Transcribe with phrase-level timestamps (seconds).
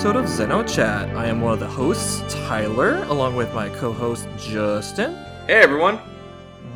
[0.00, 1.16] another episode of Xeno Chat.
[1.16, 5.14] I am one of the hosts, Tyler, along with my co-host Justin.
[5.46, 5.98] Hey everyone.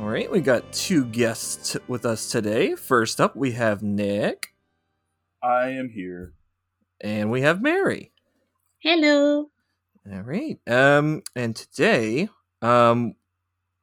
[0.00, 2.74] All right, we got two guests with us today.
[2.74, 4.54] First up, we have Nick,
[5.42, 6.32] I am here.
[7.00, 8.12] and we have Mary.
[8.80, 9.50] Hello.
[10.10, 10.58] All right.
[10.66, 12.28] Um, and today,
[12.60, 13.14] um,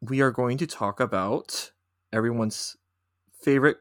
[0.02, 1.72] we are going to talk about
[2.12, 2.76] everyone's
[3.42, 3.78] favorite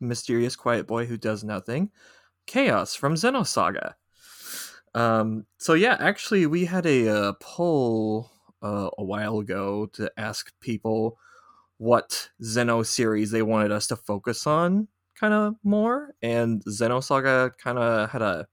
[0.00, 1.90] mysterious quiet boy who does nothing,
[2.46, 3.94] Chaos from Xenosaga.
[4.94, 8.30] Um, so yeah, actually, we had a uh, poll
[8.62, 11.18] uh, a while ago to ask people
[11.78, 17.78] what Xeno series they wanted us to focus on, kind of more, and Xenosaga kind
[17.78, 18.46] of had a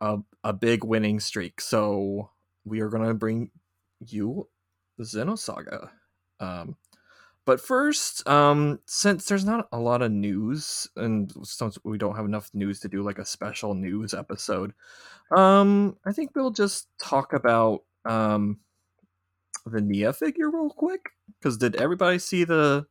[0.00, 1.60] a a big winning streak.
[1.60, 2.30] So
[2.64, 3.50] we are gonna bring
[4.00, 4.48] you
[5.00, 5.90] Xenosaga.
[6.40, 6.76] Um,
[7.48, 12.26] but first, um, since there's not a lot of news, and since we don't have
[12.26, 14.74] enough news to do like a special news episode,
[15.34, 18.58] um, I think we'll just talk about um
[19.64, 21.00] the Nia figure real quick.
[21.40, 22.84] Because did everybody see the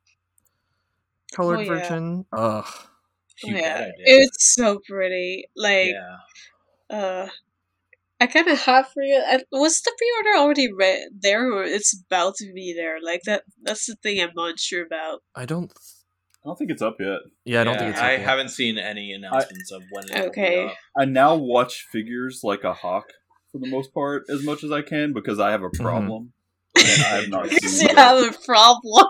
[1.36, 1.68] colored Oh, yeah.
[1.70, 2.26] version?
[2.34, 2.66] Ugh.
[3.44, 3.94] You yeah, bet I did.
[4.08, 5.46] it's so pretty.
[5.56, 5.92] Like,
[6.90, 6.98] yeah.
[6.98, 7.30] uh,
[8.20, 9.22] I kind of have for you.
[9.52, 12.98] Was the pre-order already re- there, or it's about to be there?
[13.04, 13.44] Like that.
[13.62, 15.20] That's the thing I'm not sure about.
[15.36, 15.72] I don't.
[16.44, 17.20] I don't think it's up yet.
[17.46, 18.00] Yeah, I don't Yeah, think it's.
[18.00, 18.28] I up yet.
[18.30, 20.72] haven't seen any announcements of when it Okay.
[20.98, 23.06] I now watch figures like a hawk
[23.52, 25.84] for the most part as much as I can because I have a mm-hmm.
[25.84, 26.34] problem.
[26.78, 27.98] And I have not Because seen you it.
[27.98, 29.08] have a problem.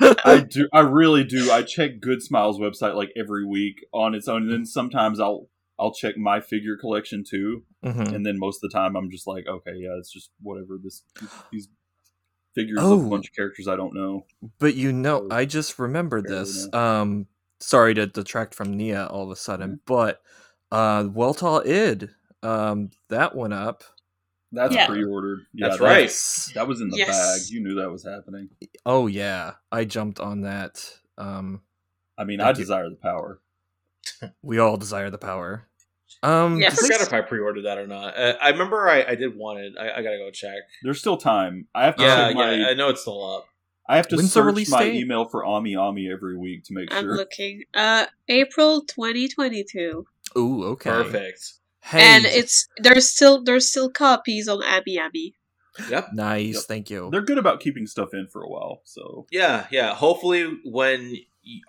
[0.24, 0.68] I do.
[0.72, 1.50] I really do.
[1.52, 5.48] I check Good Smiles website like every week on its own, and then sometimes I'll
[5.82, 7.64] I'll check my figure collection too.
[7.84, 8.14] Mhm.
[8.14, 10.78] And then most of the time I'm just like, okay, yeah, it's just whatever.
[10.82, 11.02] This
[11.50, 11.68] these
[12.54, 12.98] figures Oh.
[13.00, 14.26] of a bunch of characters I don't know.
[14.58, 16.72] But you know, So, I just remembered barely this.
[16.72, 17.26] Um,
[17.60, 19.80] sorry to detract from Nia all of a sudden, Mm-hmm.
[19.86, 20.22] but
[20.70, 22.10] uh, Weltall id,
[22.42, 23.82] um, that went up.
[24.52, 24.86] That's Yeah.
[24.86, 25.46] pre-ordered.
[25.54, 26.54] Yeah, That's that- right.
[26.54, 27.08] That was in the Yes.
[27.48, 27.50] bag.
[27.52, 28.50] You knew that was happening.
[28.86, 30.98] Oh yeah, I jumped on that.
[31.18, 31.62] Um,
[32.18, 32.56] I mean, Thank I you.
[32.64, 33.40] desire the power.
[34.42, 35.68] we all desire the power.
[36.22, 36.72] Um, Yes.
[36.72, 38.16] I forgot this- if I pre-ordered that or not.
[38.16, 39.72] Uh, I remember I, I did want it.
[39.78, 40.58] I, I gotta go check.
[40.82, 41.66] There's still time.
[41.74, 42.42] I have to Yeah, check yeah.
[42.62, 43.46] my I know it's still up.
[43.88, 44.94] I have to When's search release my date?
[44.94, 47.16] email for Ami Ami every week to make I'm sure.
[47.16, 47.64] looking.
[47.74, 50.06] Uh, April 2022,
[50.36, 50.90] Ooh, okay.
[50.90, 51.54] Perfect.
[51.80, 55.34] Hey, and it's there's still there's still copies on Ami Ami.
[55.90, 56.10] Yep.
[56.14, 56.54] nice.
[56.54, 56.62] Yep.
[56.68, 57.08] Thank you.
[57.10, 58.82] They're good about keeping stuff in for a while.
[58.84, 59.94] So Yeah, yeah.
[59.94, 61.18] Hopefully, when y-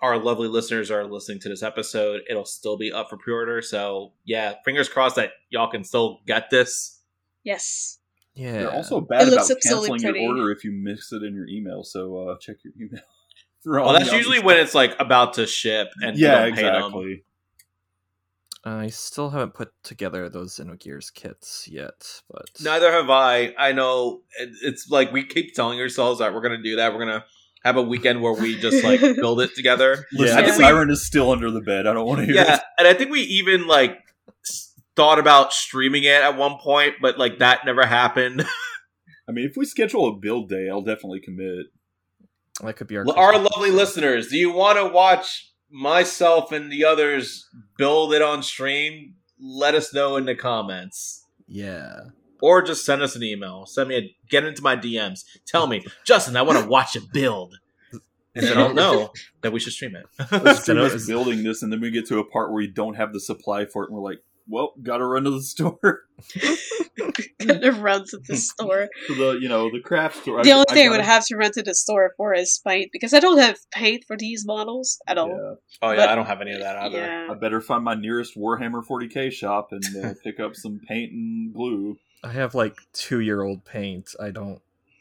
[0.00, 3.62] our lovely listeners are listening to this episode, it'll still be up for pre-order.
[3.62, 7.00] So yeah, fingers crossed that y'all can still get this.
[7.42, 7.98] Yes.
[8.34, 8.52] yeah.
[8.52, 11.46] they're also bad It about absolutely canceling your order if you miss it in your
[11.48, 11.82] email.
[11.84, 13.02] So uh, check your email.
[13.64, 14.46] for Well, that's usually stuff.
[14.46, 16.76] when it's like about to ship and you yeah, don't pay them.
[16.76, 17.24] exactly.
[18.66, 23.54] I still haven't put together those Xenogears kits yet, but Neither have I.
[23.58, 26.92] I know it's like we keep telling ourselves that we're gonna do that.
[26.94, 27.24] We're gonna
[27.64, 30.04] have a weekend where we just like build it together.
[30.12, 31.86] Listen, I think we- Siren is still under the bed.
[31.86, 32.60] I don't want to hear Yeah, it.
[32.78, 33.98] and I think we even like
[34.96, 38.44] thought about streaming it at one point, but like that never happened.
[39.28, 41.66] I mean, if we schedule a build day, I'll definitely commit.
[42.62, 46.84] that could be our Our lovely listeners, do you want to watch myself and the
[46.84, 47.48] others
[47.78, 49.14] build it on stream?
[49.40, 51.24] Let us know in the comments.
[51.48, 51.96] Yeah.
[52.42, 53.64] Or just send us an email.
[53.66, 55.24] Send me a get into my DMs.
[55.46, 57.54] Tell me, Justin, I want to watch it build.
[58.36, 59.12] And then I'll know
[59.42, 60.06] that we should stream it.
[60.42, 62.94] Let's stream us building this, and then we get to a part where we don't
[62.96, 66.02] have the supply for it, and we're like, "Well, gotta run to the store."
[67.46, 68.88] Gonna run to the store.
[69.06, 70.42] to the you know the craft store.
[70.42, 72.90] The only thing I gotta- would have to run to the store for is paint
[72.92, 75.28] because I don't have paint for these models at all.
[75.28, 76.98] Yeah, Oh yeah, But- I don't have any of that either.
[76.98, 77.28] Yeah.
[77.30, 81.52] I better find my nearest Warhammer 40k shop and uh, pick up some paint and
[81.54, 81.96] glue.
[82.24, 84.14] I have like two year old paint.
[84.20, 84.60] I don't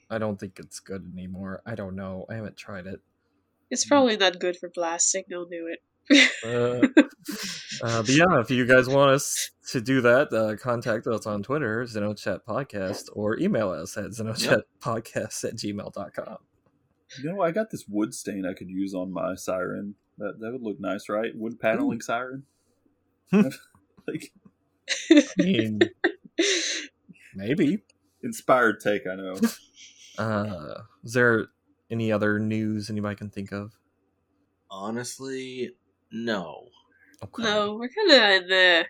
[0.09, 1.61] I don't think it's good anymore.
[1.65, 2.25] I don't know.
[2.29, 2.99] I haven't tried it.
[3.71, 5.27] It's probably not good for plastic.
[5.29, 5.79] Don't do it.
[6.43, 7.01] Uh,
[7.83, 11.41] uh, but yeah, if you guys want us to do that, uh, contact us on
[11.41, 16.37] Twitter, Xenochat Podcast, or email us at zenochatpodcast at gmail.com.
[17.21, 19.95] You know, I got this wood stain I could use on my siren.
[20.17, 21.31] That that would look nice, right?
[21.35, 22.43] Wood paneling siren.
[23.31, 24.31] like
[25.09, 25.79] I mean,
[27.35, 27.79] maybe.
[28.21, 29.35] inspired take, I know.
[30.15, 31.47] Uh, is there
[31.89, 33.71] any other news anybody can think of?
[34.69, 35.71] Honestly,
[36.11, 36.67] no.
[37.23, 37.41] Okay.
[37.41, 38.85] no, we're kind of in the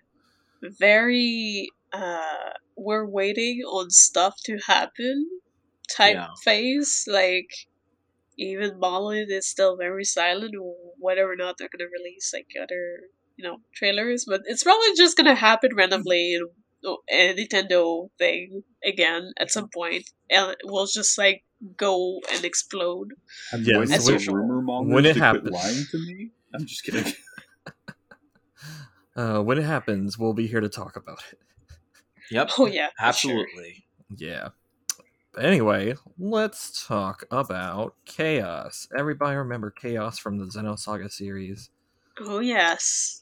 [0.79, 5.29] very uh, we're waiting on stuff to happen
[5.95, 6.27] type Yeah.
[6.43, 7.05] phase.
[7.07, 7.49] Like
[8.37, 13.07] even Marlin is still very silent on whether or not they're gonna release like other
[13.37, 16.45] you know trailers, but it's probably just gonna happen randomly in a
[17.11, 21.43] Nintendo thing again at some point, and it will just like
[21.77, 23.09] go and explode.
[23.53, 24.35] I'm Yeah, voicing as some usual.
[24.35, 25.49] rumor mongers When it happens.
[25.49, 26.31] lying to me.
[26.53, 27.13] I'm just kidding.
[29.15, 31.39] Uh, when it happens, we'll be here to talk about it.
[32.31, 32.49] Yep.
[32.57, 33.31] Oh yeah, for sure.
[33.45, 33.85] Absolutely.
[34.17, 34.47] Yeah.
[35.33, 38.87] But anyway, let's talk about Chaos.
[38.97, 41.69] Everybody remember Chaos from the Xenosaga series?
[42.19, 43.21] Oh yes.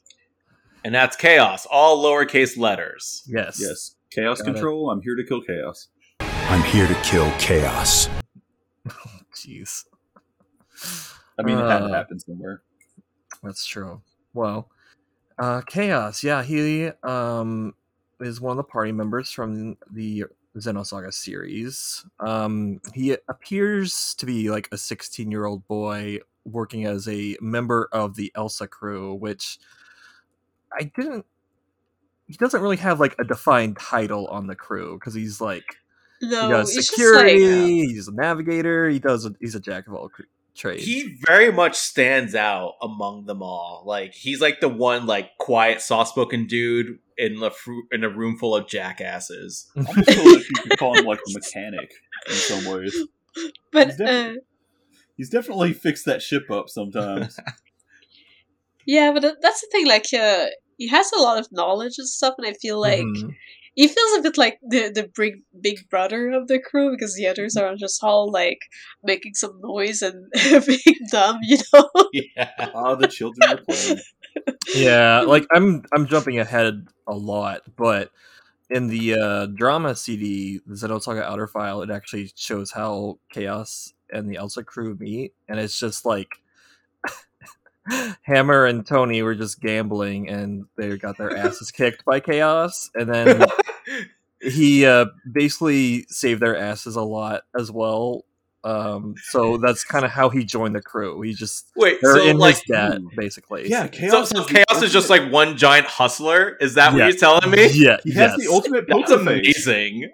[0.83, 3.23] And that's chaos, all lowercase letters.
[3.27, 3.59] Yes.
[3.61, 4.53] yes, chaos Got it.
[4.53, 4.89] control.
[4.89, 5.89] I'm here to kill chaos.
[6.19, 8.09] I'm here to kill chaos.
[9.35, 9.85] Jeez.
[11.39, 12.63] I mean, it had to Uh, happen somewhere.
[13.43, 14.01] That's true.
[14.33, 14.69] Well,
[15.39, 17.73] uh, Chaos, yeah, he um
[18.19, 20.25] is one of the party members from the
[20.57, 22.05] Xenosaga series.
[22.19, 27.87] Um, he appears to be like a 16 year old boy working as a member
[27.91, 29.57] of the Elsa crew, which
[30.77, 31.25] I didn't.
[32.27, 35.65] He doesn't really have like a defined title on the crew because he's like
[36.21, 39.93] No, he does security, just like he's a navigator, he does he's a jack of
[39.93, 40.23] all cr-
[40.55, 40.85] trades.
[40.85, 43.83] He very much stands out among them all.
[43.85, 48.37] Like he's like the one like quiet, soft-spoken dude in the fru- in a room
[48.37, 49.69] full of jackasses.
[49.75, 51.91] I almost feel like you could call him like a mechanic
[52.27, 52.95] in some ways.
[53.71, 54.33] but He's uh,
[55.17, 57.39] He's definitely fixed that ship up sometimes.
[58.85, 59.87] yeah, but that's the thing.
[59.87, 60.47] Like, uh,
[60.77, 63.35] he has a lot of knowledge and stuff, and I feel like Mhm.
[63.75, 67.27] he feels a bit like the the big big brother of the crew because the
[67.27, 68.59] others are just all like
[69.03, 70.31] making some noise and
[70.67, 71.89] being dumb, you know.
[72.13, 72.49] yeah.
[72.75, 73.99] Ah, the children are playing.
[74.75, 78.11] yeah like i'm i'm jumping ahead a lot but
[78.69, 84.29] in the uh drama cd the xenosaga outer file it actually shows how chaos and
[84.29, 86.29] the elsa crew meet and it's just like
[88.21, 93.13] hammer and tony were just gambling and they got their asses kicked by chaos and
[93.13, 93.45] then
[94.41, 98.23] he uh basically saved their asses a lot as well
[98.63, 102.27] um so that's kind of how he joined the crew he just Wait, they're so
[102.27, 104.11] in like, his debt basically Yeah, so, chaos.
[104.11, 106.57] so has the chaos is just like one giant hustler.
[106.61, 107.05] Is that Yeah.
[107.05, 107.69] what you're telling me?
[107.73, 108.39] yeah he has yes.
[108.39, 109.65] the ultimate That's poker face.
[109.67, 110.11] amazing.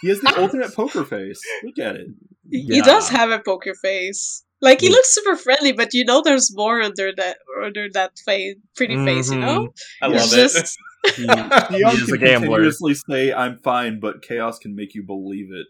[0.00, 1.42] He has the ultimate poker face.
[1.62, 2.06] Look at it.
[2.50, 4.44] He does have a poker face.
[4.60, 4.90] Like he Yeah.
[4.90, 9.30] looks super friendly, but you know there's more under that under that face, pretty face.
[9.30, 9.72] You know,
[10.02, 10.08] I Yeah.
[10.08, 10.52] love It's it.
[10.52, 10.78] just
[11.16, 12.48] He- Theon is can a gambler.
[12.58, 15.66] continuously say, "I'm fine," but chaos can make you believe it.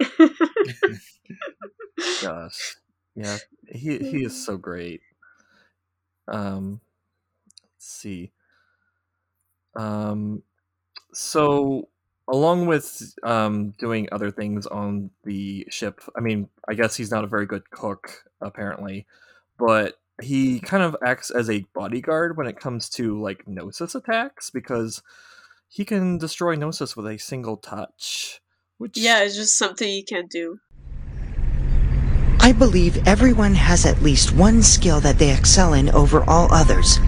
[2.20, 2.76] gosh
[3.14, 3.38] yeah
[3.68, 5.00] he he is so great
[6.28, 6.80] um
[7.64, 8.32] let's see
[9.76, 10.42] um
[11.12, 11.88] so
[12.30, 17.24] along with um doing other things on the ship i mean i guess he's not
[17.24, 19.06] a very good cook apparently
[19.58, 24.50] but he kind of acts as a bodyguard when it comes to like gnosis attacks
[24.50, 25.02] because
[25.68, 28.40] he can destroy gnosis with a single touch
[28.80, 30.58] which yeah, it's just something you can't do.
[32.40, 36.98] I believe everyone has at least one skill that they excel in over all others.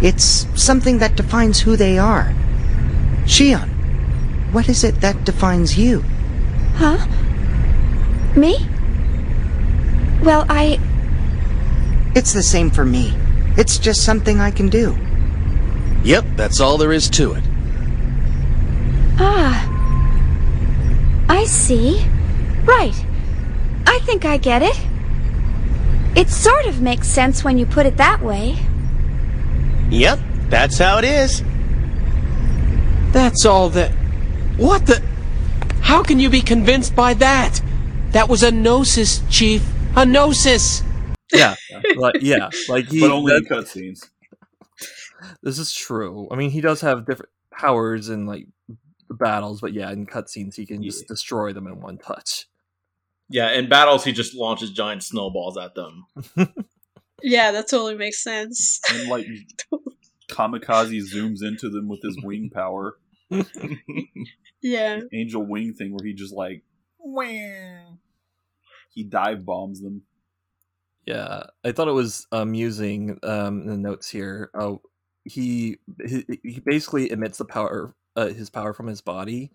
[0.00, 2.32] It's something that defines who they are.
[3.24, 3.68] Shion,
[4.52, 6.02] what is it that defines you?
[6.74, 7.06] Huh?
[8.36, 8.56] Me?
[10.22, 10.78] Well, I.
[12.14, 13.14] It's the same for me.
[13.56, 14.96] It's just something I can do.
[16.04, 17.44] Yep, that's all there is to it.
[19.18, 19.68] Ah.
[21.28, 22.04] I see.
[22.64, 22.94] Right.
[23.86, 24.78] I think I get it.
[26.16, 28.56] It sort of makes sense when you put it that way.
[29.90, 31.42] Yep, that's how it is.
[33.12, 33.92] That's all that.
[34.58, 35.02] What the?
[35.80, 37.60] How can you be convinced by that?
[38.10, 39.66] That was a gnosis, Chief.
[39.96, 40.82] A gnosis!
[41.30, 41.54] yeah
[41.96, 44.00] like yeah like he but only that- in cutscenes.
[45.42, 46.28] This is true.
[46.30, 48.46] I mean, he does have different powers in like
[49.10, 52.46] battles, but yeah, in cutscenes he can just destroy them in one touch.
[53.28, 56.06] Yeah, in battles he just launches giant snowballs at them.
[57.20, 58.80] Yeah, that totally makes sense.
[58.92, 59.26] And like
[60.30, 62.94] Kamikaze zooms into them with his wing power,
[64.62, 66.62] Yeah, angel wing thing, where he just like,
[66.98, 67.98] wham,
[68.92, 70.02] he dive bombs them.
[71.06, 73.18] Yeah, I thought it was amusing.
[73.22, 74.82] Um, the notes here, oh,
[75.24, 79.50] he he, he basically emits the power, uh, his power from his body.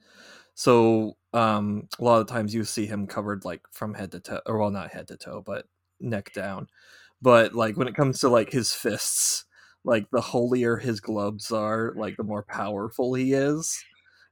[0.55, 4.41] So um, a lot of times you see him covered like from head to toe,
[4.45, 5.65] or well, not head to toe, but
[6.00, 6.67] neck down.
[7.22, 9.45] But like when it comes to like his fists,
[9.83, 13.83] like the holier his gloves are, like the more powerful he is.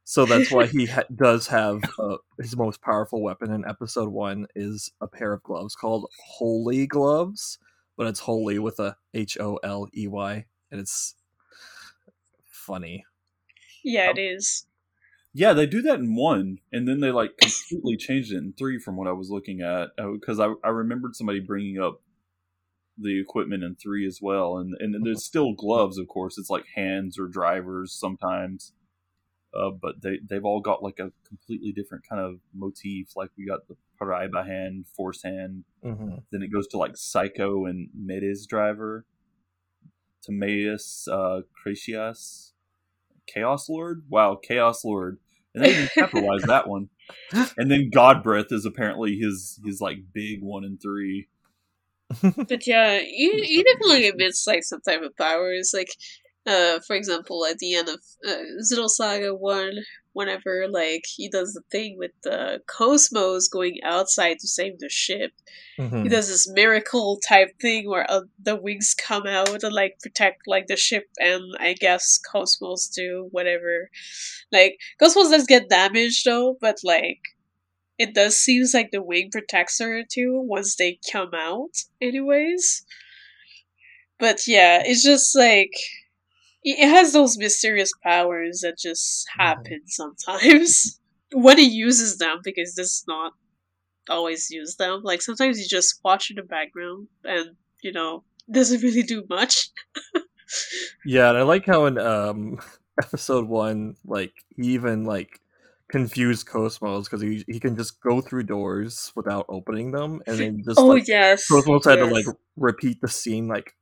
[0.03, 4.47] So that's why he ha- does have uh, his most powerful weapon in episode one
[4.55, 7.59] is a pair of gloves called Holy Gloves,
[7.97, 11.15] but it's holy with a H O L E Y, and it's
[12.45, 13.05] funny.
[13.83, 14.65] yeah, it is.
[15.33, 18.79] Yeah, they do that in one, and then they like completely changed it in three
[18.79, 22.01] from what I was looking at because I, I remembered somebody bringing up
[22.97, 26.37] the equipment in three as well, and and there's still gloves, of course.
[26.37, 28.73] It's like hands or drivers sometimes,
[29.53, 33.15] uh, but they they've all got like a completely different kind of motif.
[33.15, 37.65] Like we got the Paraiba hand, force hand, hmm then it goes to like Psycho
[37.65, 39.05] and Medes driver,
[40.23, 42.53] Timaeus, uh, Critias,
[43.27, 44.03] Chaos Lord.
[44.09, 45.17] Wow, Chaos Lord,
[45.53, 46.89] and they even capitalize that one.
[47.57, 51.27] And then God Breath is apparently his his like big one and three.
[52.21, 55.71] But yeah, he, he definitely emits like some type of powers.
[55.73, 55.89] Like,
[56.47, 59.73] uh, for example, at the end of uh, Saga One,
[60.13, 65.31] whenever like he does the thing with the Cosmos going outside to save the ship,
[65.77, 69.99] hmm he does this miracle type thing where uh, the wings come out and like
[70.01, 73.89] protect like the ship and I guess Cosmos do whatever.
[74.51, 77.19] Like Cosmos does get damaged though, but like
[77.99, 82.83] it does seems like the wing protects her too once they come out, anyways.
[84.19, 85.73] But yeah, it's just like
[86.63, 90.99] it has those mysterious powers that just happen sometimes
[91.33, 93.33] when he uses them because this is not
[94.09, 95.01] always use them.
[95.03, 99.69] Like sometimes you just watch in the background and you know doesn't really do much.
[101.05, 102.59] Yeah, and I like how in um
[103.01, 105.39] episode one, like he even like
[105.89, 110.63] confused Cosmos because he he can just go through doors without opening them, and then
[110.65, 112.25] just oh like yes, Cosmos had to like
[112.57, 113.73] repeat the scene like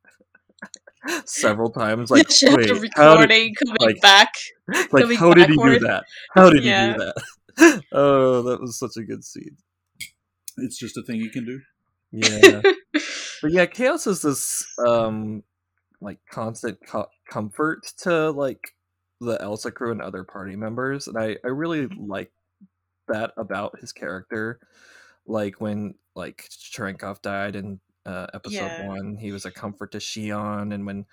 [1.25, 2.12] several times.
[2.12, 4.34] Like, she had wait, the how did, coming like- back.
[4.68, 6.06] like coming how did he do that?
[6.36, 6.88] How did Yeah.
[6.88, 7.00] he do
[7.58, 7.84] that?
[7.91, 9.58] oh, that was such a good scene.
[10.58, 11.60] It's just a thing you can do.
[12.12, 12.62] Yeah.
[13.41, 15.44] but yeah, chaos is this um
[16.01, 18.75] like constant co- comfort to like
[19.22, 22.32] the Elsa crew and other party members, and I I really like
[23.08, 24.60] that about his character.
[25.25, 28.87] Like when like Cherenkov died in uh, episode Yeah.
[28.87, 31.05] one, he was a comfort to Shion, and when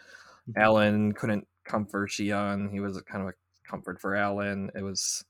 [0.57, 3.35] Allen couldn't comfort Shion, he was a kind of a
[3.71, 4.71] comfort for Allen.
[4.75, 5.25] It was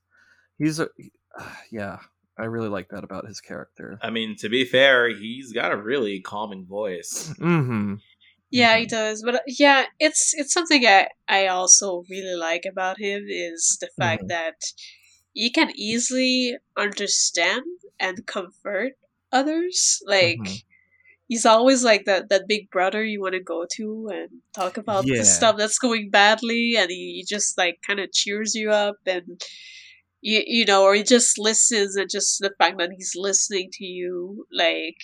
[0.57, 0.89] he's a
[1.71, 1.97] yeah.
[2.39, 3.97] I really like that about his character.
[4.03, 7.33] I mean, to be fair, he's got a really calming voice.
[7.39, 7.95] Mm-hmm.
[8.51, 9.23] Yeah, he does.
[9.23, 13.89] But uh, yeah, it's it's something I I also really like about him is the
[13.99, 14.27] fact Mhm.
[14.29, 14.55] that
[15.33, 17.65] he can easily understand
[17.99, 18.93] and comfort
[19.31, 19.99] others.
[20.05, 20.63] Like Mhm.
[21.27, 25.05] He's always like that that big brother you want to go to and talk about
[25.05, 25.17] Yeah.
[25.19, 28.97] the stuff that's going badly, and he, he just like kind of cheers you up
[29.05, 29.41] and.
[30.19, 33.85] You, you know, or he just listens, and just the fact that he's listening to
[33.85, 34.97] you, like,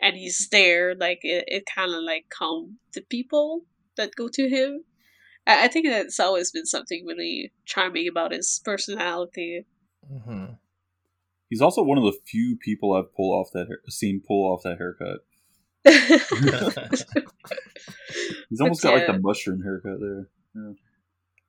[0.00, 3.66] and he's there, like it, it kind of like calm the people
[3.98, 4.84] that go to him.
[5.46, 9.66] I, I think that's always been something really charming about his personality.
[10.10, 10.54] Mm-hmm.
[11.50, 14.62] He's also one of the few people I've pull off that hair- seen pull off
[14.64, 15.20] that haircut.
[15.84, 17.04] He's
[18.60, 20.28] almost got like the mushroom haircut there.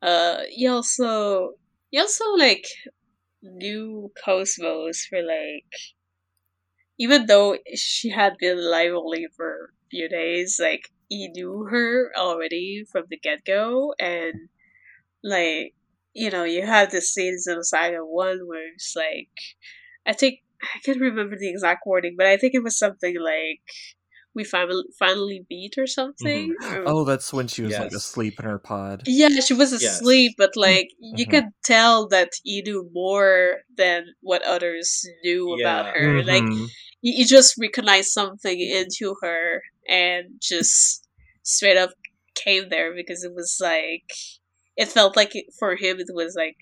[0.01, 1.53] uh, he also
[1.89, 2.65] he also like
[3.41, 5.65] knew Cosmos for like
[6.97, 12.11] even though she had been alive only for a few days, like he knew her
[12.15, 14.49] already from the get go, and
[15.23, 15.73] like
[16.13, 19.31] you know you have this scene in Saga One where it's like
[20.05, 23.61] I think I can't remember the exact wording, but I think it was something like
[24.33, 26.55] we finally finally beat or something.
[26.63, 29.03] or- Oh, that's when she was like asleep in her pod.
[29.05, 29.99] yeah, she was Yes.
[29.99, 31.29] asleep, but like you Mhm.
[31.31, 36.23] could tell that he knew more than what others knew about her.
[36.23, 36.67] Like Mhm.
[37.01, 41.07] you, you just recognized something into her and just
[41.43, 41.91] straight up
[42.35, 44.09] came there because it was like
[44.77, 46.55] it felt like it, for him it was like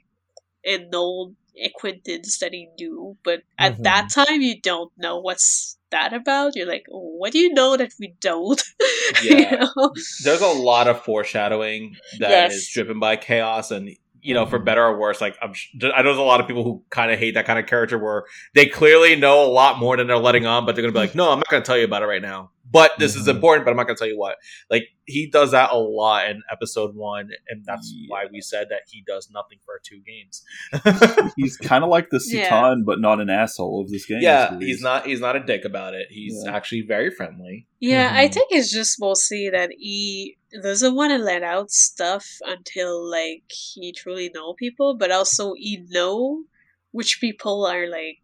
[0.65, 3.83] a known acquaintance that he knew, but at Mhm.
[3.83, 6.55] that time you don't know what's that about.
[6.55, 8.61] You're like, oh, what do you know that we don't?
[9.23, 9.65] You Yeah.
[9.75, 9.91] know?
[10.23, 12.69] There's a lot of foreshadowing that is Yes.
[12.73, 13.89] driven by chaos, and
[14.21, 14.49] you know, Mm-hmm.
[14.51, 17.09] for better or worse, like I'm, I know there's a lot of people who kind
[17.11, 20.17] of hate that kind of character where they clearly know a lot more than they're
[20.17, 22.07] letting on, but they're gonna be like, no, I'm not gonna tell you about it
[22.07, 22.51] right now.
[22.71, 23.35] But this is Mhm.
[23.35, 24.37] important, but I'm not gonna tell you what.
[24.69, 28.05] Like he does that a lot in episode one, and that's Yeah.
[28.09, 30.43] why we said that he does nothing for two games.
[31.35, 32.75] He's kind of like the Yeah.
[32.85, 34.19] But not an asshole of this game.
[34.21, 35.07] yeah, he's not.
[35.07, 36.07] He's not a dick about it.
[36.11, 36.55] He's Yeah.
[36.55, 37.67] actually very friendly.
[37.79, 38.33] Yeah, I Mhm.
[38.33, 43.91] think it's just mostly that he doesn't want to let out stuff until like he
[43.91, 46.43] truly know people, but also he know
[46.91, 48.19] which people are like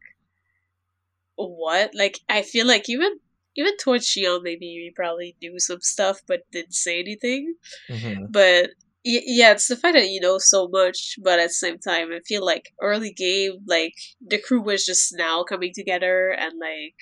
[1.35, 1.93] what.
[1.95, 3.19] Like I feel like even
[3.55, 7.55] even towards Shion, maybe he probably knew some stuff but didn't say anything.
[7.89, 8.31] Mhm.
[8.31, 8.71] But
[9.07, 12.11] Y- yeah, it's the fact that you know so much, but at the same time,
[12.11, 16.95] I feel like early game, like the crew was just now coming together, and like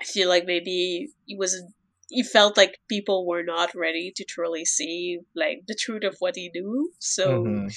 [0.00, 1.74] I feel like maybe it wasn't.
[2.08, 6.36] He felt like people were not ready to truly see like the truth of what
[6.36, 6.92] he knew.
[6.98, 7.68] So Mhm.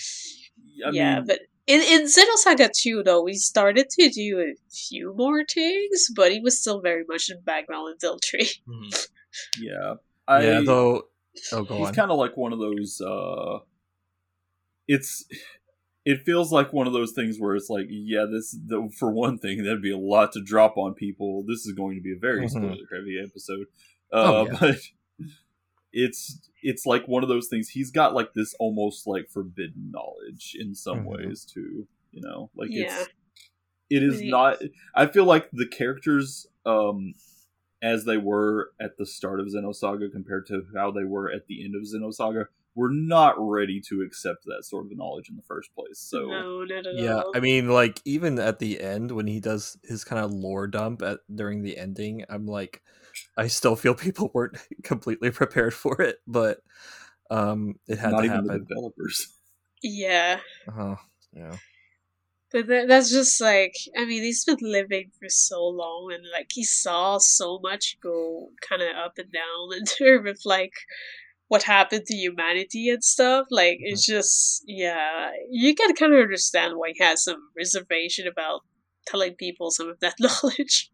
[0.85, 5.13] I yeah, mean, but in in Xenosaga 2 though, we started to do a few
[5.15, 8.49] more things, but he was still very much in background until three.
[8.67, 9.07] Mhm.
[9.59, 9.93] yeah,
[10.27, 11.03] I, yeah, though.
[11.51, 12.99] Oh, go he's kind of like one of those.
[13.01, 13.59] uh
[14.87, 15.25] It's.
[16.05, 19.37] It feels like one of those things where it's like, yeah, this the, for one
[19.37, 21.43] thing, that'd be a lot to drop on people.
[21.45, 22.49] This is going to be a very Mhm.
[22.49, 23.67] spoiler heavy episode.
[24.13, 24.57] Oh, Uh, yeah.
[24.61, 24.77] But
[25.99, 27.69] it's it's like one of those things.
[27.69, 31.05] He's got like this almost like forbidden knowledge in some Mhm.
[31.05, 31.87] ways too.
[32.11, 33.01] You know, like Yeah.
[33.01, 33.09] it's
[33.89, 34.57] it is Really- not.
[34.93, 37.13] I feel like the characters, um,
[37.81, 41.63] as they were at the start of Xenosaga compared to how they were at the
[41.63, 45.73] end of Xenosaga, were not ready to accept that sort of knowledge in the first
[45.73, 45.97] place.
[45.99, 47.31] So no, not at Yeah, all.
[47.33, 51.01] I mean, like even at the end when he does his kind of lore dump
[51.01, 52.83] at during the ending, I'm like,
[53.37, 56.59] I still feel people weren't completely prepared for it, but
[57.29, 58.67] um, it had not to even the happen.
[58.67, 59.27] developers.
[59.83, 60.39] yeah.
[60.67, 60.95] Uh-huh.
[61.33, 61.57] Yeah.
[62.51, 66.47] But tha- that's just like I mean he's been living for so long and like
[66.53, 70.73] he saw so much go kind of up and down in terms of like
[71.49, 73.47] what happened to humanity and stuff.
[73.51, 78.61] Like it's just yeah, you can kind of understand why he has some reservation about
[79.07, 80.91] telling people some of that knowledge.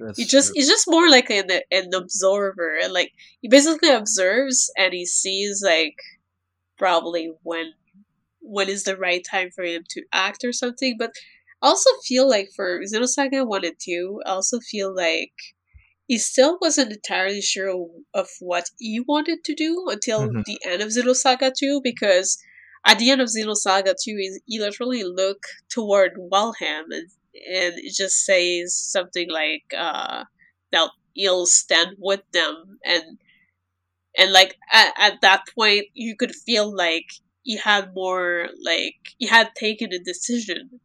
[0.00, 0.54] That's He just true.
[0.56, 5.62] he's just more like an an observer and like he basically observes and he sees
[5.64, 5.96] like
[6.78, 7.72] probably when
[8.40, 10.96] when is the right time for him to act or something.
[10.98, 11.12] But
[11.62, 15.32] I also feel like for Xenosaga one and two, I also feel like
[16.06, 17.70] he still wasn't entirely sure
[18.12, 20.44] of what he wanted to do until Mhm.
[20.44, 22.38] the end of Xenosaga two because
[22.86, 25.38] at the end of Xenosaga 2, he, he literally look
[25.70, 30.24] toward Wilhelm and, and it just says something like uh,
[30.72, 32.78] that he'll stand with them.
[32.84, 33.18] And
[34.16, 37.06] and like at, at that point you could feel like
[37.42, 40.80] you had more like you had taken a decision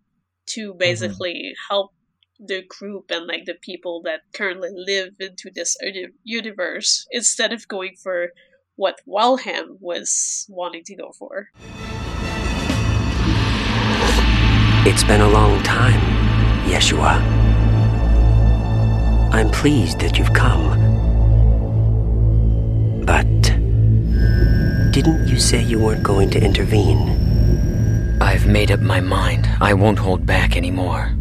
[0.48, 1.92] to basically help
[2.40, 7.68] the group and like the people that currently live into this uni- universe instead of
[7.68, 8.30] going for
[8.76, 11.50] what Wilhelm was wanting to go for.
[14.86, 16.09] It's been a long time,
[16.70, 17.14] Yeshua.
[19.32, 20.66] I'm pleased that you've come.
[23.06, 23.26] But
[24.92, 28.18] didn't you say you weren't going to intervene?
[28.22, 29.48] I've made up my mind.
[29.62, 31.16] I won't hold back anymore.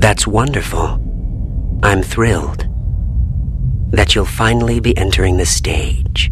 [0.00, 1.00] That's wonderful.
[1.82, 2.66] I'm thrilled
[3.90, 6.30] that you'll finally be entering the stage.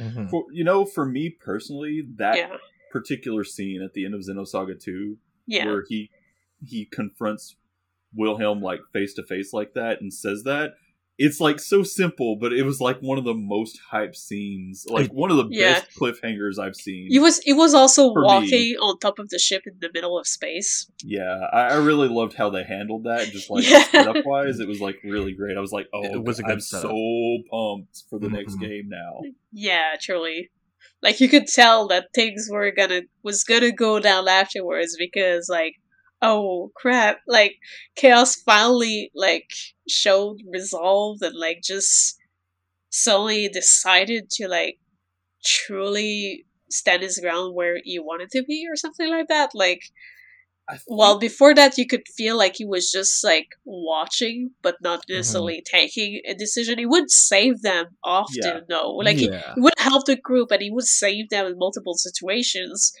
[0.00, 0.28] Mhm.
[0.28, 2.56] For, you know, for me personally, that Yeah.
[2.94, 5.66] Particular scene at the end of Xenosaga 2 Yeah.
[5.66, 6.10] where he
[6.64, 7.56] he confronts
[8.14, 10.74] Wilhelm like face to face like that and says that
[11.16, 15.12] it's like so simple, but it was like one of the most hype scenes, like
[15.12, 15.74] one of the Yeah.
[15.74, 17.06] best cliffhangers I've seen.
[17.08, 18.26] It was he was also For me.
[18.26, 20.90] walking on top of the ship in the middle of space.
[21.04, 23.28] yeah, I, I really loved how they handled that.
[23.28, 23.84] Just like Yeah.
[23.92, 25.56] setup wise, it was like really great.
[25.56, 26.90] I was like, oh, It was a good I'm setup.
[26.90, 28.60] so pumped for the next Mhm.
[28.62, 29.20] game now.
[29.52, 30.50] Yeah, truly.
[31.02, 35.74] Like you could tell that things were gonna was gonna go down afterwards because like
[36.22, 37.56] oh crap, like
[37.96, 39.50] chaos finally like
[39.88, 42.18] showed resolve and like just
[42.90, 44.78] suddenly decided to like
[45.44, 49.50] truly stand his ground where he wanted to be or something like that.
[49.54, 49.82] Like
[50.88, 55.16] well before that you could feel like he was just like watching but not mm-hmm.
[55.16, 56.78] necessarily taking a decision.
[56.78, 58.60] He would save them often Yeah.
[58.68, 58.92] though.
[58.96, 59.52] Like he, yeah.
[59.54, 62.92] he would help the group and he would save them in multiple situations.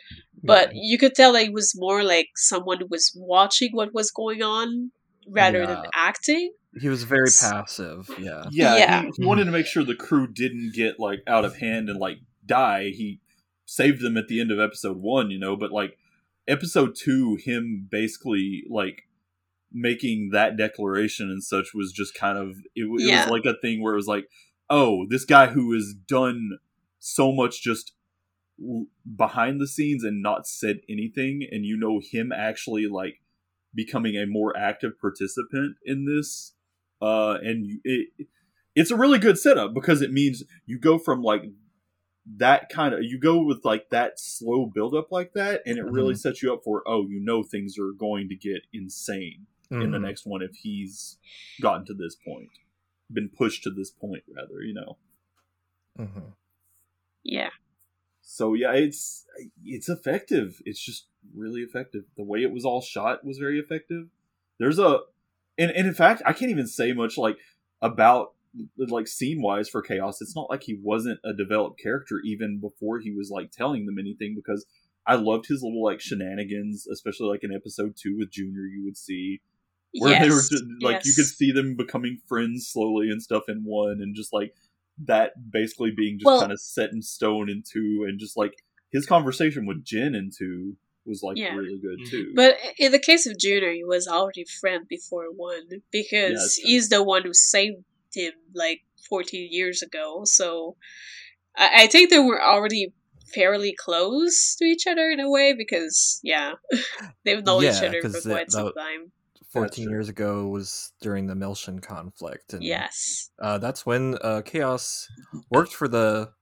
[0.42, 4.10] But you could tell that he was more like someone who was watching what was
[4.10, 4.90] going on
[5.26, 6.52] rather than acting.
[6.78, 8.10] he was very S- passive.
[8.18, 8.44] Yeah.
[8.50, 9.02] Yeah, Yeah.
[9.02, 11.98] He, he wanted to make sure the crew didn't get like out of hand and
[11.98, 12.90] like die.
[12.90, 13.20] He
[13.64, 15.96] saved them at the end of episode one, you know, but like
[16.48, 19.02] episode two, him basically like
[19.72, 23.20] making that declaration and such was just kind of it, it Yeah.
[23.28, 24.28] was like a thing where it was like,
[24.70, 26.58] oh, this guy who has done
[26.98, 27.92] so much just
[29.16, 33.20] behind the scenes and not said anything, and you know him actually like
[33.74, 36.52] becoming a more active participant in this
[37.02, 38.26] uh, and you, it
[38.76, 41.42] it's a really good setup because it means you go from like
[42.38, 45.84] that kind of you go with like that slow build up like that and it
[45.84, 49.90] really sets you up for oh you know things are going to get insane in
[49.90, 50.02] the Mhm.
[50.02, 51.18] next one if he's
[51.60, 52.48] gotten to this point
[53.12, 54.96] been pushed to this point rather you know
[55.98, 56.30] Mm-hmm.
[57.22, 57.50] Yeah.
[58.22, 59.26] so yeah it's
[59.64, 64.08] it's effective it's just really effective the way it was all shot was very effective
[64.58, 65.00] there's a
[65.58, 67.36] and, and in fact i can't even say much like
[67.80, 68.32] about
[68.76, 73.00] like scene wise for chaos it's not like he wasn't a developed character even before
[73.00, 74.64] he was like telling them anything because
[75.06, 78.96] i loved his little like shenanigans especially like in episode two with junior you would
[78.96, 79.40] see
[79.98, 83.62] where they were just like you could see them becoming friends slowly and stuff in
[83.64, 84.52] one and just like
[84.98, 88.54] that basically being just Well- kind of set in stone in two and just like
[88.92, 91.54] his conversation with Jin in two was like Yeah.
[91.54, 92.10] really good mm-hmm.
[92.10, 92.32] too.
[92.34, 96.70] But in the case of Junior, he was already friend before one because that's true.
[96.70, 97.84] he's the one who saved
[98.14, 100.22] him like 14 years ago.
[100.24, 100.76] So
[101.56, 102.92] I, I think they were already
[103.34, 106.52] fairly close to each other in a way because yeah,
[107.24, 109.12] they've known each other for that- quite some time.
[109.52, 112.54] 14 years ago was during the Miltian conflict.
[112.54, 113.30] And, Yes.
[113.38, 115.06] Uh, that's when uh, Chaos
[115.48, 116.32] worked for the,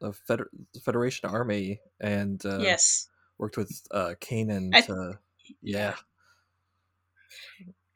[0.00, 0.48] the Feder-
[0.82, 3.08] Federation Army and uh, Yes.
[3.36, 5.18] worked with uh, Canaan I- to.
[5.60, 5.96] Yeah.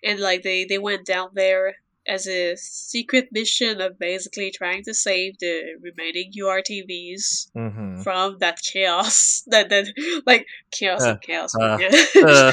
[0.02, 4.92] and like they they went down there as a secret mission of basically trying to
[4.94, 8.02] save the remaining URTVs Mhm.
[8.02, 9.86] from that chaos that that
[10.26, 11.54] like chaos Uh, and chaos.
[11.54, 12.52] uh, yeah.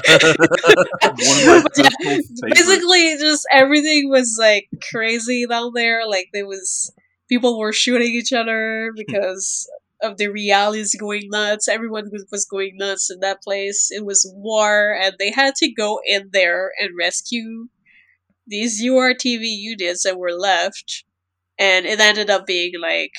[1.04, 6.48] One of my But yeah, basically just everything was like crazy down there like there
[6.48, 6.92] was
[7.30, 9.70] people were shooting each other because
[10.02, 14.98] of the realities going nuts everyone was going nuts in that place it was war
[15.00, 17.68] and they had to go in there and rescue
[18.48, 21.04] these urtv units that were left
[21.60, 23.14] and it ended up being like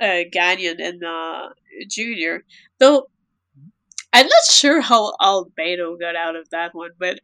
[0.00, 1.48] uh, Gaignun and uh,
[1.88, 2.44] Junior.
[2.78, 3.06] Though
[4.12, 7.18] I'm not sure how Albedo got out of that one, but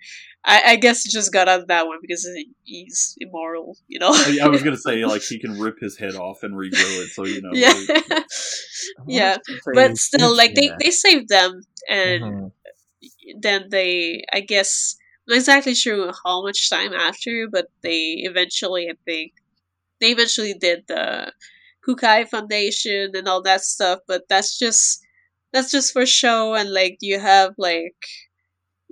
[0.45, 2.27] I, I guess he just got out of that one because
[2.65, 4.09] he's immoral, you know.
[4.11, 7.09] I I was gonna say like he can rip his head off and regrow it,
[7.11, 7.51] so you know.
[7.53, 7.75] yeah,
[8.09, 8.25] like-
[9.07, 9.37] yeah,
[9.75, 10.77] but still, like they yeah.
[10.81, 12.53] they saved them, and Mhm.
[13.41, 18.89] then they, I guess, I'm not exactly sure how much time after, but they eventually,
[18.91, 19.33] I think,
[20.01, 21.33] they eventually did the
[21.87, 24.01] Kukai Foundation and all that stuff.
[24.09, 25.01] But that's just
[25.53, 27.97] that's just for show, and like you have like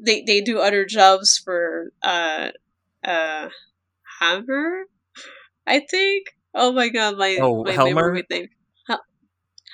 [0.04, 2.50] they they do other jobs for uh
[3.04, 3.48] uh
[4.20, 4.84] Hammer,
[5.66, 6.26] I think.
[6.54, 7.94] Oh my god, my Oh, my Helmer?
[7.94, 8.48] memory name.
[8.88, 9.04] Hel-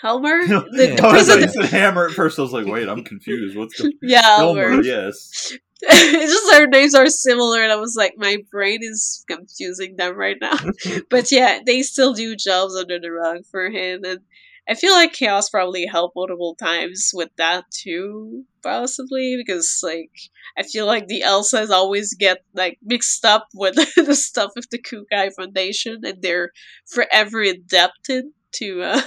[0.03, 2.39] Helmer, I the, the thought person you said hammer at first.
[2.39, 3.57] I was like, wait, I'm confused.
[3.57, 4.73] What's the yeah, Elmer?
[4.73, 4.83] Elmer.
[4.83, 5.53] Yes.
[5.89, 10.17] it's just their names are similar, and I was like, my brain is confusing them
[10.17, 10.57] right now.
[11.11, 14.21] but yeah, they still do jobs under the rug for him, and
[14.69, 20.13] I feel like Chaos probably helped multiple times with that too, possibly because like
[20.57, 24.79] I feel like the Elsas always get like mixed up with the stuff of the
[24.81, 26.53] Kukai Foundation, and they're
[26.87, 29.03] forever indebted to uh,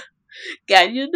[0.68, 1.08] Gaignun.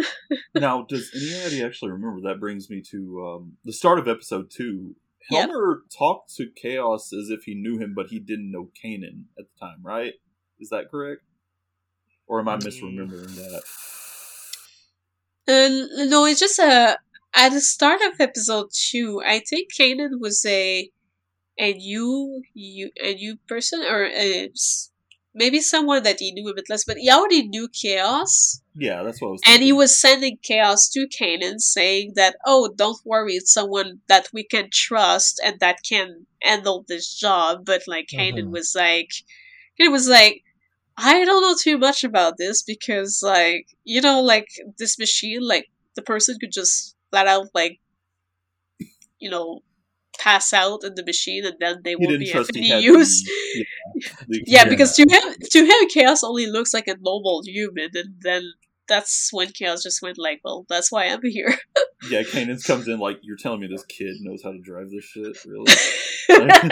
[0.55, 2.21] now, does anybody actually remember?
[2.21, 4.95] That brings me to um, the start of episode two.
[5.29, 9.45] Helmer talked to Chaos as if he knew him, but he didn't know Canaan at
[9.45, 10.13] the time, right?
[10.59, 11.21] Is that correct?
[12.27, 12.63] Or am I mm.
[12.63, 13.63] misremembering that?
[15.47, 16.97] Uh, and no, it's just a
[17.33, 19.21] at the start of episode two.
[19.25, 20.89] I think Canaan was a
[21.59, 24.51] a new you a new person or a,
[25.33, 29.21] maybe someone that he knew a bit less, but he already knew Chaos, Yeah, that's
[29.21, 29.41] what I was.
[29.45, 34.27] and he was sending Chaos to Canaan, saying that oh, don't worry, it's someone that
[34.33, 37.65] we can trust and that can handle this job.
[37.65, 38.51] But like Canaan Mhm.
[38.51, 39.11] was like,
[39.75, 40.43] he was like.
[40.97, 45.67] I don't know too much about this because, like, you know, like this machine, like
[45.95, 47.79] the person could just flat out, like,
[49.19, 49.61] you know,
[50.23, 53.23] pass out in the machine and then they He won't be trust of any use.
[53.23, 53.65] the-
[54.05, 55.23] yeah, the- Yeah, because to him,
[55.55, 58.43] to him, Chaos only looks like a normal human, and then
[58.87, 61.53] that's when Chaos just went like, "Well, that's why I'm here."
[62.09, 65.05] yeah, Canaan comes in like, "You're telling me this kid knows how to drive this
[65.05, 65.71] shit, really?"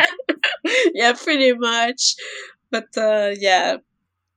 [0.94, 2.16] yeah, pretty much.
[2.72, 3.78] But uh, yeah,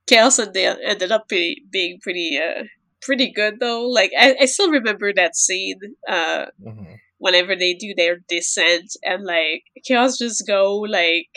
[0.07, 2.63] Chaos and they ended up pretty, being pretty, uh,
[3.01, 3.87] pretty good though.
[3.87, 5.79] Like I, I still remember that scene.
[6.07, 6.97] Uh, Mhm.
[7.23, 11.29] Whenever they do their descent and like chaos just go like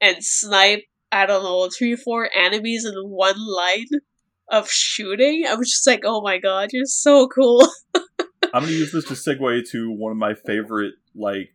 [0.00, 4.00] and snipe i don't know three or four enemies in one line
[4.48, 5.44] of shooting.
[5.48, 7.66] I was just like oh my god you're so cool.
[8.54, 11.50] I'm gonna use this to segue to one of my favorite like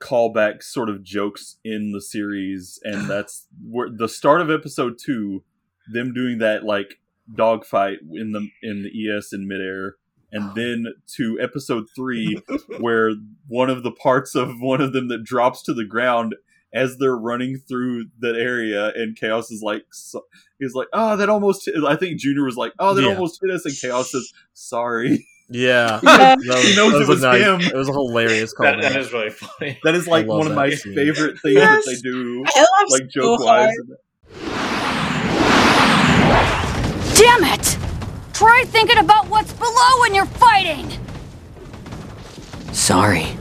[0.00, 5.44] callback sort of jokes in the series, and that's where the start of episode two,
[5.92, 6.98] them doing that like
[7.32, 9.96] dogfight in the in the ES in midair,
[10.36, 12.40] and then to episode three,
[12.78, 13.12] where
[13.48, 16.34] one of the parts of one of them that drops to the ground.
[16.74, 20.20] as they're running through that area, and Chaos is like, so,
[20.58, 21.64] he's like, oh, that almost.
[21.64, 21.74] Hit.
[21.86, 23.14] I think Junior was like, oh, that Yeah.
[23.14, 25.26] almost hit us, and Chaos says, sorry.
[25.48, 26.02] Yeah, Yeah.
[26.02, 27.60] That was- He knows it a was nice- him.
[27.62, 28.66] It was a hilarious call.
[28.66, 29.78] That, that is really funny.
[29.84, 30.94] That is like one of my scene.
[30.94, 31.84] favorite things Yes.
[31.84, 33.74] that they do, I love like so joke wise.
[37.16, 37.78] Damn it!
[38.36, 40.90] Try thinking about what's below when you're fighting!
[42.70, 43.34] Sorry.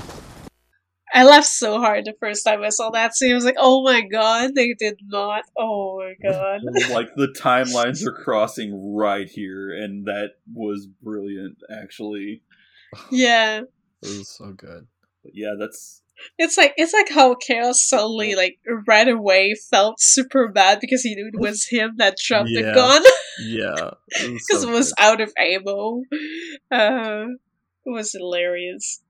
[1.13, 3.33] I laughed so hard the first time I saw that scene.
[3.33, 5.43] I was like, "Oh my god, they did not!
[5.57, 12.41] Oh my god!" like the timelines are crossing right here, and that was brilliant, actually.
[13.11, 13.63] yeah,
[14.01, 14.87] It was so good.
[15.25, 16.03] But yeah, that's
[16.37, 21.15] it's like it's like how Chaos suddenly, like right away, felt super bad because he
[21.15, 22.61] knew it was him that dropped Yeah.
[22.61, 23.03] the gun
[23.39, 26.01] Yeah, it because so it was out of ammo.
[26.71, 27.25] Uh,
[27.85, 29.01] it was hilarious.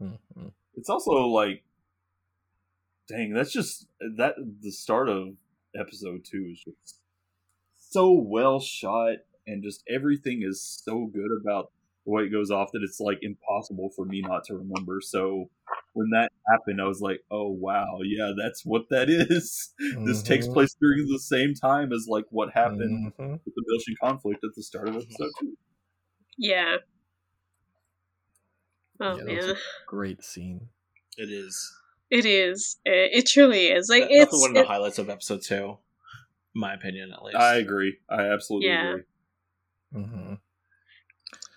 [0.00, 0.52] Mhm.
[0.76, 1.62] it's also like,
[3.08, 5.28] dang, that's just that the start of
[5.78, 7.00] episode two is just
[7.90, 9.16] so well shot,
[9.46, 11.70] and just everything is so good about
[12.08, 14.98] the way it goes off that it's like impossible for me not to remember.
[15.02, 15.50] So
[15.92, 19.74] when that happened, I was like, oh wow, yeah, that's what that is.
[20.06, 20.54] This takes Mhm.
[20.54, 23.40] place during the same time as like what happened Mhm.
[23.44, 25.56] with the Miltian conflict at the start of episode two.
[26.38, 26.76] Yeah.
[29.00, 30.68] Oh Yeah, that man, a great scene.
[31.18, 31.72] It is.
[32.10, 32.78] it is.
[32.86, 33.88] It, it truly is.
[33.90, 34.40] Like That- that's it's.
[34.40, 35.76] one of the it- highlights of episode two,
[36.54, 37.36] my opinion, at least.
[37.36, 37.98] I agree.
[38.08, 38.88] I absolutely Yeah.
[38.90, 39.02] agree.
[39.92, 40.34] hmm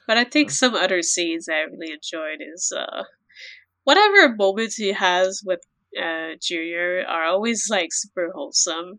[0.08, 3.04] But I think some other scenes I really enjoyed is uh
[3.84, 5.62] whatever moments he has with
[6.02, 8.98] uh Junior are always like super wholesome.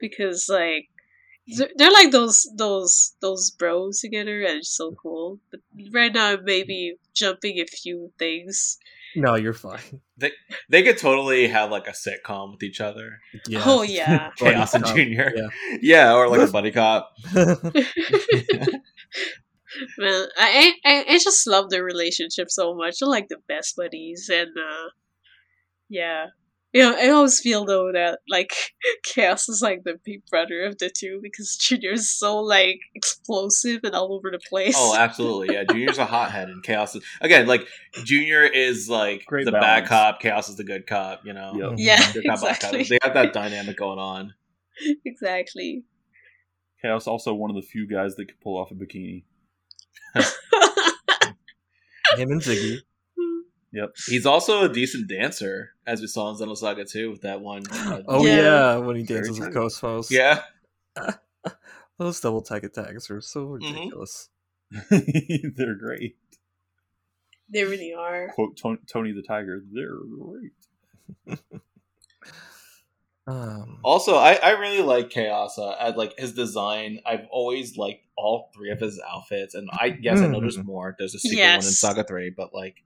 [0.00, 0.88] because like
[1.56, 5.38] they're, they're like those those those bros together and it's so cool.
[5.50, 5.60] But
[5.92, 8.78] right now I'm maybe jumping a few things.
[9.16, 9.80] No, you're fine.
[10.20, 10.32] They
[10.68, 13.20] they could totally have like a sitcom with each other.
[13.46, 13.62] Yeah.
[13.64, 14.30] Oh yeah.
[14.36, 15.32] Chaos and Junior.
[15.36, 15.48] yeah.
[15.80, 17.14] Yeah, or like a buddy cop.
[19.98, 22.96] Man, I, I I just love their relationship so much.
[23.00, 24.88] They're like the best buddies, and uh,
[25.88, 26.26] yeah,
[26.72, 28.52] you know, I always feel though that like
[29.04, 33.80] Chaos is like the big brother of the two because Junior is so like explosive
[33.84, 34.74] and all over the place.
[34.76, 35.54] Oh, absolutely.
[35.54, 37.66] Yeah, Junior's a hothead, and Chaos is again like
[38.04, 39.88] Junior is like Great the balance.
[39.88, 40.20] bad cop.
[40.20, 41.24] Chaos is the good cop.
[41.24, 41.72] You know, Yep.
[41.78, 44.34] yeah, Good cop, exactly, They have that dynamic going on.
[45.04, 45.84] exactly.
[46.82, 49.24] Chaos also one of the few guys that could pull off a bikini.
[52.16, 52.78] Him and Ziggy.
[53.72, 53.90] Yep.
[54.06, 57.62] He's also a decent dancer, as we saw in Xenosaga 2 with that one.
[57.70, 58.36] uh, Oh Yeah.
[58.36, 59.62] yeah, when he Very dances with true.
[59.62, 60.10] Cosmos.
[60.10, 60.42] yeah.
[61.98, 63.52] Those double tag attacks are so Mm-hmm.
[63.74, 64.28] ridiculous.
[65.56, 66.16] They're great.
[67.50, 68.28] they really are.
[68.34, 69.62] Quote Tony, Tony the Tiger.
[69.72, 69.96] They're
[71.26, 71.40] great.
[73.28, 75.58] Um, Also, I, I really like Chaos.
[75.58, 77.00] Uh, I like his design.
[77.04, 80.94] I've always liked all three of his outfits, and I yes, I know there's more.
[80.98, 82.76] There's a secret one in Saga Three, but like,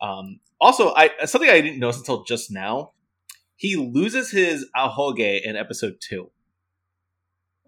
[0.00, 2.92] um, also I something I didn't notice until just now.
[3.56, 6.30] He loses his ahoge in episode two.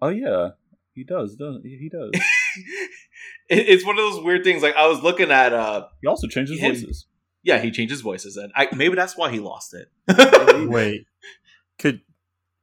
[0.01, 0.49] Oh yeah,
[0.93, 1.35] he does.
[1.35, 1.77] Doesn't he?
[1.77, 2.11] He does.
[3.49, 4.63] It- it's one of those weird things.
[4.63, 6.71] Like I was looking at, uh, he also changes Him.
[6.73, 7.05] voices.
[7.43, 9.89] yeah, he changes voices, and I maybe that's why he lost it.
[10.69, 11.05] wait,
[11.79, 12.01] could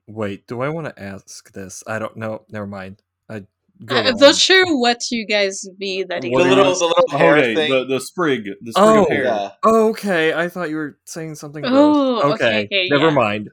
[0.08, 0.46] wait?
[0.46, 1.84] Do I want to ask this?
[1.86, 2.42] I don't know.
[2.50, 3.02] Never mind.
[3.28, 3.44] I
[3.84, 6.74] go I'm not sure what you guys be that he the What do you- little,
[6.74, 7.70] the little hair Okay, thing.
[7.70, 9.02] the the sprig, the sprig Oh.
[9.04, 9.24] of hair.
[9.24, 9.50] yeah.
[9.62, 11.62] Oh, okay, I thought you were saying something.
[11.66, 12.34] Oh, gross.
[12.34, 13.14] okay, okay, never yeah.
[13.14, 13.50] mind.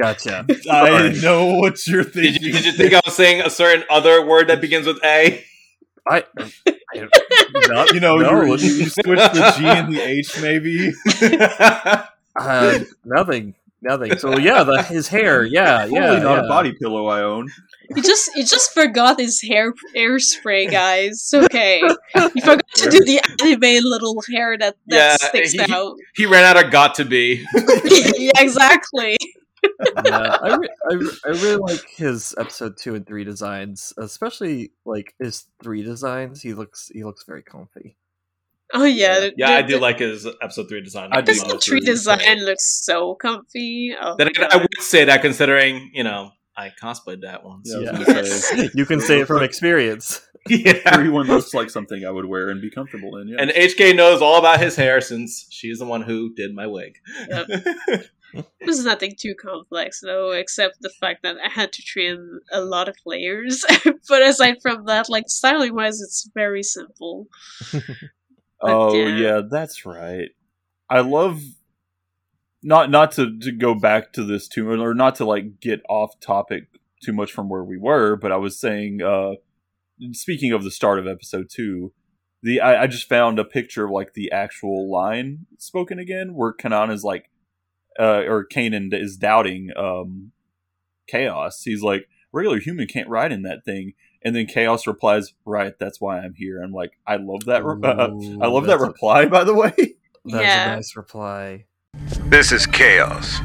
[0.00, 0.46] Gotcha.
[0.70, 2.42] I know what you're Did thinking.
[2.44, 5.44] you, did you think I was saying a certain other word that begins with A?
[6.08, 6.24] I,
[6.94, 7.08] I
[7.68, 10.92] not, you know, no, you're- you, you switch the G and the H, maybe.
[12.36, 14.16] uh, nothing, nothing.
[14.18, 15.44] So yeah, the, his hair.
[15.50, 16.44] Yeah, yeah, Probably not yeah.
[16.44, 17.48] a body pillow I own.
[17.94, 21.30] He just he just forgot his hair hairspray, guys.
[21.34, 21.82] Okay.
[22.34, 25.96] He forgot to do the anime little hair that, that Yeah, sticks he- out.
[26.14, 27.44] he ran out of got to be.
[28.16, 29.16] yeah, exactly.
[30.06, 34.70] yeah, I, re- I, re- I really like his episode two and three designs, especially
[34.86, 36.40] like his three designs.
[36.42, 37.96] He looks he looks very comfy.
[38.72, 41.10] Oh yeah, the- Yeah, I do the- like his episode three design.
[41.12, 43.94] I do His love tree design looks so comfy.
[44.00, 47.70] Oh, Then my again, I would say that considering you know I cosplayed that once.
[47.72, 48.04] Yeah, Yeah.
[48.04, 50.20] gonna you can say it from experience.
[50.48, 50.94] Yeah.
[50.96, 53.28] Free one looks like something I would wear and be comfortable in.
[53.28, 53.36] Yeah.
[53.40, 56.94] And HK knows all about his hair since she's the one who did my wig.
[58.60, 62.88] There's nothing too complex though, except the fact that I had to trim a lot
[62.88, 63.62] of layers.
[64.08, 67.26] but aside from that, like styling wise, it's very simple.
[68.62, 69.16] Oh yeah.
[69.16, 70.30] yeah, that's right.
[70.88, 71.40] I love
[72.62, 76.18] not not to, to go back to this too or not to like get off
[76.20, 76.64] topic
[77.02, 79.32] too much from where we were but i was saying uh
[80.12, 81.92] speaking of the start of episode two
[82.42, 86.52] the i, I just found a picture of like the actual line spoken again where
[86.52, 87.30] Canaan is like
[87.98, 90.32] uh or Canaan is doubting um
[91.08, 95.78] chaos he's like regular human can't ride in that thing and then chaos replies right
[95.78, 98.08] that's why i'm here i'm like i love that re- uh,
[98.42, 99.72] i love that that's a- reply by the way
[100.26, 100.72] That's Yeah.
[100.72, 101.64] a nice reply.
[102.26, 103.38] This is Chaos.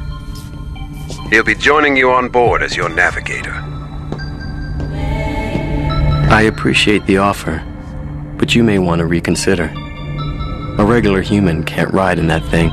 [1.30, 3.54] He'll be joining you on board as your navigator.
[6.30, 7.62] I appreciate the offer,
[8.36, 9.72] but you may want to reconsider.
[10.78, 12.68] A regular human can't ride in that thing.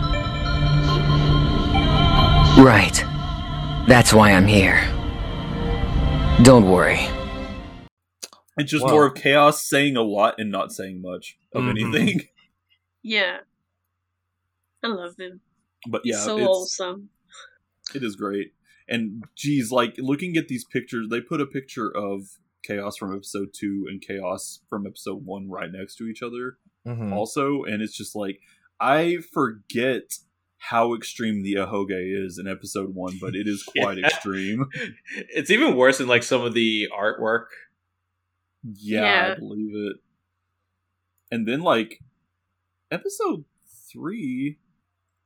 [2.62, 3.02] Right.
[3.88, 4.82] That's why I'm here.
[6.44, 7.00] Don't worry.
[8.58, 8.92] It's just Wow.
[8.92, 11.70] more of chaos saying a lot and not saying much of Mhm.
[11.70, 12.22] anything.
[13.06, 13.40] Yeah.
[14.82, 15.42] I love him.
[15.90, 17.10] But yeah, so it's, wholesome.
[17.94, 18.54] it is great.
[18.88, 23.50] And geez, like looking at these pictures, they put a picture of chaos from episode
[23.54, 27.12] two and chaos from episode one right next to each other, Mhm.
[27.12, 28.40] also, and it's just like
[28.80, 30.18] I forget
[30.58, 31.92] how extreme the ahoge
[32.26, 34.08] is in episode one, but it is quite Yeah.
[34.08, 34.66] extreme.
[35.30, 37.48] It's even worse in like some of the artwork.
[38.64, 39.34] Yeah, Yeah.
[39.36, 39.98] I believe it.
[41.32, 42.00] And then like
[42.92, 43.44] episode
[43.92, 44.58] three,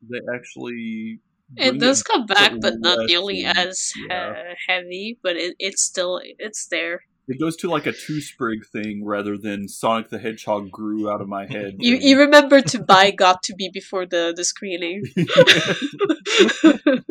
[0.01, 1.19] they actually
[1.55, 4.33] It does come back, but not nearly and- as yeah.
[4.51, 5.19] uh, heavy.
[5.21, 7.01] But it, it's still it's there.
[7.29, 11.19] It goes to like a two sprig thing rather than Sonic the Hedgehog grew out
[11.19, 11.75] of my head.
[11.79, 12.07] You thing.
[12.07, 15.03] you remember to buy got to be before the the screening.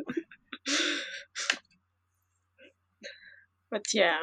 [3.71, 4.23] but yeah.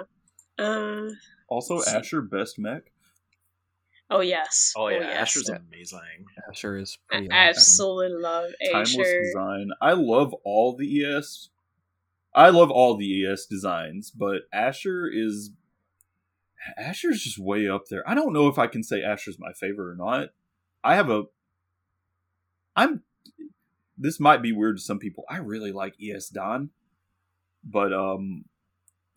[0.57, 1.09] Uh,
[1.53, 1.95] also, See.
[1.95, 2.91] Asher best mech.
[4.09, 4.73] oh yes.
[4.75, 5.21] Oh yeah, yes.
[5.21, 6.25] Asher's amazing.
[6.49, 7.31] Asher is I awesome.
[7.31, 9.21] absolutely love Timeless Asher.
[9.21, 9.69] design.
[9.81, 11.49] I love all the ES.
[12.35, 15.51] I love all the ES designs, but Asher is
[16.77, 18.07] Asher's just way up there.
[18.09, 20.29] I don't know if I can say Asher's my favorite or not.
[20.83, 21.23] I have a
[22.75, 23.03] I'm
[23.97, 25.23] this might be weird to some people.
[25.29, 26.71] I really like ES Don,
[27.63, 28.45] but um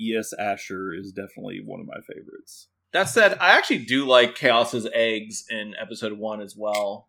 [0.01, 2.69] ES Asher is definitely one of my favorites.
[2.93, 7.09] That said, I actually do like Chaos's eggs in episode one as well.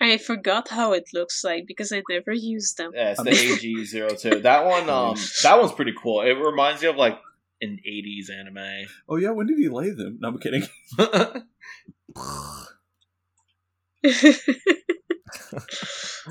[0.00, 2.90] I forgot how it looks like because I never used them.
[2.94, 4.42] Yeah, it's the AG02.
[4.42, 6.22] That one, um, that one's pretty cool.
[6.22, 7.18] It reminds me of like
[7.60, 8.86] an '80s anime.
[9.08, 10.18] Oh yeah, when did he lay them?
[10.20, 10.64] No, I'm kidding.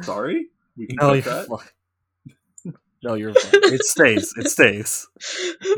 [0.02, 1.48] Sorry, we can No, cut you're that.
[1.48, 1.68] fine.
[3.04, 3.52] No, you're fine.
[3.74, 4.34] It stays.
[4.38, 5.08] It stays.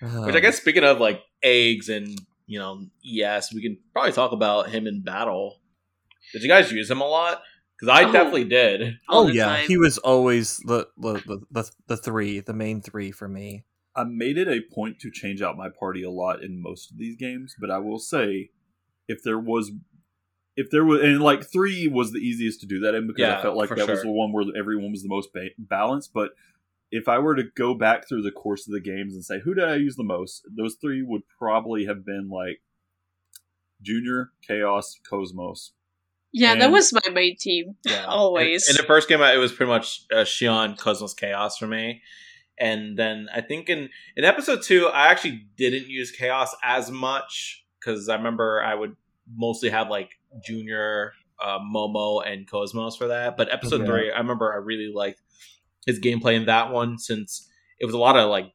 [0.00, 4.12] Which I um, guess, speaking of like eggs and you know yes, we can probably
[4.12, 5.60] talk about him in battle.
[6.32, 7.42] Did you guys use him a lot?
[7.78, 8.12] Because I Oh.
[8.12, 8.98] definitely did.
[9.08, 9.66] Oh yeah, time.
[9.68, 13.64] he was always the the, the the the three, the main three for me.
[13.94, 16.98] I made it a point to change out my party a lot in most of
[16.98, 18.50] these games, but I will say,
[19.08, 19.72] if there was,
[20.56, 23.38] if there was, and like three was the easiest to do that in because Yeah,
[23.38, 26.12] I felt like for that was the one where everyone was the most ba- balanced.
[26.14, 26.30] But
[26.90, 29.54] if I were to go back through the course of the games and say who
[29.54, 32.62] did I use the most, those three would probably have been like
[33.82, 35.72] Junior, Chaos, Cosmos.
[36.32, 37.76] yeah, that was my main team.
[37.84, 38.04] Yeah.
[38.08, 38.68] Always.
[38.68, 42.02] In, in the first game, it was pretty much uh, Shion, Cosmos, Chaos for me.
[42.58, 47.66] And then I think in in episode two, I actually didn't use Chaos as much
[47.78, 48.96] because I remember I would
[49.34, 50.12] mostly have like
[50.44, 53.36] Junior, uh, Momo, and Cosmos for that.
[53.36, 53.86] But episode Yeah.
[53.86, 55.20] three, I remember I really liked
[55.86, 58.52] his gameplay in that one since it was a lot of like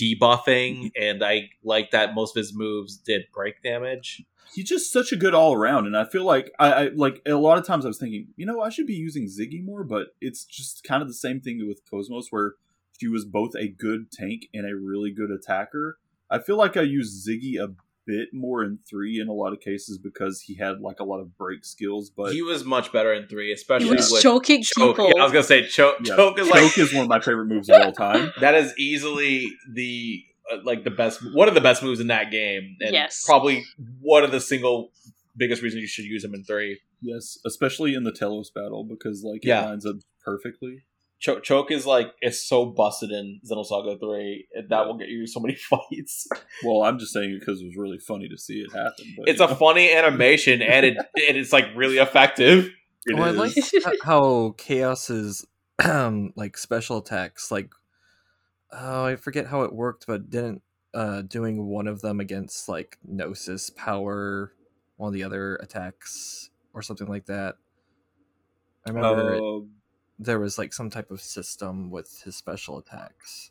[0.00, 4.22] debuffing, and I like that most of his moves did break damage.
[4.52, 7.34] he's just such a good all around, and I feel like I, I like a
[7.34, 10.08] lot of times I was thinking, you know, I should be using Ziggy more, but
[10.20, 12.54] it's just kind of the same thing with Cosmos, where
[12.98, 15.98] she was both a good tank and a really good attacker.
[16.28, 17.74] I feel like I use Ziggy a
[18.06, 21.20] bit more in three in a lot of cases because he had like a lot
[21.20, 24.62] of break skills, but he was much better in three, especially He was with choking
[24.62, 24.96] choke.
[24.96, 25.12] people.
[25.14, 25.96] Yeah, I was gonna say choke.
[26.04, 28.32] yeah, choke is like is one of my favorite moves of all time.
[28.40, 30.22] that is easily the
[30.52, 33.22] uh, like the best one of the best moves in that game and Yes.
[33.24, 33.64] probably
[34.00, 34.90] one of the single
[35.36, 39.22] biggest reasons you should use him in three Yes, especially in the Telos battle because
[39.24, 39.64] like it Yeah.
[39.64, 40.84] lines up perfectly.
[41.20, 45.26] Choke, choke is like it's so busted in xenosaga 3 and that will get you
[45.26, 46.26] so many fights
[46.64, 49.14] Well, I'm just saying it because it was really funny to see it happen.
[49.16, 50.96] But, it's a know, funny animation and it
[51.28, 52.70] and it's like really effective
[53.06, 55.46] it well, I like h- how Chaos's
[55.84, 57.70] um like special attacks like
[58.72, 60.62] oh I forget how it worked, but didn't
[60.94, 64.52] uh doing one of them against like Gnosis power
[64.96, 67.56] one of the other attacks or something like that.
[68.86, 69.66] I remember it- Uh,
[70.22, 73.50] there was like some type of system with his special attacks.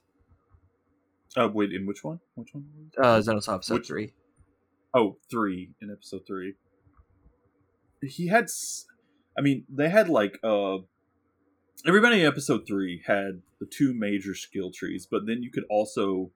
[1.35, 2.19] uh, wait, in which one?
[2.35, 2.65] Which one?
[2.97, 4.13] Uh, episode Which- three.
[4.93, 6.53] Oh, three in episode three.
[8.01, 8.85] He had, s-
[9.37, 10.77] I mean, they had like uh,
[11.87, 16.31] everybody in episode three had the two major skill trees, but then you could also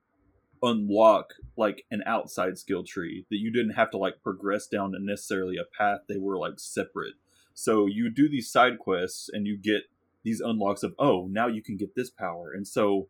[0.62, 4.98] unlock like an outside skill tree that you didn't have to like progress down to
[5.00, 6.00] necessarily a path.
[6.08, 7.14] They were like separate.
[7.54, 9.82] So you do these side quests and you get
[10.24, 13.08] these unlocks of oh now you can get this power, and so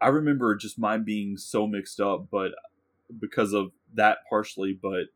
[0.00, 2.52] I remember just mine being so mixed up, but
[3.20, 5.06] because of that partially, but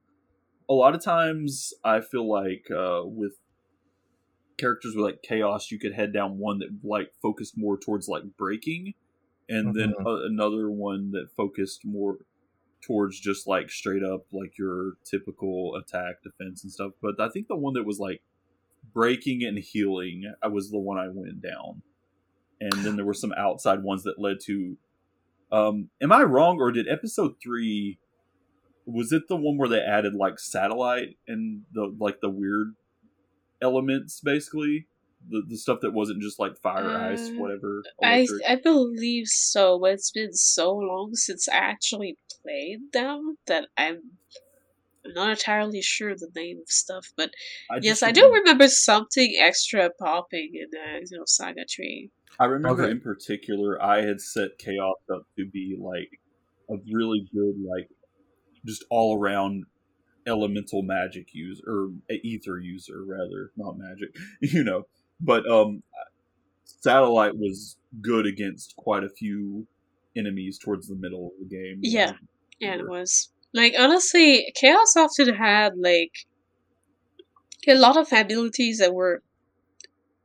[0.68, 3.34] a lot of times I feel like uh, with
[4.58, 8.22] characters with like chaos, you could head down one that like focused more towards like
[8.36, 8.94] breaking,
[9.48, 10.06] and then Mhm.
[10.06, 12.18] uh, another one that focused more
[12.82, 16.92] towards just like straight up like your typical attack, defense, and stuff.
[17.02, 18.22] But I think the one that was like
[18.92, 21.82] breaking and healing, I was the one I went down,
[22.60, 24.76] and then there were some outside ones that led to.
[25.50, 27.98] Um, am I wrong, or did episode three?
[28.86, 32.74] Was it the one where they added like satellite and the like the weird
[33.60, 34.86] elements, basically
[35.28, 37.82] the the stuff that wasn't just like fire, ice, Uh, whatever.
[38.02, 38.26] I?
[38.48, 44.00] I believe so, but it's been so long since I actually played them that I'm
[45.04, 47.06] I'm not entirely sure the name of stuff.
[47.16, 47.30] But
[47.70, 52.10] I yes, I do remember- remember something extra popping in the you know Saga Tree.
[52.38, 52.90] I remember Okay.
[52.92, 56.18] in particular, I had set Chaos up to be like
[56.70, 57.90] a really good, like
[58.64, 59.64] just all around
[60.26, 64.84] elemental magic user or ether user, rather, not magic, you know.
[65.20, 65.82] But um,
[66.64, 69.66] Satellite was good against quite a few
[70.16, 71.80] enemies towards the middle of the game.
[71.82, 72.12] Yeah,
[72.60, 76.12] yeah, it was like honestly, Chaos often had like
[77.68, 79.22] a lot of abilities that were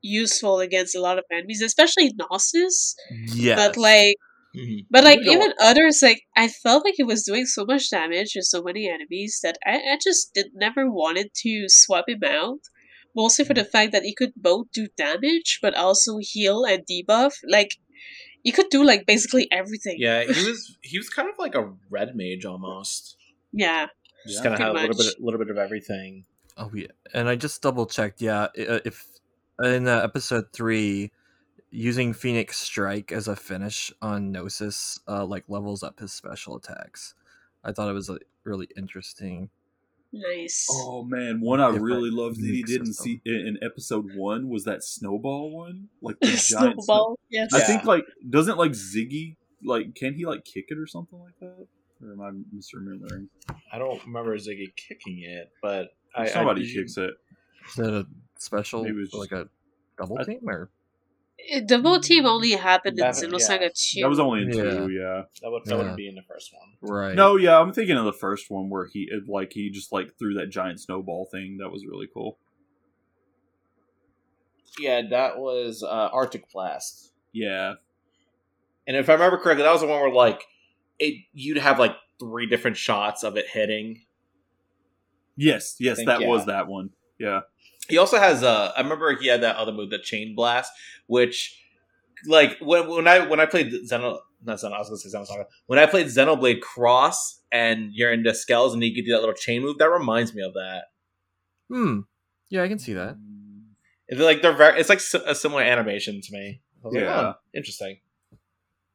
[0.01, 2.95] useful against a lot of enemies, especially Gnosis.
[3.34, 3.57] Yes.
[3.57, 4.15] But like,
[4.55, 4.86] Mhm.
[4.89, 7.89] but like We don't- even others, like I felt like it was doing so much
[7.89, 12.23] damage to so many enemies that I, I just did never wanted to swap him
[12.23, 12.59] out.
[13.15, 17.34] Mostly for the fact that he could both do damage but also heal and debuff.
[17.47, 17.75] Like
[18.43, 19.97] he could do like basically everything.
[19.99, 23.16] Yeah, he was he was kind of like a red mage almost.
[23.51, 23.87] Yeah.
[24.25, 24.43] Just Yeah.
[24.43, 24.97] kind of had a little much.
[24.97, 26.25] bit, little bit of everything.
[26.57, 28.21] Oh yeah, and I just double checked.
[28.21, 29.05] Yeah, uh, if
[29.63, 31.11] in uh, episode three,
[31.69, 37.13] using Phoenix Strike as a finish on Gnosis, uh, like levels up his special attacks.
[37.63, 39.49] I thought it was uh, really interesting.
[40.13, 40.65] Nice.
[40.71, 43.03] Oh man, one I Different really loved that he didn't system.
[43.05, 46.81] see in, in episode one was that snowball one, like the giant.
[46.83, 47.19] Snowball.
[47.29, 47.53] Yes.
[47.53, 47.63] I Yeah.
[47.65, 51.67] think like doesn't like Ziggy like can he like kick it or something like that?
[52.03, 53.27] Or am I misremembering?
[53.71, 57.11] I don't remember Ziggy kicking it, but I, Somebody I, kicks it.
[57.69, 58.05] Is that a
[58.37, 59.47] special, Maybe it was like a
[59.99, 60.69] double I- team, or
[61.65, 63.69] The team only happened in That- Xenosaga yeah.
[63.73, 64.01] 2.
[64.01, 64.63] That was only in Yeah.
[64.63, 65.23] two, yeah.
[65.41, 65.77] That would that Yeah.
[65.77, 66.91] wouldn't be in the first one.
[66.91, 67.15] right?
[67.15, 70.33] No, yeah, I'm thinking of the first one where he like he just like threw
[70.35, 71.57] that giant snowball thing.
[71.59, 72.37] That was really cool.
[74.79, 77.11] Yeah, that was uh, Arctic Blast.
[77.33, 77.75] Yeah,
[78.87, 80.43] And if I remember correctly, that was the one where like
[80.99, 84.01] it you'd have like three different shots of it hitting.
[85.35, 86.27] yes, yes, Think, that yeah.
[86.27, 86.89] was that one.
[87.19, 87.41] Yeah,
[87.89, 90.71] He also has uh I remember he had that other move, the Chain Blast,
[91.07, 91.59] which
[92.27, 95.45] like when when I when I played Xeno not Xeno, I was gonna say Xenosaga.
[95.65, 99.19] When I played Xenoblade Cross and you're into the skells and you can do that
[99.19, 100.83] little chain move, that reminds me of that.
[101.69, 102.01] Hmm.
[102.49, 103.17] Yeah, I can see that.
[104.07, 106.61] It's like they're very it's like a similar animation to me.
[106.83, 107.19] I was like, Yeah.
[107.19, 107.97] oh, interesting.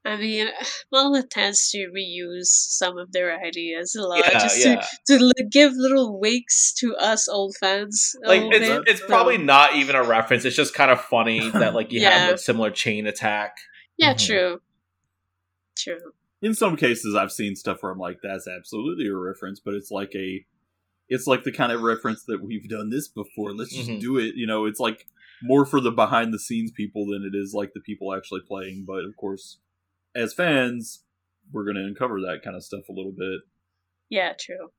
[0.05, 0.49] I mean,
[0.93, 4.81] Monolith tends to reuse some of their ideas a lot Yeah, just yeah.
[5.07, 8.15] to, to li- give little winks to us old fans.
[8.25, 10.45] Like it's bit, it's so- probably not even a reference.
[10.45, 12.11] It's just kind of funny that like you Yeah.
[12.27, 13.57] have a similar chain attack.
[13.97, 14.27] Yeah, Mhm.
[14.27, 14.61] true.
[15.77, 16.13] True.
[16.43, 19.91] in some cases I've seen stuff where I'm like, that's absolutely a reference, but it's
[19.93, 20.45] like a,
[21.09, 23.55] it's like the kind of reference that we've done this before.
[23.55, 24.01] Let's just Mhm.
[24.01, 24.35] do it.
[24.35, 25.07] You know, it's like
[25.43, 28.85] more for the behind the scenes people than it is like the people actually playing.
[28.87, 29.59] But of course,
[30.15, 31.05] as fans,
[31.53, 33.41] we're going to uncover that kind of stuff a little bit.
[34.09, 34.71] Yeah, true.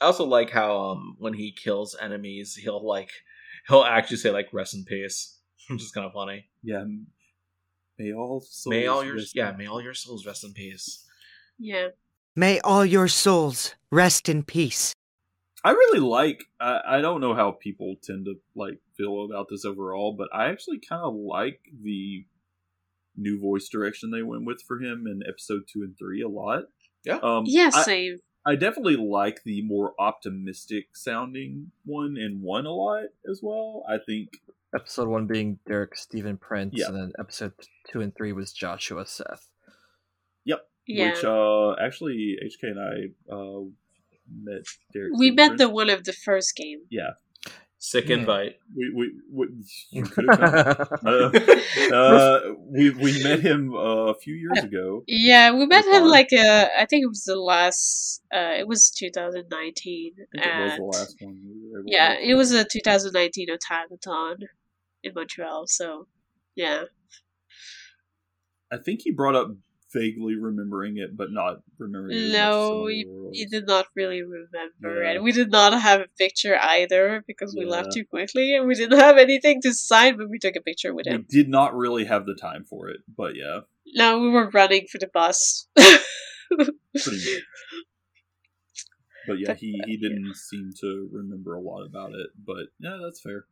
[0.00, 3.10] I also like how um when he kills enemies, he'll like
[3.68, 5.38] he'll actually say like rest in peace,
[5.70, 6.48] which is kind of funny.
[6.62, 6.84] Yeah.
[7.98, 11.04] May all souls may all your rest yeah, may all your souls rest in peace.
[11.58, 11.88] Yeah.
[12.34, 14.92] May all your souls rest in peace.
[15.64, 16.44] I really like.
[16.60, 20.48] I, I don't know how people tend to like feel about this overall, but I
[20.50, 22.26] actually kind of like the
[23.16, 26.64] new voice direction they went with for him in episode two and three a lot.
[27.04, 27.18] Yeah.
[27.22, 28.18] Um, Yeah, I- same.
[28.46, 33.84] I definitely like the more optimistic sounding one in one a lot as well.
[33.88, 34.36] I think
[34.74, 36.88] Episode one being Derek Stephen Prince, Yeah.
[36.88, 37.52] and then episode
[37.88, 39.48] two and three was Joshua Seth.
[40.44, 40.68] Yep.
[40.86, 41.12] Yeah.
[41.14, 43.60] Which uh actually HK and I uh
[44.30, 44.62] met
[44.92, 45.12] Derek.
[45.18, 46.80] we Stephen met the one of the first game.
[46.90, 47.10] Yeah.
[47.78, 48.16] Sick Yeah.
[48.16, 48.56] invite.
[48.74, 49.46] We we, we
[49.90, 51.30] you could have uh,
[51.94, 55.04] uh, we we met him uh, a few years ago.
[55.06, 56.10] Yeah, we met him fun.
[56.10, 58.22] like uh, I think it was the last.
[58.34, 60.12] Uh, it was 2019.
[60.32, 61.40] It was the last one.
[61.44, 64.36] we were able to Yeah, it was a 2019 Otakuthon
[65.02, 65.66] in Montreal.
[65.66, 66.06] So,
[66.56, 66.84] yeah.
[68.72, 69.48] I think he brought up
[69.94, 72.16] vaguely remembering it, but not remembering.
[72.16, 72.86] it as much as some No,
[73.32, 75.12] he, did not really remember, Yeah.
[75.12, 78.74] and we did not have a picture either because we left too quickly, and we
[78.74, 81.24] didn't have anything to sign when we took a picture with him.
[81.30, 83.60] We did not really have the time for it, but yeah,
[83.94, 85.68] No, we were running for the bus.
[89.26, 92.28] But yeah, he, uh, he didn't seem to remember a lot about it.
[92.36, 93.46] But yeah, that's fair.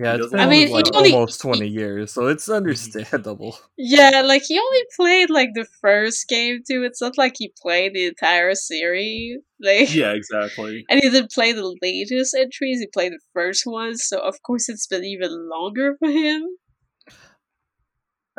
[0.00, 3.58] Yeah, He it's been I mean, like only- almost twenty years, so it's understandable.
[3.76, 6.84] yeah, like he only played like the first game too.
[6.84, 9.38] It's not like he played the entire series.
[9.60, 10.84] Like Yeah, exactly.
[10.90, 14.68] And he didn't play the latest entries, he played the first ones, so of course
[14.68, 16.44] it's been even longer for him.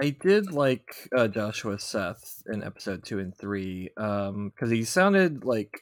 [0.01, 5.81] I did like uh, Joshua Seth in episode two and three because he sounded like,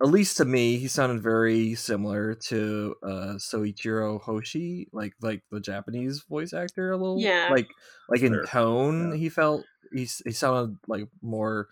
[0.00, 5.60] at least to me, he sounded very similar to uh, Soichiro Hoshi, like like the
[5.60, 7.18] Japanese voice actor a little.
[7.20, 7.48] Yeah.
[7.50, 7.68] like
[8.08, 8.46] like in Sure.
[8.46, 9.16] tone, Yeah.
[9.16, 11.68] he felt he he sounded like more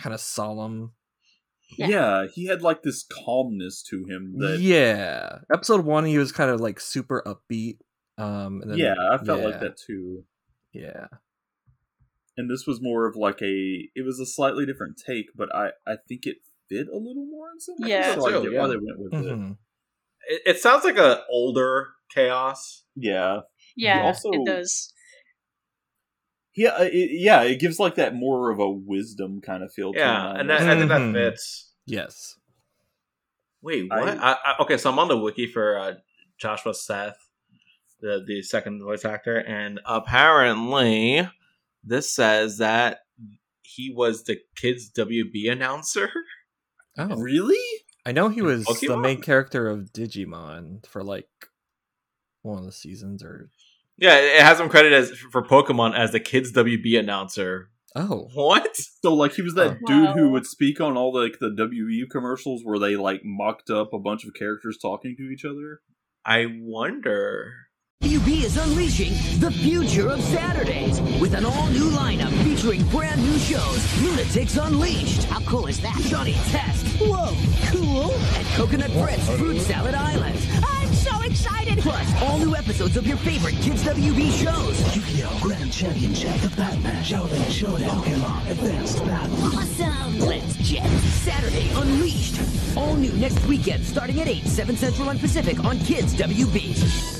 [0.00, 0.92] kind of solemn.
[1.76, 1.88] Yeah.
[1.88, 2.26] Yeah.
[2.32, 6.60] he had like this calmness to him that yeah, episode one he was kind of
[6.60, 7.78] like super upbeat.
[8.16, 10.24] Um, and then, yeah, I felt like that too.
[10.72, 11.06] Yeah.
[12.36, 15.70] And this was more of like a it was a slightly different take, but I
[15.86, 16.36] I think it
[16.68, 17.90] fit a little more in some ways.
[17.90, 18.14] Yeah.
[18.14, 18.60] so I get yeah.
[18.60, 19.32] why they went with it.
[19.38, 19.56] Mhm.
[20.28, 22.84] It, it sounds like a older chaos.
[22.96, 23.40] Yeah,
[23.76, 24.92] Yeah, also- it does.
[26.54, 27.42] yeah, uh, it, yeah.
[27.42, 29.92] It gives like that more of a wisdom kind of feel.
[29.94, 30.62] Yeah, him and that.
[30.62, 31.12] I think that Mhm.
[31.12, 31.72] fits.
[31.86, 32.36] Yes.
[33.62, 34.18] Wait, I- what?
[34.18, 35.94] I, I, okay, so I'm on the wiki for uh,
[36.38, 37.18] Joshua Seth,
[38.00, 41.28] the the second voice actor, and apparently
[41.84, 43.00] this says that
[43.62, 46.10] he was the kids WB announcer.
[46.98, 47.56] Oh, really?
[48.04, 51.28] I know he was the main character of Digimon for like
[52.42, 53.50] one of the seasons, or
[53.98, 57.70] Yeah, it has him credited as for Pokemon as the kids WB announcer.
[57.94, 58.76] oh, What?
[58.76, 59.86] So like he was that Oh.
[59.86, 63.70] dude who would speak on all the, like the WU commercials where they like mocked
[63.70, 65.80] up a bunch of characters talking to each other.
[66.24, 67.52] I wonder.
[68.08, 74.02] WB is unleashing the future of Saturdays with an all-new lineup featuring brand new shows.
[74.02, 75.24] Lunatics Unleashed.
[75.24, 75.96] How cool is that?
[76.06, 76.86] Johnny Test.
[77.00, 77.36] Whoa,
[77.70, 78.12] cool.
[78.36, 80.38] And Coconut Fred's Fruit Salad Island.
[80.64, 81.80] I'm so excited.
[81.80, 84.96] Plus, all new episodes of your favorite Kids WB shows.
[84.96, 85.38] Yu-Gi-Oh!
[85.42, 89.36] Grand Championship, The Batman, Shaolin Showdown, Pokemon, Advanced Battle.
[89.58, 90.20] Awesome.
[90.20, 90.88] Let's jet.
[91.22, 92.40] Saturday Unleashed.
[92.76, 97.18] All new next weekend starting at 8, 7 Central and Pacific on Kids WB.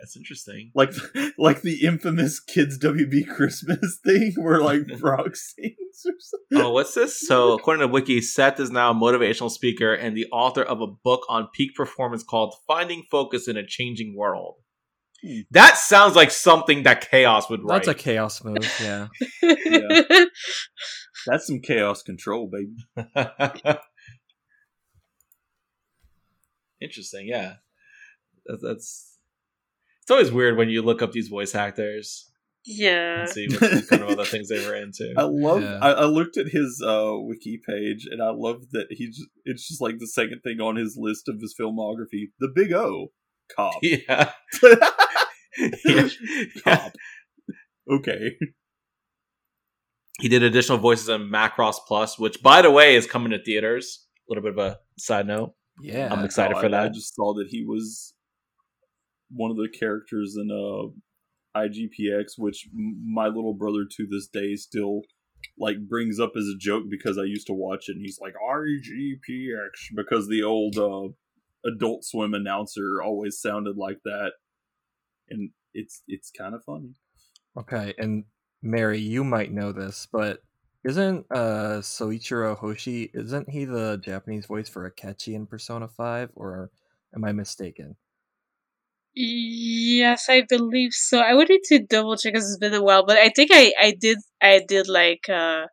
[0.00, 0.70] That's interesting.
[0.74, 0.92] Like
[1.38, 5.76] like the infamous kids WB Christmas thing where like Brock sings
[6.06, 6.66] or something.
[6.66, 7.20] Oh, what's this?
[7.26, 10.86] So, according to Wiki, Seth is now a motivational speaker and the author of a
[10.86, 14.56] book on peak performance called Finding Focus in a Changing World.
[15.22, 15.40] Hmm.
[15.50, 17.84] That sounds like something that Chaos would write.
[17.84, 18.56] that's a chaos move.
[18.80, 19.08] Yeah,
[19.42, 20.24] Yeah.
[21.26, 22.74] That's some chaos control, baby.
[26.80, 27.56] Interesting, yeah.
[28.46, 29.09] That's, that's
[30.10, 32.28] it's always weird when you look up these voice actors
[32.64, 33.20] yeah.
[33.20, 35.14] and see what kind of other things they were into.
[35.16, 35.62] I love.
[35.62, 35.78] Yeah.
[35.80, 39.06] I, I looked at his uh, wiki page, and I love that he.
[39.06, 42.72] Just, it's just like the second thing on his list of his filmography: the Big
[42.72, 43.12] O,
[43.56, 44.32] cop, Yeah.
[45.84, 46.08] yeah.
[46.64, 46.92] cop.
[47.88, 48.32] Okay.
[50.20, 54.06] He did additional voices in Macross Plus, which, by the way, is coming to theaters.
[54.28, 55.54] A little bit of a side note.
[55.82, 56.12] yeah.
[56.12, 56.82] I'm excited Oh, for I- that.
[56.84, 58.12] I just saw that he was
[59.30, 65.02] one of the characters in uh, IGPX, which my little brother to this day still
[65.58, 68.34] like brings up as a joke because I used to watch it, and he's like
[68.34, 71.08] IGPX because the old uh,
[71.68, 74.32] Adult Swim announcer always sounded like that,
[75.28, 76.94] and it's it's kind of funny.
[77.58, 78.24] Okay, and
[78.62, 80.42] Mary, you might know this, but
[80.84, 86.70] isn't uh Soichiro Hoshi isn't he the Japanese voice for Akechi in Persona 5 or
[87.14, 87.96] am I mistaken?
[89.14, 91.18] Yes, I believe so.
[91.18, 93.72] I would need to double check because it's been a while, but I think I,
[93.80, 95.66] I did I did like uh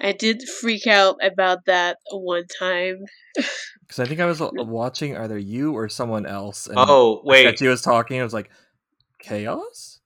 [0.00, 2.98] I did freak out about that one time.
[3.86, 6.66] Because I think I was uh, watching either you or someone else.
[6.66, 7.44] And Oh, wait.
[7.44, 8.20] that She was talking.
[8.20, 8.50] I was like,
[9.20, 10.00] chaos.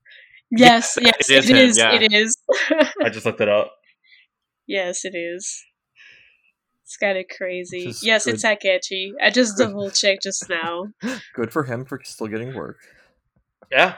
[0.51, 1.77] Yes, yes, it is it him, is.
[1.79, 1.93] yeah.
[1.93, 2.37] It is.
[3.03, 3.71] I just looked it up.
[4.67, 5.63] yes, it is.
[6.91, 7.85] It's kind of crazy.
[7.85, 8.59] Just yes, it's good.
[8.61, 9.11] Takechi.
[9.23, 10.87] I just double checked just now.
[11.33, 12.79] Good for him for still getting work.
[13.71, 13.95] Yeah.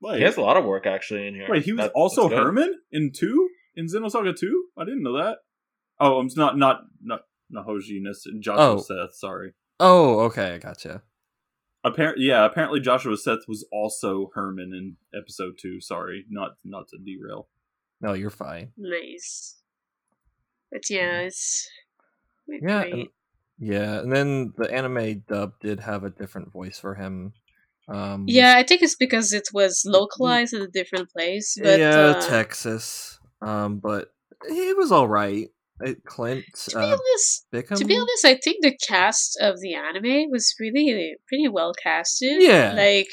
[0.00, 1.46] Wait, He has a lot of work actually in here.
[1.48, 2.28] wait, he was That- also.
[2.28, 4.64] Herman in two in Xenosaga two.
[4.76, 5.38] I didn't know that.
[6.00, 7.20] Oh, I'm not not not
[7.54, 8.78] Nahoji Nis- Joshua Oh.
[8.78, 9.14] Seth.
[9.14, 9.52] Sorry.
[9.78, 11.02] Oh, okay, I gotcha.
[11.84, 12.44] Apparently, yeah.
[12.44, 15.80] Apparently, Joshua Seth was also Herman in episode two.
[15.80, 17.46] Sorry, not not to derail.
[18.00, 18.72] No, you're fine.
[18.76, 19.60] Nice.
[20.72, 21.26] But yeah, mm.
[21.26, 21.83] it's quite
[22.48, 23.08] Yeah, and,
[23.58, 27.32] yeah, and then the anime dub did have a different voice for him.
[27.88, 31.58] Um, Yeah, I think it's because it was localized in a different place.
[31.60, 33.18] But yeah, uh, Texas.
[33.42, 34.08] Um, but
[34.48, 35.50] he was all right.
[35.80, 37.76] It, Clint to be uh, honest, Bickham.
[37.76, 42.40] to be honest, I think the cast of the anime was really pretty well casted.
[42.40, 42.74] Yeah.
[42.76, 43.08] like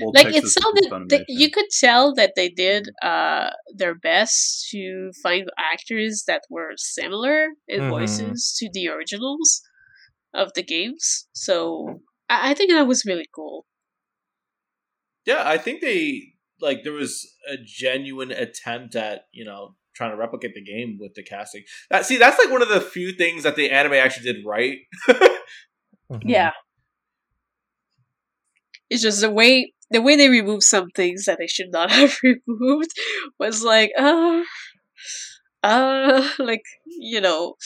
[0.00, 0.90] Well, like it Texas is sounded.
[0.90, 1.08] Funimation.
[1.10, 6.72] That you could tell that they did uh their best to find actors that were
[6.76, 7.90] similar in Mhm.
[7.90, 9.60] voices to the originals
[10.32, 11.28] of the games.
[11.34, 12.00] So
[12.30, 13.66] I, I think that was really cool.
[15.26, 20.16] Yeah, I think they like there was a genuine attempt at you know trying to
[20.16, 21.64] replicate the game with the casting.
[21.90, 24.78] That see, that's like one of the few things that the anime actually did right.
[26.10, 26.22] Mhm.
[26.24, 26.52] Yeah.
[28.88, 32.16] It's just the way the way they removed some things that they should not have
[32.22, 32.90] removed
[33.38, 34.42] was like uh
[35.62, 37.56] uh like you know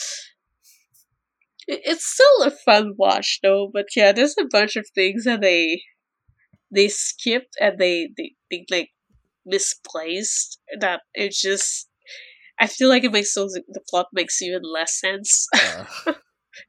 [1.67, 5.41] it, it's still a fun watch though but yeah there's a bunch of things that
[5.41, 5.81] they
[6.73, 8.89] they skipped and they they, they like
[9.45, 11.89] misplaced that it's just
[12.63, 16.13] I feel like it makes those the plot makes even less sense Uh,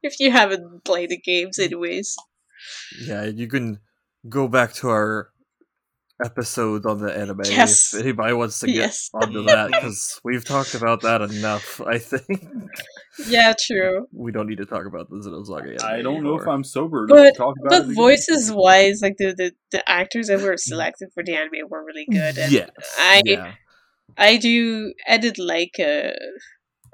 [0.03, 2.09] if you haven't played the games anyways.
[3.09, 3.67] yeah, you can
[4.29, 5.11] go back to our
[6.25, 7.93] episode on the anime Yes.
[7.93, 9.11] if anybody wants to get Yes.
[9.13, 11.81] onto that because we've talked about that enough.
[11.95, 12.41] I think
[13.27, 14.07] Yeah, true.
[14.13, 15.83] we don't need to talk about the Xenosaga.
[15.83, 16.47] I don't know if.
[16.49, 17.85] I'm sober enough But to talk about but it.
[17.85, 17.95] again.
[17.95, 22.07] voices wise, like the, the the actors that were selected for the anime were really
[22.11, 22.39] good.
[22.39, 23.53] And Yes, I yeah.
[24.17, 26.13] I do I did like uh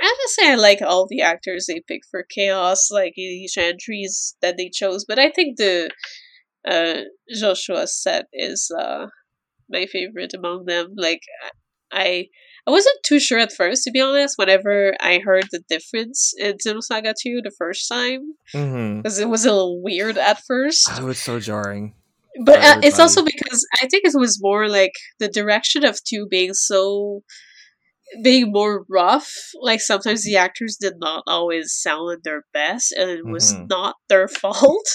[0.03, 3.59] I have to say I like all the actors they picked for Chaos, like each
[3.59, 5.91] entries that they chose, but I think the
[6.66, 7.03] uh
[7.35, 9.07] Joshua Seth is uh
[9.68, 10.95] my favorite among them.
[10.97, 11.21] Like
[11.93, 12.27] I
[12.66, 16.57] I wasn't too sure at first to be honest, whenever I heard the difference in
[16.57, 18.35] Xenosaga 2 the first time.
[18.53, 20.89] Because it was a little weird at first.
[20.93, 21.95] Oh, it's so jarring.
[22.45, 26.26] But uh, it's also because I think it was more like the direction of two
[26.31, 27.22] being so
[28.22, 29.33] being more rough.
[29.61, 33.68] Like sometimes the actors did not always sound at their best, and it was Mhm.
[33.68, 34.89] not their fault.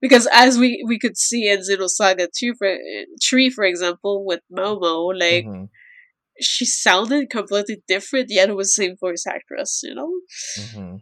[0.00, 2.76] because as we we could see in Xenosaga two for
[3.22, 5.68] Tree, for example, with Momo, like Mhm,
[6.40, 9.80] she sounded completely different, yet it was the same voice actress.
[9.82, 10.10] You know,
[10.56, 10.98] mhm.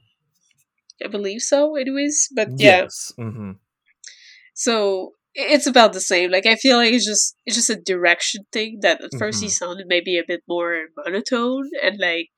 [1.05, 1.77] I believe so.
[1.77, 2.87] Anyways, but yeah.
[2.87, 3.12] Yes.
[3.16, 3.53] hmm
[4.55, 6.30] So it's about the same.
[6.30, 9.47] Like I feel like it's just it's just a direction thing that at first he
[9.49, 9.51] Mhm.
[9.53, 12.30] sounded maybe a bit more monotone and like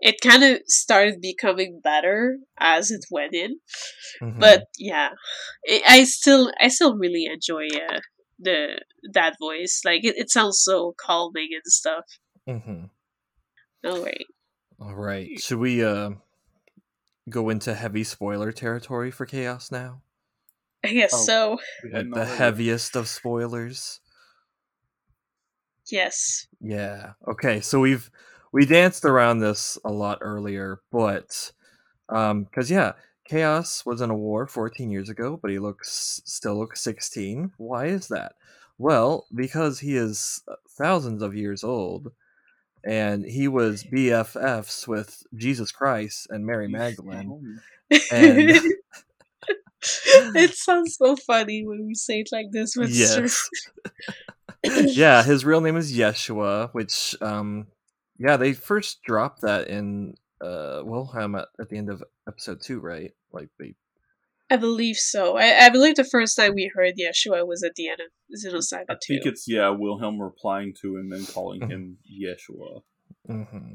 [0.00, 3.58] it kind of started becoming better as it went in.
[4.20, 4.40] Mm-hmm.
[4.40, 5.10] But yeah,
[5.68, 8.00] I I still I still really enjoy uh,
[8.38, 8.80] the
[9.12, 9.80] that voice.
[9.84, 12.04] Like it, it sounds so calming and stuff.
[12.48, 12.84] Mm-hmm.
[13.84, 14.26] All right.
[14.80, 15.28] All right.
[15.40, 16.10] Should we uh
[17.30, 20.02] go into heavy spoiler territory for Chaos now?
[20.84, 21.24] I guess Oh.
[21.24, 21.60] so.
[21.82, 24.00] We Like hadn't the heaviest of spoilers.
[25.90, 26.46] Yes.
[26.60, 27.12] Yeah.
[27.28, 27.60] Okay.
[27.60, 28.10] So we've
[28.52, 31.52] we danced around this a lot earlier, but
[32.08, 32.92] um, because yeah,
[33.28, 37.52] Chaos was in a war 14 years ago, but he looks still looks 16.
[37.56, 38.32] Why is that?
[38.78, 42.12] Well, because he is uh, thousands of years old,
[42.84, 47.60] and he was BFFs with Jesus Christ and Mary Magdalene.
[48.10, 48.60] And
[50.34, 53.48] it sounds so funny when we say it like this, but yes,
[54.64, 57.66] yeah, his real name is Yeshua, which um,
[58.18, 62.80] yeah, they first dropped that in uh Wilhelm at, at the end of episode two,
[62.80, 63.12] right?
[63.32, 63.74] Like they
[64.50, 65.36] I believe so.
[65.38, 68.08] I, I believe the first time we heard Yeshua was at the end of
[68.38, 68.98] Xenosaga I 2.
[69.14, 71.70] think it's yeah Wilhelm replying to him and calling Mhm.
[71.70, 72.82] him Yeshua,
[73.26, 73.72] hmm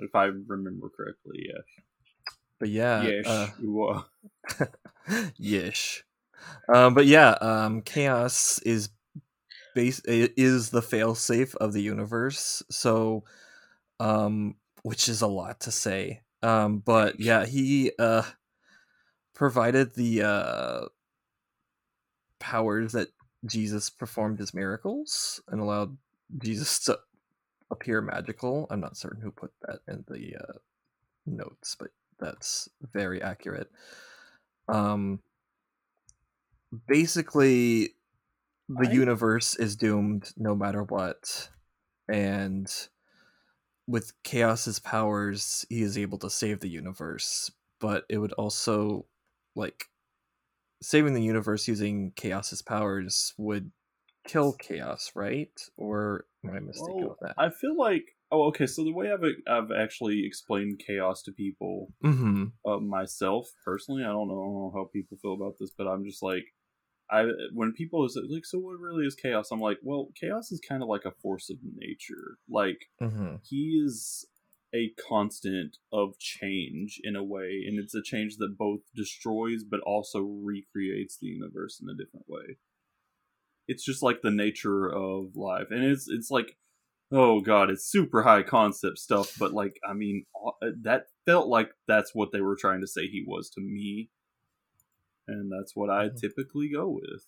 [0.00, 1.46] if I remember correctly.
[1.48, 1.64] Yes.
[2.58, 4.04] But yeah, uh, Yeshua.
[5.40, 6.02] Yish.
[6.72, 8.90] Um, but yeah, um, chaos is
[9.74, 12.62] base is the failsafe of the universe.
[12.70, 13.24] So,
[14.00, 16.22] um, which is a lot to say.
[16.42, 18.22] Um, but yeah, he uh,
[19.34, 20.80] provided the uh,
[22.38, 23.08] powers that
[23.46, 25.96] Jesus performed his miracles and allowed
[26.38, 26.98] Jesus to
[27.70, 28.66] appear magical.
[28.70, 30.58] I'm not certain who put that in the uh,
[31.26, 33.70] notes, but that's very accurate.
[34.68, 35.20] Um,
[36.86, 37.94] basically,
[38.68, 41.48] the universe is doomed no matter what,
[42.08, 42.70] and
[43.86, 47.50] with Chaos's powers, he is able to save the universe.
[47.80, 49.06] But it would also
[49.54, 49.86] like
[50.82, 53.70] saving the universe using Chaos's powers would
[54.26, 55.50] kill Chaos, right?
[55.76, 57.34] Or am I mistaken Well, with that?
[57.38, 58.66] I feel like oh okay.
[58.66, 62.44] So the way I've I've actually explained chaos to people Mm-hmm.
[62.66, 65.86] uh, myself personally, I don't know, I don't know how people feel about this, but
[65.88, 66.44] I'm just like
[67.10, 67.24] I
[67.54, 69.50] when people is like so what really is chaos?
[69.50, 72.38] I'm like well chaos is kind of like a force of nature.
[72.48, 73.36] Like Mm-hmm.
[73.42, 74.26] he is
[74.74, 79.80] a constant of change in a way, and it's a change that both destroys but
[79.80, 82.58] also recreates the universe in a different way.
[83.66, 86.56] It's just like the nature of life, and it's it's like,
[87.12, 90.24] oh god, it's super high concept stuff, but like I mean,
[90.62, 94.10] uh, that felt like that's what they were trying to say he was to me,
[95.26, 97.24] and that's what I typically go with.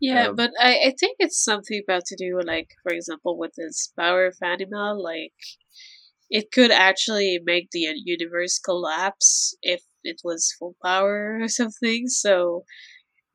[0.00, 3.38] Yeah, Um, but I, I think it's something about to do with, like, for example,
[3.38, 5.32] with this power of anima, like,
[6.28, 12.08] it could actually make the universe collapse if it was full power or something.
[12.08, 12.64] So,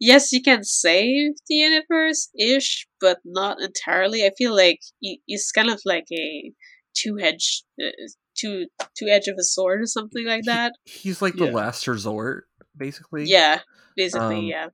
[0.01, 4.25] yes, you can save the universe ish, but not entirely.
[4.25, 6.51] I feel like it's kind of like a
[6.93, 7.91] two edge, uh,
[8.35, 8.65] two
[8.97, 10.73] two edge of a sword or something like that.
[10.83, 13.25] He's like the last resort, basically.
[13.25, 13.59] Yeah,
[13.95, 14.67] basically, Um, yeah.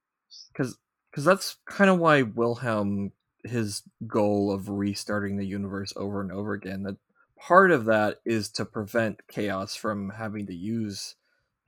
[0.52, 0.78] because
[1.12, 3.12] because that's kind of why Wilhelm
[3.44, 6.98] his goal of restarting the universe over and over again that
[7.40, 11.16] part of that is to prevent chaos from having to use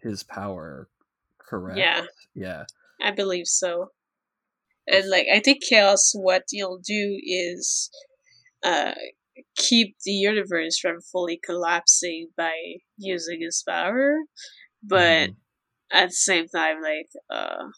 [0.02, 0.90] his power
[1.38, 2.06] correct Yeah.
[2.34, 2.64] yeah
[3.02, 3.92] I believe so.
[4.88, 7.90] And like I think chaos what you'll do is
[8.64, 8.94] uh
[9.58, 12.56] keep the universe from fully collapsing by
[12.98, 14.18] using his power.
[14.84, 15.32] But
[15.92, 17.70] at the same time like uh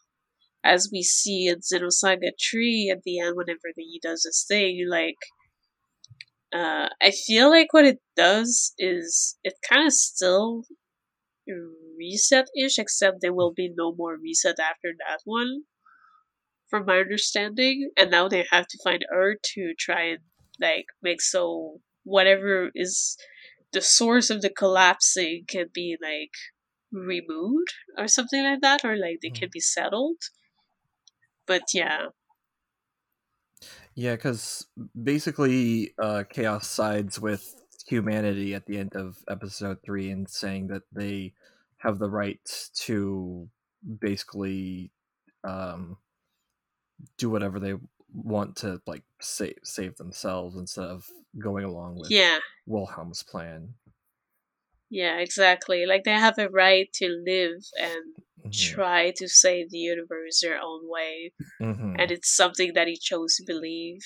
[0.63, 5.17] as we see in Xenosaga 3 at the end whenever he does this thing, like
[6.53, 10.63] uh I feel like what it does is it kind of still
[12.01, 15.51] reset ish, except there will be no more reset after that one,
[16.69, 17.91] from my understanding.
[17.97, 20.23] And now they have to find Earth to try and
[20.59, 23.17] like make so whatever is
[23.71, 26.35] the source of the collapsing can be like
[26.91, 30.21] removed or something like that, or like they can be settled.
[31.45, 32.07] But yeah,
[33.95, 37.43] yeah because basically uh chaos sides with
[37.87, 41.33] humanity at the end of episode three and saying that they
[41.81, 42.39] have the right
[42.85, 43.49] to
[43.99, 44.91] basically
[45.43, 45.97] um
[47.17, 47.73] do whatever they
[48.13, 51.05] want to like save save themselves instead of
[51.39, 52.39] going along with Yeah.
[52.67, 53.73] Wilhelm's plan.
[54.89, 55.85] yeah, exactly.
[55.85, 58.73] Like they have a right to live and Mm-hmm.
[58.75, 61.31] try to save the universe their own way.
[61.61, 61.95] Mhm.
[61.99, 63.99] And it's something that he chose to believe.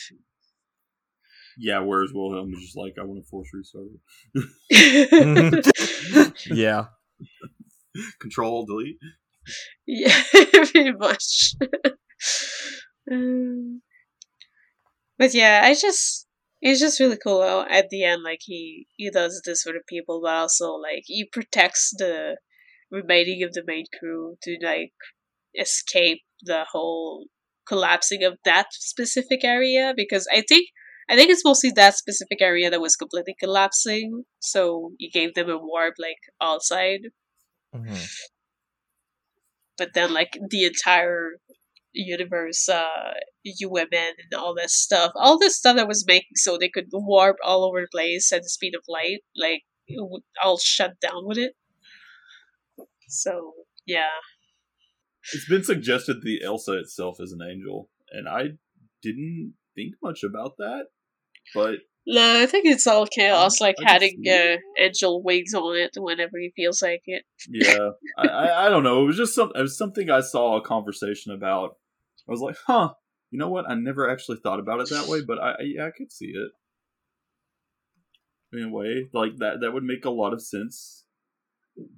[1.58, 3.86] Yeah, whereas Wilhelm is just like, I want to force restart
[4.70, 6.36] it.
[6.52, 6.88] yeah.
[8.20, 8.98] Control delete.
[9.86, 11.54] Yeah, pretty much.
[13.12, 13.82] um,
[15.18, 16.28] but yeah, I just
[16.62, 17.44] it's just really cool.
[17.44, 21.04] how At the end, like he he does this for the people, but also like
[21.06, 22.38] he protects the
[22.92, 24.94] remaining of the main crew to like
[25.60, 27.28] escape the whole
[27.68, 30.68] collapsing of that specific area because I think
[31.10, 34.24] I think it's mostly that specific area that was completely collapsing.
[34.40, 37.02] So he gave them a warp like outside
[37.76, 38.08] Mhm.
[39.78, 41.38] but then like the entire
[41.92, 43.14] universe, uh,
[43.46, 47.38] UMN and all that stuff, all this stuff that was making so they could warp
[47.44, 51.26] all over the place at the speed of light, like it would all shut down
[51.26, 51.54] with it.
[53.08, 53.54] So
[53.86, 54.10] yeah,
[55.34, 58.58] It's been suggested the Elsa itself is an angel, and I
[59.02, 60.88] didn't think much about that,
[61.54, 65.92] but no, I think it's all chaos, like I having uh, angel wings on it
[65.98, 67.24] whenever he feels like it.
[67.50, 69.04] yeah, I, I I don't know.
[69.04, 71.78] It was just some it was something I saw a conversation about.
[72.28, 72.94] I was like, huh,
[73.32, 73.70] you know what?
[73.70, 76.28] I never actually thought about it that way, but I, I yeah, I could see
[76.28, 76.52] it.
[78.54, 81.06] In a way, like that that would make a lot of sense,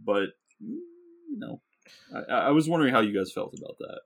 [0.03, 0.29] but
[0.59, 0.81] you
[1.37, 1.61] know,
[2.15, 3.99] I, I was wondering how you guys felt about that.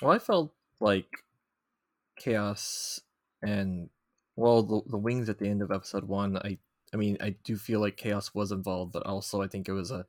[0.00, 1.06] Well, I felt like
[2.18, 3.00] chaos
[3.42, 3.88] and
[4.36, 6.58] well, the, the wings at the end of episode one, I
[6.92, 9.90] I mean, I do feel like Chaos was involved, but also I think it was
[9.90, 10.06] a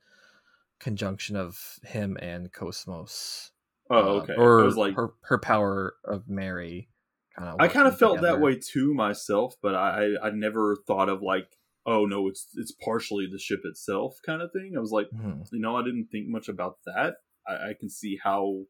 [0.80, 3.50] conjunction of him and Cosmos.
[3.90, 4.34] Oh, uh, okay.
[4.36, 6.88] or I was like- her her power of Mary.
[7.36, 7.56] Kind of.
[7.60, 11.56] I kind of felt that way too myself, but I I never thought of like
[11.86, 14.74] oh no it's it's partially the ship itself kind of thing.
[14.76, 15.46] I was like Mhm.
[15.52, 17.14] you know I didn't think much about that.
[17.46, 18.64] I, I can see how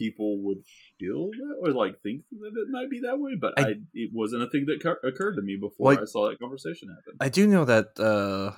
[0.00, 0.62] people would
[0.98, 4.42] feel that or like think that it might be that way, but I, it wasn't
[4.42, 7.18] a thing that cur- occurred to me before Well, I saw that conversation happen.
[7.20, 8.56] I do know that uh,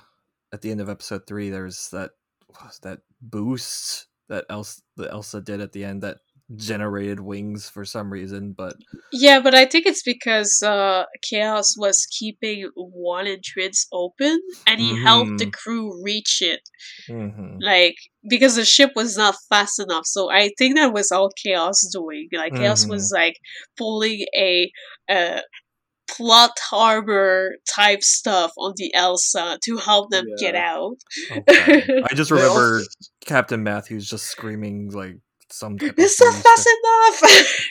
[0.53, 2.11] at the end of episode three, there's that
[2.83, 6.19] that boost that Elsa, that Elsa did at the end that
[6.55, 8.75] generated wings for some reason, but
[9.11, 14.95] Yeah, but I think it's because uh, Chaos was keeping one entrance open, and he
[15.03, 15.51] helped the Mhm.
[15.53, 16.61] crew reach it.
[17.09, 17.57] Mhm.
[17.61, 17.95] Like
[18.27, 22.27] because the ship was not fast enough, so I think that was all Chaos doing.
[22.33, 22.89] Like Chaos Mhm.
[22.89, 23.35] was like
[23.77, 24.71] pulling a
[25.09, 25.41] uh,
[26.07, 30.95] plot harbor type stuff on the Elsa to help them get out.
[31.31, 32.03] okay.
[32.03, 32.81] I just remember
[33.25, 35.17] Captain Matthews just screaming like
[35.53, 36.69] some type of It's not police fast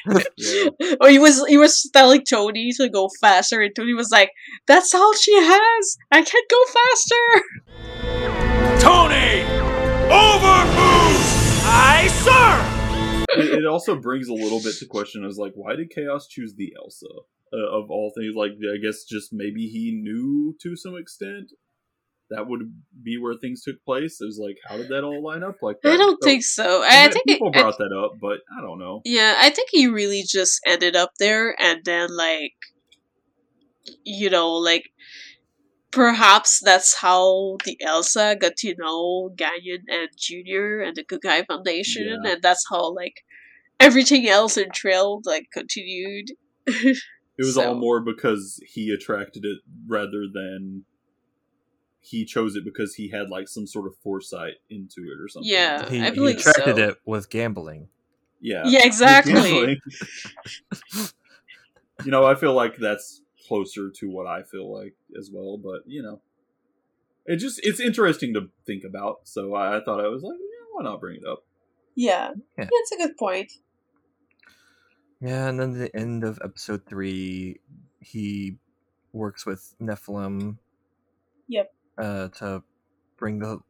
[0.06, 0.96] enough.
[1.00, 4.30] or he was he was telling Tony to go faster, and Tony was like,
[4.66, 5.96] "That's all she has.
[6.10, 7.24] I can't go faster."
[8.80, 9.44] Tony!
[10.08, 11.62] Overboost!
[11.64, 12.72] Aye, sir!
[13.34, 16.54] it, it also brings a little bit to question is like why did chaos choose
[16.54, 17.06] the elsa
[17.52, 21.52] uh, of all things like i guess just maybe he knew to some extent
[22.34, 22.60] that would
[23.02, 25.76] be where things took place it was like how did that all line up like
[25.82, 26.82] that I don't So- think so.
[26.82, 29.50] I, I think people it, I- brought that up but i don't know yeah, I
[29.50, 32.52] think he really just ended up there, and then like,
[34.04, 34.90] you know, like.
[35.90, 42.08] Perhaps that's how the Elsa got to know Gaignun and Junior and the Kukai Foundation,
[42.24, 42.32] Yeah.
[42.32, 43.16] and that's how like
[43.78, 46.28] everything else in Trail like continued.
[46.66, 46.96] it
[47.36, 50.86] was all more because he attracted it rather than
[52.02, 55.50] he chose it because he had like some sort of foresight into it or something
[55.50, 56.82] Yeah, he, I he attracted so.
[56.82, 57.88] it with gambling.
[58.40, 59.80] yeah Yeah, exactly.
[62.04, 65.82] You know, I feel like that's closer to what I feel like as well, but
[65.86, 66.20] you know,
[67.26, 69.20] it just it's interesting to think about.
[69.24, 71.44] So I, I thought I was like, yeah, why not bring it up?
[71.94, 72.64] Yeah, Yeah.
[72.64, 73.52] that's a good point.
[75.20, 77.60] Yeah, and then the end of episode three,
[78.00, 78.56] he
[79.12, 80.56] works with Nephilim
[81.48, 81.72] Yep.
[81.98, 82.62] Uh, to
[83.16, 83.60] bring the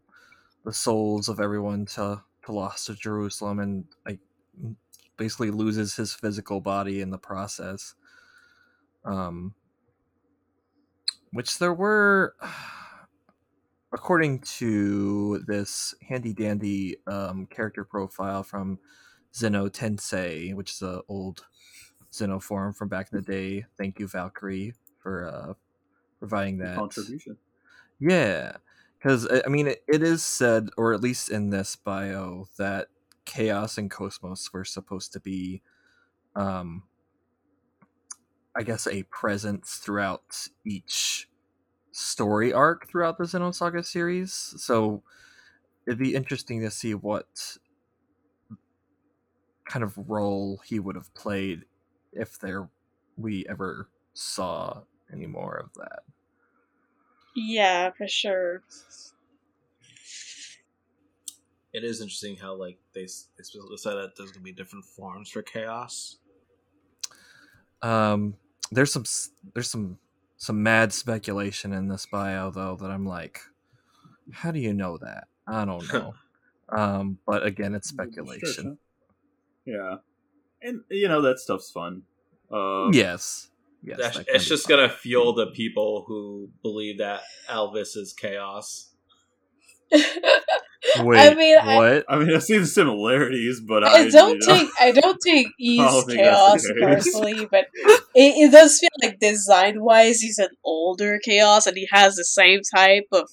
[0.65, 4.19] the souls of everyone to to lost to Jerusalem, and like
[5.17, 7.95] basically loses his physical body in the process.
[9.05, 9.55] Um,
[11.33, 12.35] which there were,
[13.93, 18.79] according to this handy dandy um, character profile from
[19.35, 21.47] Zeno Tensei, which is an old
[22.13, 23.65] Zeno forum from back in the day.
[23.79, 25.55] Thank you, Valkyrie, for uh,
[26.19, 27.37] providing that Contribution.
[28.03, 28.57] Yeah,
[28.99, 32.89] because I mean, it, it is said, or at least in this bio, that
[33.25, 35.63] Chaos and Cosmos were supposed to be,
[36.35, 36.83] um,
[38.57, 41.29] I guess, a presence throughout each
[41.93, 44.33] story arc throughout the Xenosaga series.
[44.57, 45.05] So
[45.87, 47.59] it'd be interesting to see what
[49.69, 51.67] kind of role he would have played
[52.13, 52.69] if there
[53.17, 54.81] we ever saw
[55.13, 56.03] any more of that.
[57.35, 58.63] Yeah, for sure.
[61.73, 63.07] It is interesting how like they they
[63.45, 66.19] specifically said that there's gonna be different forms for chaos.
[67.81, 68.37] Um,
[68.71, 69.05] there's some
[69.55, 69.99] there's some
[70.37, 73.41] some mad speculation in this bio though that I'm like,
[74.33, 75.29] how do you know that?
[75.47, 76.15] I don't know.
[76.69, 78.79] um, but again, it's speculation.
[79.65, 79.97] Yeah,
[80.61, 82.03] and you know that stuff's fun.
[82.51, 83.49] Uh, Yes,
[83.83, 84.79] yes, That's- that it's just fun.
[84.79, 88.91] gonna fuel the people who believe that Elvis is chaos.
[89.93, 92.05] Wait, I mean, I- what?
[92.09, 95.19] I mean, I see the similarities, but I, I don't you know- think I don't
[95.23, 96.95] think he's I don't chaos that's the case.
[96.95, 97.67] personally, but
[98.15, 102.25] it, it does feel like design wise he's an older chaos and he has the
[102.25, 103.29] same type of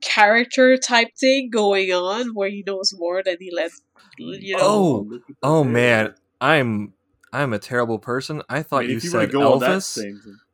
[0.00, 3.82] character type thing going on where he knows more than he lets.
[4.18, 6.94] you know Oh, oh man, I'm
[7.32, 8.42] I'm a terrible person.
[8.48, 9.98] I thought mean, you you said go on that Elvis,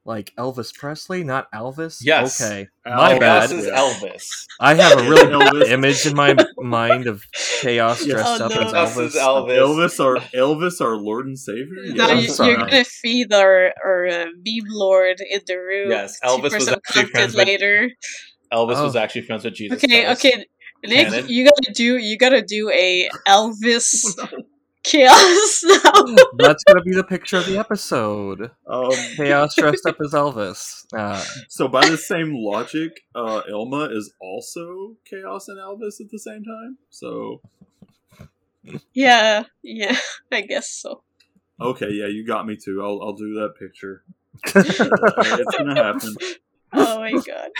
[0.05, 1.99] like Elvis Presley, not Elvis.
[2.03, 2.41] Yes.
[2.41, 3.51] Okay, my bad.
[3.53, 3.66] is.
[3.66, 4.47] Elvis.
[4.61, 5.70] I have a really Elvis.
[5.70, 7.25] image in my mind of
[7.61, 8.61] chaos dressed Oh, up no.
[8.62, 9.07] as Elvis.
[9.07, 9.59] is Elvis.
[9.59, 11.95] Elvis, our Elvis, our Lord and Savior.
[11.95, 12.51] now I'm you, sorry.
[12.51, 16.77] you're gonna feed our, our uh, meme lord in the room Yes, Elvis was actually
[16.93, 17.91] content friends with- later.
[18.53, 18.99] Elvis was Oh.
[19.01, 19.83] actually friends with Jesus.
[19.83, 20.25] Okay, Christ.
[20.27, 20.45] okay,
[20.85, 21.29] Nick, Canon.
[21.29, 24.05] you gotta do you gotta do a Elvis
[24.85, 25.93] chaos now.
[26.39, 28.51] That's gonna be the picture of the episode.
[28.66, 30.87] Um, Chaos dressed up as Elvis.
[30.93, 36.18] Uh, so by the same logic, uh, Elma is also Chaos and Elvis at the
[36.18, 36.78] same time.
[36.91, 37.41] So
[38.93, 39.97] yeah, yeah,
[40.30, 41.03] I guess so.
[41.61, 42.80] okay, yeah, you got me too.
[42.82, 44.05] I'll I'll do that picture.
[44.55, 46.14] it's gonna happen.
[46.72, 47.51] Oh my god.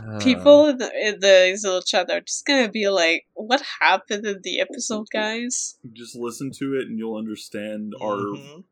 [0.00, 4.26] Uh, People in the, in the little chat are just gonna be like, "What happened
[4.26, 8.16] in the episode, guys?" Just listen to it and you'll understand our.
[8.16, 8.64] Mhm.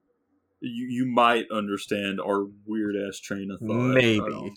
[0.61, 3.95] You you might understand our weird ass train of thought.
[3.95, 4.55] maybe,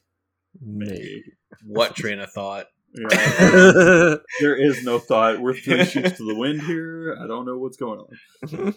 [0.62, 1.24] maybe.
[1.66, 2.68] What train of thought?
[2.94, 3.08] Yeah.
[4.40, 5.40] there is no thought.
[5.42, 7.18] We're three sheets to the wind here.
[7.22, 8.74] I don't know what's going on.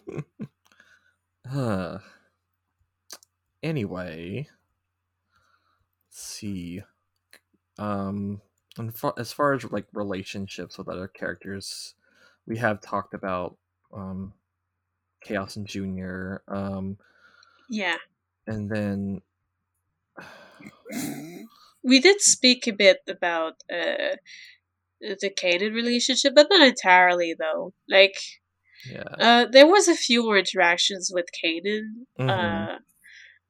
[1.47, 1.99] Huh.
[3.63, 4.49] Anyway,
[6.09, 6.83] let's see.
[7.81, 8.41] Um,
[8.77, 11.95] and fa- as far as like relationships with other characters,
[12.47, 13.57] we have talked about
[13.93, 14.35] um,
[15.25, 16.43] Chaos and Junior.
[16.47, 16.99] Um,
[17.71, 17.97] Yeah,
[18.47, 19.23] and then
[21.83, 24.17] we did speak a bit about uh
[25.01, 27.73] the Canaan relationship, but not entirely though.
[27.89, 28.17] Like,
[28.91, 32.07] yeah, uh, there was a few more interactions with Canaan.
[32.19, 32.29] Mhm.
[32.31, 32.79] Uh,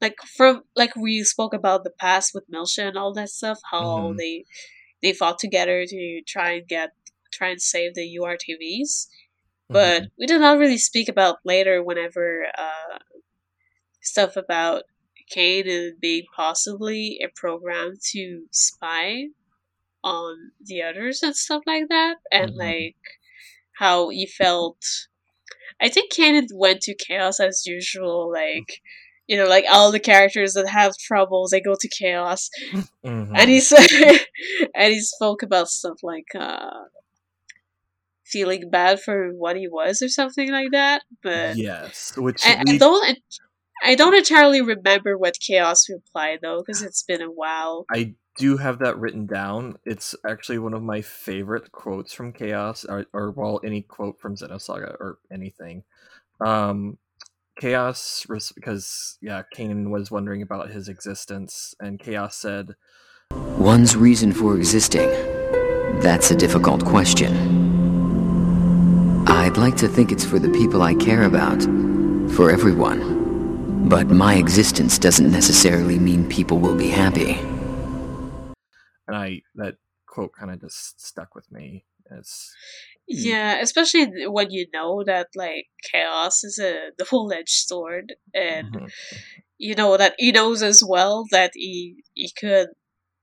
[0.01, 3.59] like from like we spoke about the past with Miltia and all that stuff.
[3.71, 4.17] How Mhm.
[4.17, 4.45] they
[5.01, 6.91] they fought together to try and get
[7.33, 9.07] try and save the URTVs.
[9.69, 12.99] But we did not really speak about later whenever uh,
[14.01, 14.83] stuff about
[15.29, 19.27] Canaan being possibly a program to spy
[20.03, 22.57] on the others and stuff like that, and Mhm.
[22.57, 22.97] like
[23.79, 24.83] how he felt.
[25.81, 28.81] I think Canaan went to chaos as usual, like
[29.31, 33.31] you know, like all the characters that have troubles, they go to chaos, Mhm.
[33.33, 33.87] and he said,
[34.75, 36.81] and he spoke about stuff like uh,
[38.25, 41.03] feeling bad for what he was or something like that.
[41.23, 43.19] But yes, which I, I don't,
[43.81, 47.85] I don't entirely remember what chaos replied though, because it's been a while.
[47.89, 49.77] I do have that written down.
[49.85, 54.35] It's actually one of my favorite quotes from Chaos, or, or well, any quote from
[54.35, 55.83] Xenosaga or anything.
[56.41, 56.97] Um,
[57.61, 62.75] Chaos, because yeah, Canaan was wondering about his existence, and Chaos said,
[63.29, 65.07] One's reason for existing.
[66.01, 67.37] That's a difficult question.
[69.27, 71.61] I'd like to think it's for the people I care about,
[72.31, 73.87] for everyone.
[73.87, 77.33] But my existence doesn't necessarily mean people will be happy.
[79.07, 79.75] and I that
[80.07, 81.85] quote kind of just stuck with me.
[82.09, 82.55] It's
[83.11, 88.91] Yeah, especially when you know that like chaos is a double-edged sword, and Mhm.
[89.57, 92.69] you know that he knows as well that he he could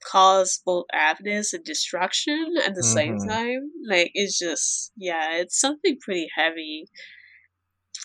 [0.05, 3.29] cause both happiness and destruction at the same Mhm.
[3.29, 3.73] time.
[3.87, 6.89] Like it's just yeah, it's something pretty heavy.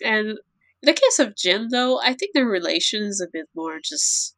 [0.03, 0.37] And in
[0.83, 4.35] the case of Jin, though, I think their relation is a bit more just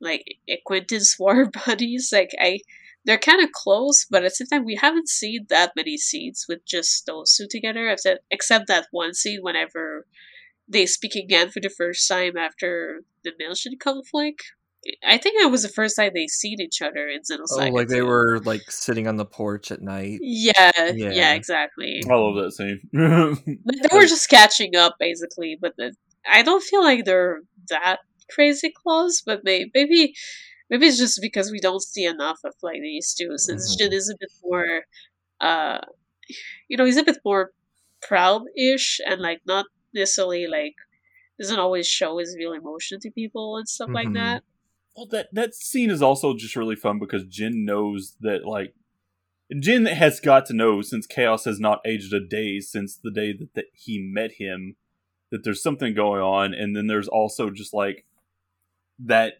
[0.00, 2.10] like acquaintance war buddies.
[2.12, 2.60] Like I,
[3.04, 6.46] they're kind of close, but at the same time, we haven't seen that many scenes
[6.48, 10.06] with just those two together, except except that one scene whenever
[10.68, 14.42] they speak again for the first time after the Miltian conflict.
[15.06, 18.02] I think that was the first time they seen each other in oh, like they
[18.02, 20.18] were like sitting on the porch at night.
[20.22, 21.34] Yeah, yeah, Yeah.
[21.34, 22.02] exactly.
[22.10, 22.80] I love that scene.
[23.64, 25.56] But they were just catching up, basically.
[25.60, 25.94] But the,
[26.28, 28.00] I don't feel like they're that
[28.30, 29.22] crazy close.
[29.22, 30.14] But may, maybe,
[30.72, 33.36] maybe it's just because we don't see enough of like these two.
[33.36, 33.78] Since Mhm.
[33.78, 34.86] Jin is a bit more,
[35.40, 35.80] uh,
[36.68, 37.52] you know, he's a bit more
[38.00, 40.74] proud-ish and like not necessarily like
[41.38, 44.14] doesn't always show his real emotion to people and stuff like Mhm.
[44.14, 44.42] that.
[44.96, 48.74] Well, that that scene is also just really fun because Jin knows that like
[49.60, 53.34] Jin has got to know since Chaos has not aged a day since the day
[53.34, 54.76] that, that he met him
[55.30, 58.06] that there's something going on, and then there's also just like
[58.98, 59.34] that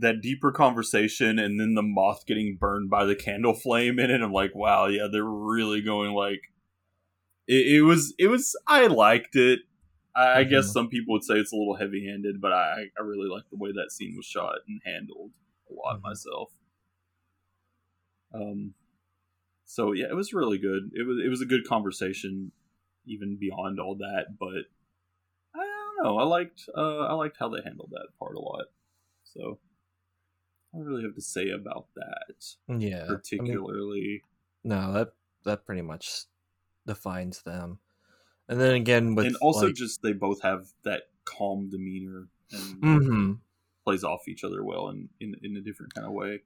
[0.00, 4.22] that deeper conversation, and then the moth getting burned by the candle flame in it.
[4.22, 6.40] I'm like, wow, yeah, they're really going like
[7.46, 8.14] it, it was.
[8.18, 8.56] It was.
[8.66, 9.60] I liked it.
[10.16, 10.72] I, I guess Mhm.
[10.72, 13.56] some people would say it's a little heavy handed, but I, I really like the
[13.58, 15.32] way that scene was shot and handled
[15.70, 16.50] a lot myself.
[18.32, 18.74] Um,
[19.64, 20.90] so yeah, it was really good.
[20.94, 22.52] It was it was a good conversation,
[23.06, 24.38] even beyond all that.
[24.38, 24.66] But
[25.54, 26.18] I don't know.
[26.18, 28.66] I liked uh, I liked how they handled that part a lot.
[29.24, 29.58] So
[30.74, 32.44] I don't really have to say about that.
[32.68, 34.22] Yeah, I mean- particularly.
[34.64, 35.12] No, that
[35.44, 36.24] that pretty much
[36.86, 37.78] defines them.
[38.48, 42.82] And then again with and also like- just they both have that calm demeanor and
[42.82, 43.32] mm-hmm.
[43.84, 46.42] plays off each other well in, in in a different kind of way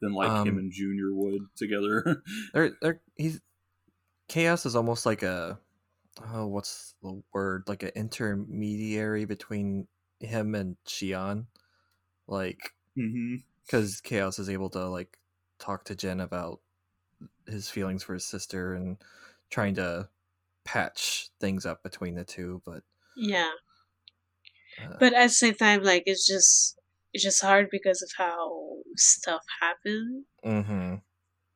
[0.00, 2.22] than like him Um, and Junior would together.
[2.54, 3.40] they're they're he's
[4.28, 5.58] chaos is almost like a
[6.32, 7.64] oh, what's the word?
[7.66, 9.88] Like an intermediary between
[10.20, 11.46] him and Shion,
[12.26, 13.36] like Mm-hmm.
[13.66, 15.18] Because Chaos is able to like
[15.58, 16.60] talk to Jin about
[17.46, 18.98] his feelings for his sister and
[19.50, 20.08] trying to
[20.64, 22.84] patch things up between the two, but
[23.16, 23.52] Yeah.
[24.78, 26.78] uh, But at the same time, like it's just
[27.12, 30.94] it's just hard because of how stuff happen hmm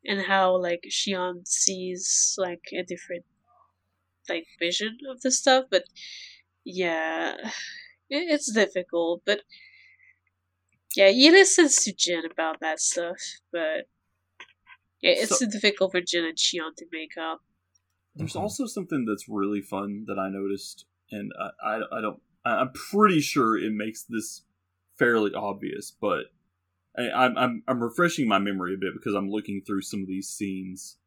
[0.07, 3.26] and how like Shion sees like a different
[4.28, 5.66] like vision of the stuff.
[5.70, 5.84] But
[6.64, 7.36] yeah,
[8.11, 9.22] it, it's difficult.
[9.26, 9.42] But
[10.97, 13.16] yeah, he listens to Jin about that stuff.
[13.53, 13.88] But
[15.01, 17.42] yeah, it's So- difficult for Jin and Shion to make up.
[18.14, 18.40] There's Mhm.
[18.40, 22.22] also something that's really fun that I noticed, and I, I, I don't.
[22.44, 24.44] I- I'm pretty sure it makes this
[24.99, 26.32] fairly obvious, but
[26.97, 30.07] I, I'm I'm I'm refreshing my memory a bit because I'm looking through some of
[30.09, 30.99] these scenes,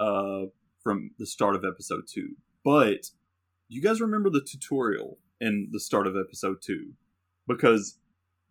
[0.00, 0.46] uh,
[0.82, 2.36] from the start of episode two.
[2.64, 3.10] But
[3.68, 6.94] you guys remember the tutorial in the start of episode two?
[7.46, 7.98] Because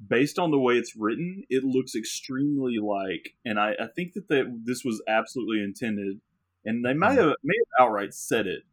[0.05, 4.27] based on the way it's written, it looks extremely like, and I, I think that,
[4.29, 6.21] that this was absolutely intended,
[6.65, 8.63] and they may have may have outright said it,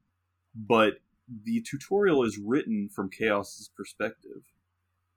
[0.55, 0.95] but
[1.45, 4.43] the tutorial is written from Chaos's perspective.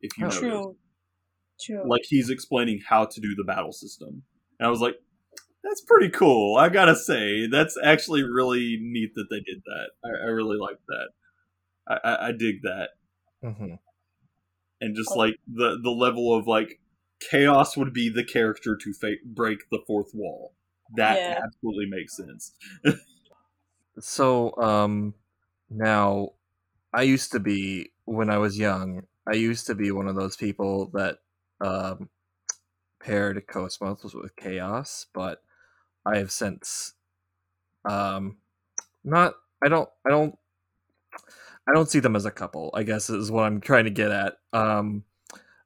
[0.02, 0.30] If you Oh.
[0.30, 0.76] notice, True.
[1.60, 1.90] True.
[1.90, 4.24] like he's explaining how to do the battle system,
[4.60, 4.96] and I was like,
[5.64, 6.56] that's pretty cool.
[6.56, 9.90] I gotta say, that's actually really neat that they did that.
[10.06, 11.10] I, I really like that.
[11.88, 12.90] I, I, I dig that
[13.42, 13.76] hmm
[14.82, 16.80] and just like the the level of like
[17.20, 20.54] chaos would be the character to fa- break the fourth wall
[20.96, 21.42] that Yeah.
[21.46, 22.54] absolutely makes sense
[24.00, 25.16] So, um,
[25.70, 26.34] now
[26.94, 29.08] I used to be when I was young.
[29.28, 31.20] I used to be one of those people that
[31.62, 32.10] um,
[33.00, 35.44] paired Cosmos with Chaos, but
[36.06, 36.96] I have since
[37.90, 38.40] um,
[39.04, 39.36] not.
[39.64, 39.90] I don't.
[40.06, 40.38] I don't.
[41.68, 42.72] I don't see them as a couple.
[42.74, 44.36] I guess is what I'm trying to get at.
[44.54, 45.04] Um,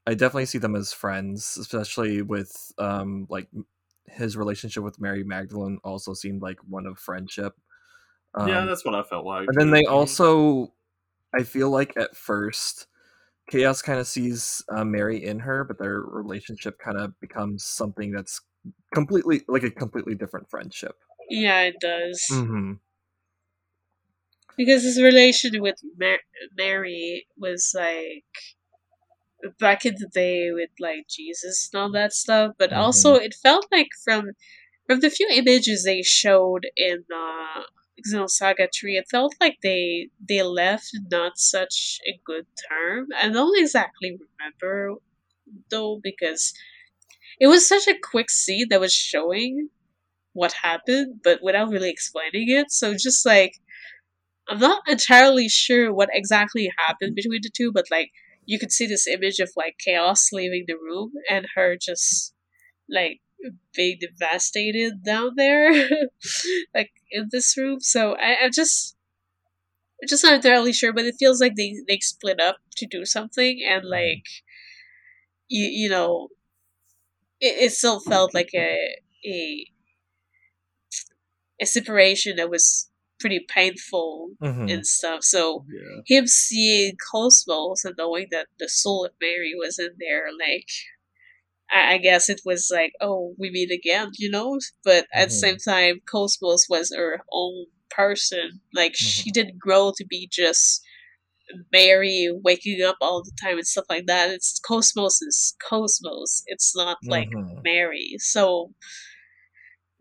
[0.08, 3.50] I definitely see them as friends, especially with um, like
[4.08, 5.80] his relationship with Mary Magdalene.
[5.84, 7.54] Also seemed like one of friendship.
[8.46, 10.74] yeah Um, that's what i felt like and then they also,
[11.36, 12.88] I feel like at first,
[13.50, 18.12] Chaos kind of sees uh, Mary in her, but their relationship kind of becomes something
[18.12, 18.42] that's
[18.94, 20.96] completely like a completely different friendship.
[21.30, 22.24] Yeah, it does.
[22.30, 22.74] hmm
[24.58, 26.20] Because his relation with Mar-
[26.58, 28.24] Mary was like
[29.60, 33.66] back in the day with like Jesus and all that stuff, but also it felt
[33.72, 34.32] like from
[34.88, 37.64] from the few images they showed in uh
[38.08, 43.08] Xenosaga 3, it felt like they they left not such a good term.
[43.16, 44.96] I don't exactly remember
[45.70, 46.54] though because
[47.40, 49.70] it was such a quick scene that was showing
[50.34, 52.72] what happened, but without really explaining it.
[52.72, 53.56] So just like
[54.48, 58.12] I'm not entirely sure what exactly happened between the two, but like
[58.46, 62.34] you could see this image of like chaos leaving the room and her just
[62.90, 63.22] like
[63.76, 65.72] being devastated down there,
[66.76, 67.80] like in this room.
[67.82, 68.96] So I, I'm just,
[70.02, 73.06] I'm just not entirely sure, but it feels like they they split up to do
[73.06, 74.26] something, and like,
[75.48, 76.30] you you know,
[77.40, 78.78] it, it still felt like a
[79.26, 79.66] a
[81.62, 82.91] a separation that was
[83.22, 84.72] pretty painful Mhm.
[84.74, 85.24] and stuff.
[85.24, 90.28] So yeah him seeing Cosmos and knowing that the soul of Mary was in there,
[90.48, 90.68] like
[91.70, 94.60] I, I guess it was like, oh, we meet again, you know.
[94.84, 98.62] But at the same time, Cosmos was her own person.
[98.74, 100.82] Like she didn't grow to be just
[101.72, 104.30] Mary waking up all the time and stuff like that.
[104.32, 106.44] It's Cosmos is Cosmos.
[106.48, 107.64] It's not like Mhm.
[107.64, 108.16] Mary.
[108.20, 108.74] So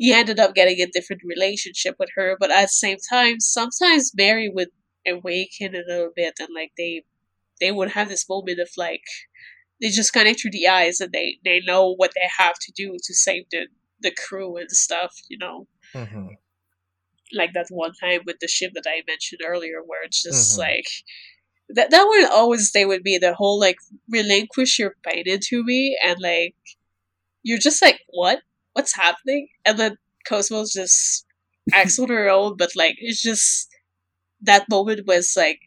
[0.01, 4.12] he ended up getting a different relationship with her, but at the same time, sometimes
[4.16, 4.70] Mary would
[5.06, 7.05] awaken a little bit and like they
[7.60, 9.02] they would have this moment of like
[9.81, 12.97] they just connect through the eyes and they they know what they have to do
[13.02, 13.68] to save the
[14.02, 15.66] the crew and stuff, you know.
[15.94, 16.36] Mhm.
[17.32, 20.59] Like that one time with the ship that I mentioned earlier where it's just Mhm.
[20.59, 20.86] like
[21.70, 23.78] that that would always stay with me, the whole like
[24.09, 26.56] relinquish your pain into me and like
[27.43, 28.43] you're just like, What?
[28.72, 29.48] What's happening?
[29.64, 31.26] And then Cosmos just
[31.72, 33.68] acts on her own, but like it's just
[34.42, 35.59] that moment was like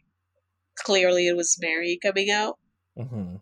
[0.76, 2.58] clearly it was Mary coming out.
[2.98, 3.36] Mm-hmm.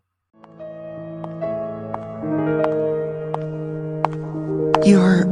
[4.85, 5.27] You're.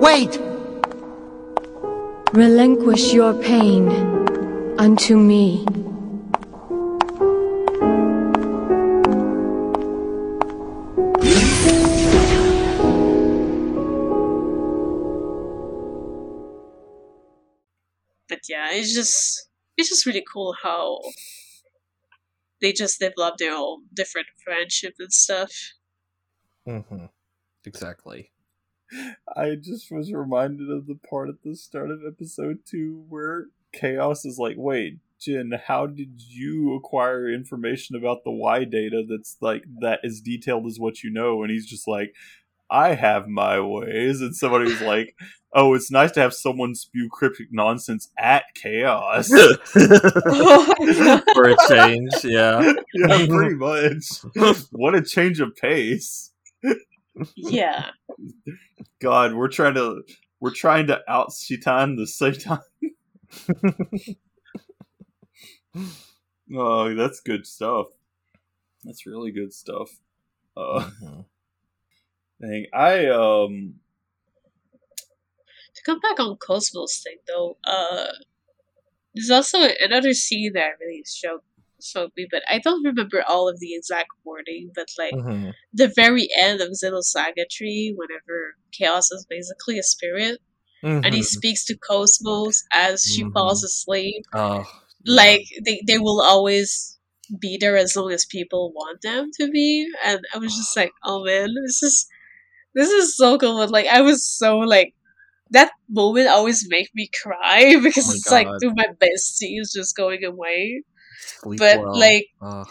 [0.00, 0.40] Wait!
[2.32, 3.88] Relinquish your pain
[4.78, 5.64] unto me.
[18.70, 21.00] Yeah, it's just it's just really cool how
[22.60, 25.52] they just develop their own different friendship and stuff.
[26.66, 27.06] Mm-hmm.
[27.66, 28.30] Exactly.
[29.36, 34.24] I just was reminded of the part at the start of episode two where Chaos
[34.24, 39.64] is like, wait, Jin, how did you acquire information about the Y data that's like
[39.80, 41.42] that as detailed as what you know?
[41.42, 42.14] And he's just like,
[42.70, 44.20] I have my ways.
[44.20, 45.14] And somebody's like,
[45.52, 49.28] oh, it's nice to have someone spew cryptic nonsense at Chaos.
[49.72, 52.72] For a change, yeah.
[52.94, 54.04] yeah, pretty much.
[54.72, 56.32] what a change of pace.
[57.36, 57.90] Yeah.
[59.00, 60.02] God, we're trying to
[60.40, 62.58] we're trying to out Shitan the same time.
[66.54, 67.86] oh, that's good stuff.
[68.82, 69.90] That's really good stuff.
[70.56, 71.20] Uh, Mm-hmm.
[72.40, 73.80] Dang, I um,
[75.76, 78.12] To come back on Cosmos thing though, uh
[79.14, 81.40] there's also another scene that really showed
[81.82, 85.52] showed me, but I don't remember all of the exact wording, but like Mhm.
[85.72, 90.40] the very end of Xenosaga Tree, whenever Chaos is basically a spirit,
[91.02, 91.24] and he Mhm.
[91.24, 94.24] speaks to Cosmos as she falls asleep.
[94.34, 94.64] Oh,
[95.06, 96.98] Like they, they will always
[97.40, 99.90] be there as long as people want them to be.
[100.04, 102.06] And I was just like, oh man, this is
[102.74, 103.58] this is so cool.
[103.58, 104.94] But like I was so like
[105.50, 108.60] that moment always make me cry because Oh it's like God.
[108.60, 110.82] dude, my bestie is just going away.
[111.18, 112.64] sleep But like Oh,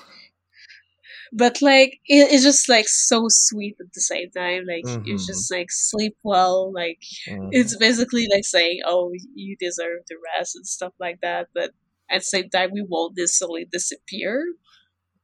[1.32, 5.04] but like it, it's just like so sweet at the same time like Mhm.
[5.06, 7.50] it's just like sleep well like Mhm.
[7.52, 11.72] it's basically like saying oh you deserve the rest and stuff like that but
[12.10, 14.46] at the same time we won't necessarily disappear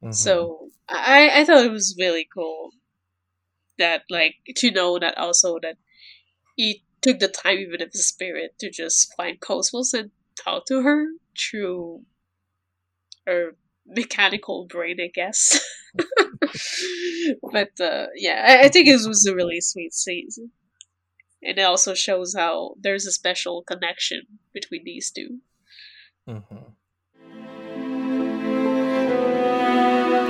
[0.02, 0.12] mhm.
[0.12, 2.72] so i i thought it was really cool
[3.80, 5.78] that like to know that also that
[6.56, 10.84] he took the time even of the spirit to just find cosmos and talk to
[10.84, 11.08] her
[11.38, 12.04] through
[13.26, 13.56] her
[13.88, 15.60] mechanical brain i guess
[17.52, 20.52] but uh, yeah, I, I think it was a really sweet season,
[21.42, 24.24] and it also shows how there's a special connection
[24.54, 25.40] between these two.
[26.28, 26.74] Mhm.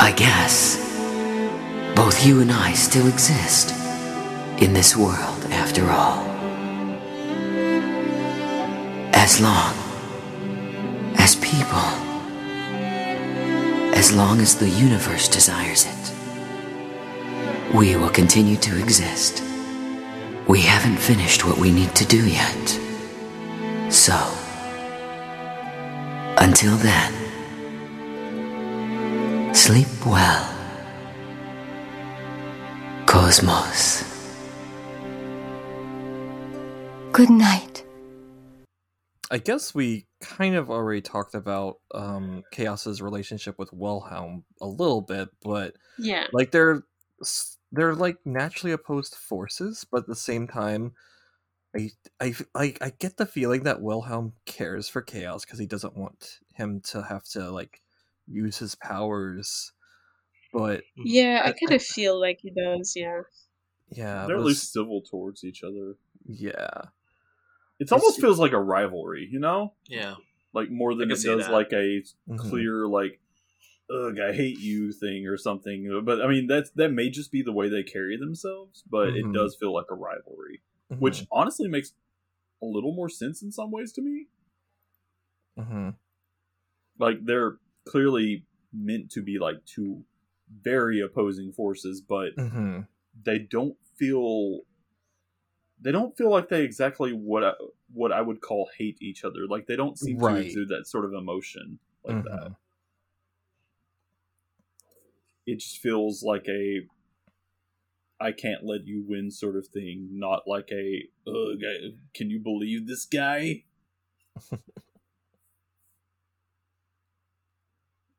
[0.02, 0.89] I guess
[2.10, 3.70] both you and I still exist
[4.60, 6.24] in this world after all.
[9.14, 9.76] As long
[11.20, 11.88] as people,
[13.94, 16.12] as long as the universe desires it,
[17.76, 19.44] we will continue to exist.
[20.48, 22.80] We haven't finished what we need to do yet.
[23.94, 24.18] So,
[26.40, 27.14] until then,
[29.54, 30.59] sleep well.
[33.30, 34.04] Cosmos.
[37.12, 37.86] Good night.
[39.30, 45.02] I guess we kind of already talked about um, Chaos's relationship with Wilhelm a little
[45.02, 46.26] bit, but Yeah.
[46.34, 46.82] like they're
[47.72, 50.94] they're like naturally opposed forces, but at the same time,
[51.78, 55.96] I I I, I get the feeling that Wilhelm cares for Chaos because he doesn't
[55.96, 57.84] want him to have to like
[58.26, 59.72] use his powers,
[60.54, 62.94] but Yeah, I kind of feel like he does.
[62.96, 63.22] Yeah.
[63.92, 65.96] yeah, they're but at least civil towards each other.
[66.26, 66.90] yeah,
[67.80, 69.74] It almost feels like a rivalry, you know?
[69.88, 70.16] Yeah.
[70.54, 71.52] Like more than it does that.
[71.54, 72.40] like a Mhm.
[72.40, 73.20] clear like
[73.92, 76.02] ugh, I hate you thing or something.
[76.06, 79.18] But I mean that's that may just be the way they carry themselves, but Mhm.
[79.18, 80.62] it does feel like a rivalry.
[80.92, 81.00] Mhm.
[81.02, 81.94] Which honestly makes
[82.62, 84.28] a little more sense in some ways to me.
[85.58, 85.90] hmm
[86.98, 90.04] Like they're clearly meant to be like two
[90.62, 92.82] very opposing forces, but hmm
[93.24, 94.62] they don't feel
[95.82, 97.54] they don't feel like they exactly what I,
[97.94, 99.48] what I would call hate each other.
[99.48, 100.36] Like they don't seem Right.
[100.36, 102.56] to exude that sort of emotion like that.
[105.46, 106.82] It just feels like a
[108.22, 112.40] I can't let you win sort of thing, not like a Ugh, I- can you
[112.40, 113.64] believe this guy?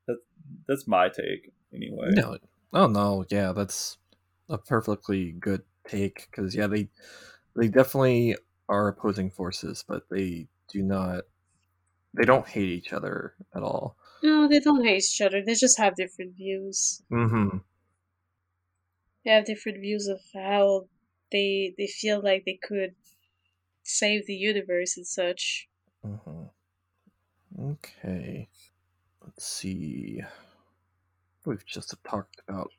[0.07, 0.17] that,
[0.67, 2.09] that's my take anyway.
[2.11, 2.37] No,
[2.73, 3.97] oh no, yeah, that's
[4.49, 6.89] a perfectly good take because yeah, they
[7.55, 8.35] they definitely
[8.69, 11.23] are opposing forces, but they do not
[12.17, 13.97] they don't hate each other at all.
[14.23, 15.41] No, they don't hate each other.
[15.43, 17.01] They just have different views.
[17.11, 17.57] Mm-hmm.
[19.25, 20.87] They have different views of how
[21.31, 22.95] they they feel like they could
[23.83, 25.67] save the universe and such.
[26.05, 26.43] Mm-hmm.
[27.71, 28.47] Okay,
[29.23, 30.23] let's see.
[31.45, 32.71] We've just talked about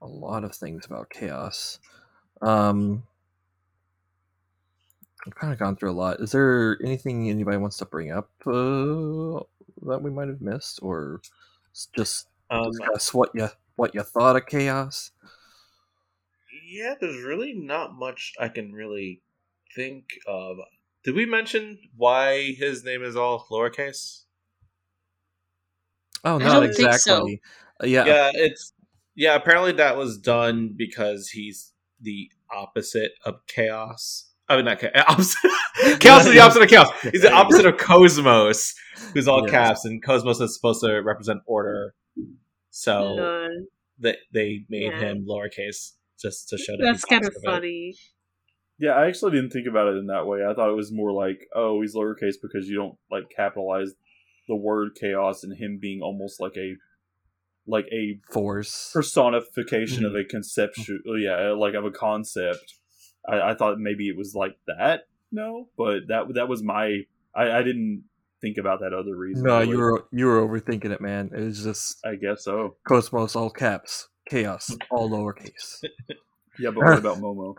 [0.00, 1.80] a lot of things about chaos.
[2.40, 3.02] Um,
[5.26, 6.20] I've kind of gone through a lot.
[6.20, 9.40] Is there anything anybody wants to bring up uh,
[9.82, 11.20] that we might have missed, or
[11.92, 15.10] just Um, discuss what you what you thought of chaos?
[16.66, 19.22] Yeah, there's really not much I can really
[19.74, 20.58] think of.
[21.02, 24.24] Did we mention why his name is all lowercase?
[26.24, 27.26] Oh, I not don't think so.
[27.26, 27.40] exactly.
[27.82, 28.72] Uh, yeah, yeah, it's
[29.14, 29.34] yeah.
[29.36, 34.30] Apparently, that was done because he's the opposite of chaos.
[34.48, 34.94] I mean, not chaos.
[35.06, 36.00] Opposite.
[36.00, 36.88] chaos is the opposite of chaos.
[37.02, 38.74] He's the opposite of Cosmos,
[39.12, 39.50] who's all Yes.
[39.50, 41.94] caps, and Cosmos is supposed to represent order.
[42.70, 43.48] So Lol.
[43.98, 44.98] they they made Yeah.
[45.00, 47.50] him lowercase just to show that That's kind of opposite it.
[47.50, 47.94] funny.
[48.78, 50.44] Yeah, I actually didn't think about it in that way.
[50.44, 53.92] I thought it was more like, oh, he's lowercase because you don't like capitalize
[54.48, 56.74] the word chaos and him being almost like a
[57.66, 60.20] like a force personification of mm-hmm.
[60.20, 61.02] a conception.
[61.06, 62.74] Oh, yeah, uh, like of a concept.
[63.28, 65.02] I, I thought maybe it was like that.
[65.30, 67.02] No, but that that was my.
[67.34, 68.04] I, I didn't
[68.40, 69.44] think about that other reason.
[69.44, 69.70] No, really.
[69.70, 71.30] you were you were overthinking it, man.
[71.34, 72.76] It was just I guess so.
[72.86, 75.84] Cosmos all caps, chaos all lowercase.
[76.60, 77.54] Yeah, but what about Momo?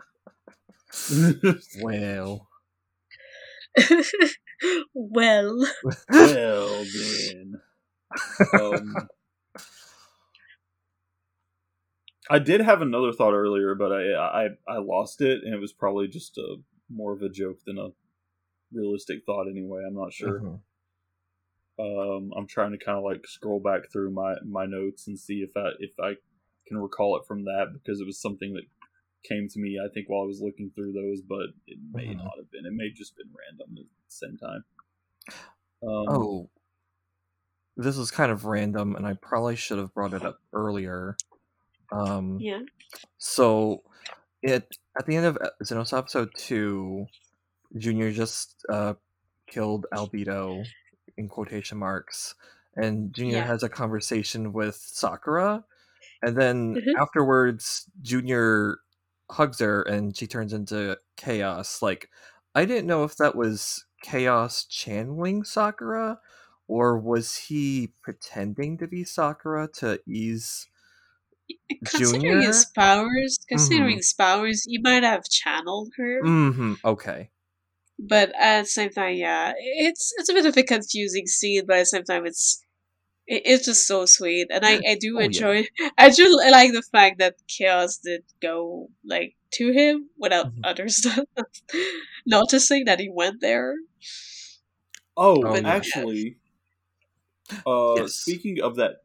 [1.82, 2.48] well,
[4.94, 5.65] well,
[6.10, 7.61] well then.
[8.53, 9.10] Um,
[12.30, 15.73] I did have another thought earlier, but I, I I lost it, and it was
[15.73, 16.57] probably just a
[16.90, 17.90] more of a joke than a
[18.72, 19.48] realistic thought.
[19.49, 20.40] Anyway, I'm not sure.
[20.40, 20.60] Mhm.
[21.80, 25.40] Um, I'm trying to kind of like scroll back through my my notes and see
[25.41, 26.15] if I if I
[26.68, 28.64] can recall it from that because it was something that
[29.24, 29.78] came to me.
[29.84, 32.18] I think while I was looking through those, but it may Mhm.
[32.18, 32.66] not have been.
[32.66, 34.64] It may have just been random at the same time.
[35.82, 36.50] Um, oh,
[37.78, 41.16] this is kind of random, and I probably should have brought it up earlier.
[41.91, 42.60] Um, yeah.
[43.18, 43.84] So,
[44.41, 47.06] it at the end of uh, Xenos episode two,
[47.78, 48.96] Junior just uh,
[49.48, 50.66] killed Albedo
[51.18, 52.36] in quotation marks,
[52.76, 53.48] and Junior Yeah.
[53.48, 55.64] has a conversation with Sakura,
[56.22, 57.02] and then Mhm.
[57.02, 58.80] afterwards, Junior
[59.31, 61.81] hugs her, and she turns into chaos.
[61.81, 62.10] Like,
[62.56, 66.19] I didn't know if that was chaos channeling Sakura,
[66.68, 70.68] or was he pretending to be Sakura to ease
[71.84, 72.41] Considering Junior?
[72.41, 73.97] his powers, considering Mhm.
[73.97, 76.22] his powers, he might have channeled her.
[76.23, 76.73] Mm-hmm.
[76.85, 77.31] Okay.
[77.99, 81.76] But at the same time, yeah, it's it's a bit of a confusing scene, but
[81.77, 82.64] at the same time, it's
[83.30, 85.27] it, it's just so sweet, and I I do Oh, yeah.
[85.27, 85.65] enjoy.
[85.99, 90.61] I do like the fact that chaos did go like to him without Mm-hmm.
[90.64, 91.06] others
[92.27, 93.76] noticing that he went there.
[95.18, 95.65] Oh, Oh, yeah.
[95.65, 96.38] actually,
[97.65, 98.07] uh, Yes.
[98.07, 99.03] speaking of that,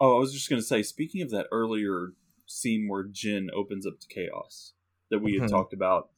[0.00, 2.12] oh, I was just gonna say, speaking of that earlier
[2.46, 4.72] scene where Jin opens up to chaos
[5.10, 5.48] that we had Mhm.
[5.48, 6.10] talked about,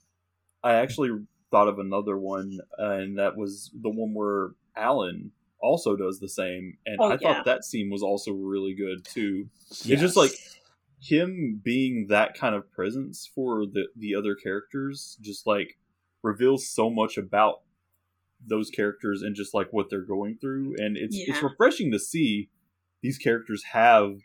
[0.63, 5.33] I actually thought of another one, and that was the one where Allen
[5.63, 7.35] also does the same, and Oh, I yeah.
[7.35, 9.49] thought that scene was also really good too.
[9.71, 10.33] It's just like
[11.01, 15.79] him being that kind of presence for the the other characters, just like
[16.23, 17.63] reveals so much about
[18.45, 22.49] those characters and just like what they're going through and it's it's refreshing to see
[23.01, 24.17] these characters have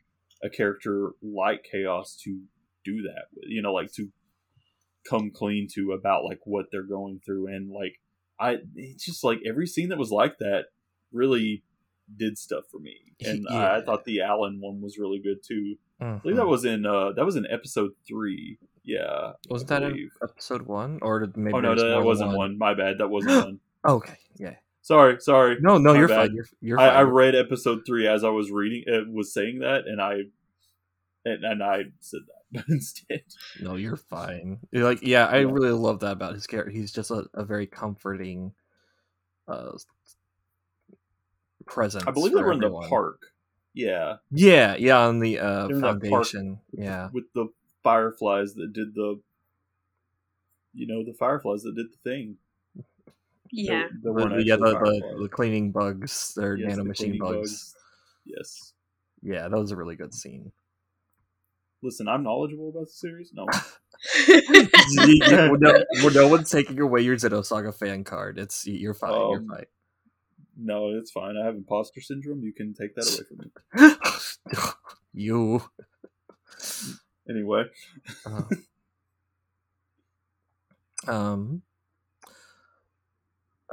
[0.43, 2.41] a character like chaos to
[2.83, 4.09] do that with you know like to
[5.07, 7.99] come clean to about like what they're going through and like
[8.39, 10.65] i it's just like every scene that was like that
[11.11, 11.63] really
[12.15, 15.75] did stuff for me and I, I thought the Allen one was really good too
[15.99, 20.09] i believe that was in uh that was in episode three yeah Wasn't that in
[20.23, 22.57] episode one, or did maybe oh no there's that wasn't one.
[22.57, 24.55] my bad that wasn't one Okay, yeah.
[24.81, 26.27] sorry sorry No, no, My you're bad.
[26.29, 26.35] fine.
[26.35, 26.95] You're you're I, fine.
[26.97, 30.13] I read episode three as I was reading it was saying that, and I
[31.25, 32.21] and, and I said
[32.51, 33.23] that instead.
[33.61, 34.59] No, you're fine.
[34.71, 35.47] You're like, yeah, I Yeah.
[35.51, 36.71] really love that about his character.
[36.71, 38.53] He's just a, a very comforting
[39.47, 39.71] uh
[41.67, 42.05] presence.
[42.07, 43.21] I believe they for were in the park.
[43.73, 46.59] Yeah, Yeah, yeah, on the uh, They were in that park foundation.
[46.71, 47.47] with Yeah, the, with the
[47.83, 49.19] fireflies that did the,
[50.73, 52.37] you know, the fireflies that did the thing.
[53.51, 53.87] Yeah.
[54.01, 57.19] There, there the, the- yeah, the, the, the cleaning bugs, they're Yes, the nanomachine cleaning
[57.19, 57.75] bugs.
[58.25, 58.73] Yes.
[59.21, 60.51] Yeah, that was a really good scene.
[61.83, 63.31] Listen, I'm knowledgeable about the series.
[63.33, 63.45] No,
[65.59, 68.39] no, no one's taking away your Xenosaga fan card.
[68.39, 69.11] It's you're fine.
[69.29, 69.65] you're Um, fine.
[70.57, 71.37] No, it's fine.
[71.37, 72.43] I have imposter syndrome.
[72.43, 73.51] You can take that away from me.
[75.13, 75.61] you.
[77.29, 77.63] Anyway,
[78.25, 78.43] Uh,
[81.07, 81.61] um.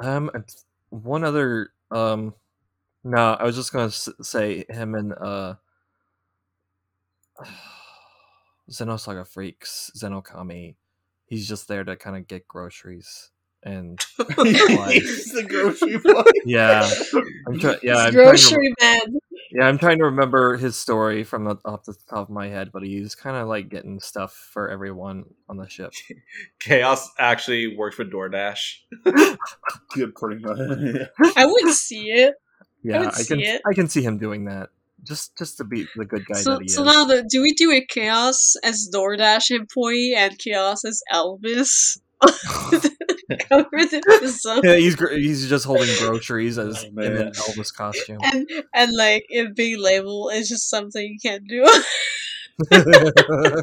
[0.03, 0.31] Um.
[0.91, 1.71] One other.
[1.91, 2.35] Um.
[3.05, 5.55] No, I was just gonna say him and uh.
[8.71, 10.77] Xenosaga freaks Zenokami.
[11.27, 13.31] He's just there to kind of get groceries
[13.65, 16.23] and He's the grocery boy.
[16.45, 16.89] yeah,
[17.47, 19.01] I'm try- yeah, I'm trying to, Grocery man.
[19.53, 22.71] yeah, I'm trying to remember his story from the off the top of my head,
[22.73, 25.93] but he's kind of like getting stuff for everyone on the ship.
[26.61, 28.77] Chaos actually worked for DoorDash.
[29.97, 30.59] Yeah, pretty much.
[31.37, 32.35] I would see it.
[32.83, 33.63] Yeah, would I, can see it.
[33.65, 34.71] I can see him doing that
[35.05, 36.87] just just to be the good guy So, that he so is.
[36.87, 41.99] now, the, do we do a Chaos as DoorDash employee and Chaos as Elvis?
[43.49, 44.65] Cover the episode.
[44.65, 48.19] yeah, he's gr- he's just holding groceries as Oh, in an Elvis costume.
[48.23, 51.65] and and like it being labeled is just something you can't do.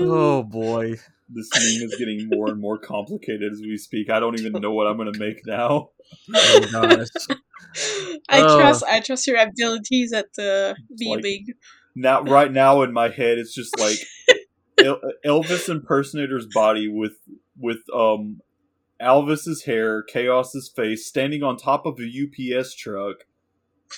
[0.00, 0.94] oh boy.
[1.34, 4.10] This meme is getting more and more complicated as we speak.
[4.10, 5.88] I don't even know what I'm going to make now.
[6.34, 7.06] Oh gosh.
[8.28, 8.58] I Uh.
[8.58, 10.74] trust I trust your abilities at uh,
[11.06, 11.46] like-
[11.94, 13.96] Now, right now in my head, it's just like
[14.28, 14.36] El-
[14.78, 17.18] Elvis impersonator's body with
[17.58, 18.40] with um
[19.00, 23.24] Alvis's hair, Chaos's face, standing on top of a UPS truck.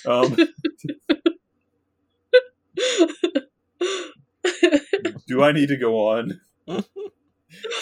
[0.05, 0.35] Um,
[5.27, 6.41] do I need to go on?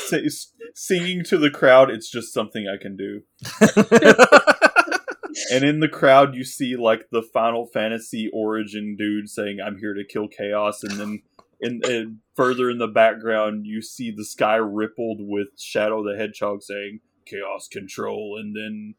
[0.06, 0.28] Say,
[0.76, 3.22] singing to the crowd, it's just something I can do.
[5.52, 9.94] and in the crowd, you see like the Final Fantasy origin dude saying, "I'm here
[9.94, 11.22] to kill chaos," and then
[11.64, 16.62] in, in further in the background, you see the sky rippled with Shadow the Hedgehog
[16.64, 18.96] saying, "Chaos control," and then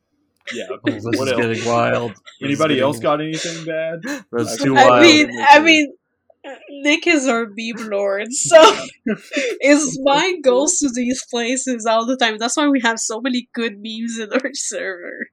[0.52, 1.40] yeah, Oh, this what is else?
[1.40, 2.12] getting wild.
[2.42, 4.02] Anybody getting- else got anything bad?
[4.32, 5.02] That's I too I wild.
[5.02, 5.46] mean, remember.
[5.50, 5.94] I mean,
[6.82, 8.60] Nick is our meme lord, so
[9.62, 12.36] his mind goes to these places all the time.
[12.38, 15.28] That's why we have so many good memes in our server.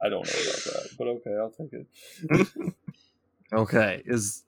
[0.00, 2.72] I don't know about that, but okay, I'll take it.
[3.52, 4.44] Okay, is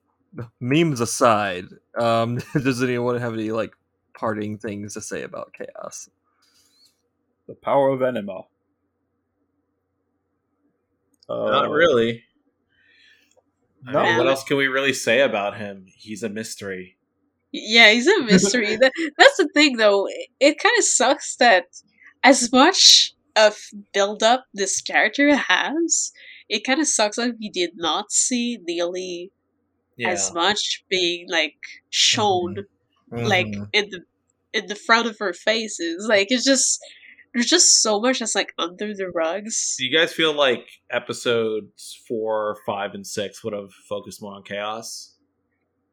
[0.60, 1.66] memes aside,
[1.98, 3.72] um, does anyone have any like
[4.14, 6.08] parting things to say about chaos?
[7.48, 8.42] The power of enema.
[11.28, 12.24] Uh, Not really.
[13.86, 14.02] I No.
[14.02, 15.86] mean, what else can we really say about him?
[15.88, 16.96] He's a mystery.
[17.52, 18.76] Yeah, he's a mystery.
[18.80, 20.06] that, that's the thing, though.
[20.06, 21.66] It, it kind of sucks that
[22.22, 23.56] as much of
[23.92, 26.12] build up this character has,
[26.48, 29.32] it kind of sucks that we did not see nearly
[30.00, 30.10] Yeah.
[30.10, 31.56] as much being like
[31.90, 32.66] shown
[33.10, 33.68] like Mhm.
[33.72, 34.00] in the
[34.52, 36.06] in the front of our faces.
[36.08, 36.78] Like it's just
[37.32, 39.76] there's just so much that's like under the rugs.
[39.78, 44.42] Do you guys feel like episodes four, five, and six would have focused more on
[44.42, 45.14] chaos?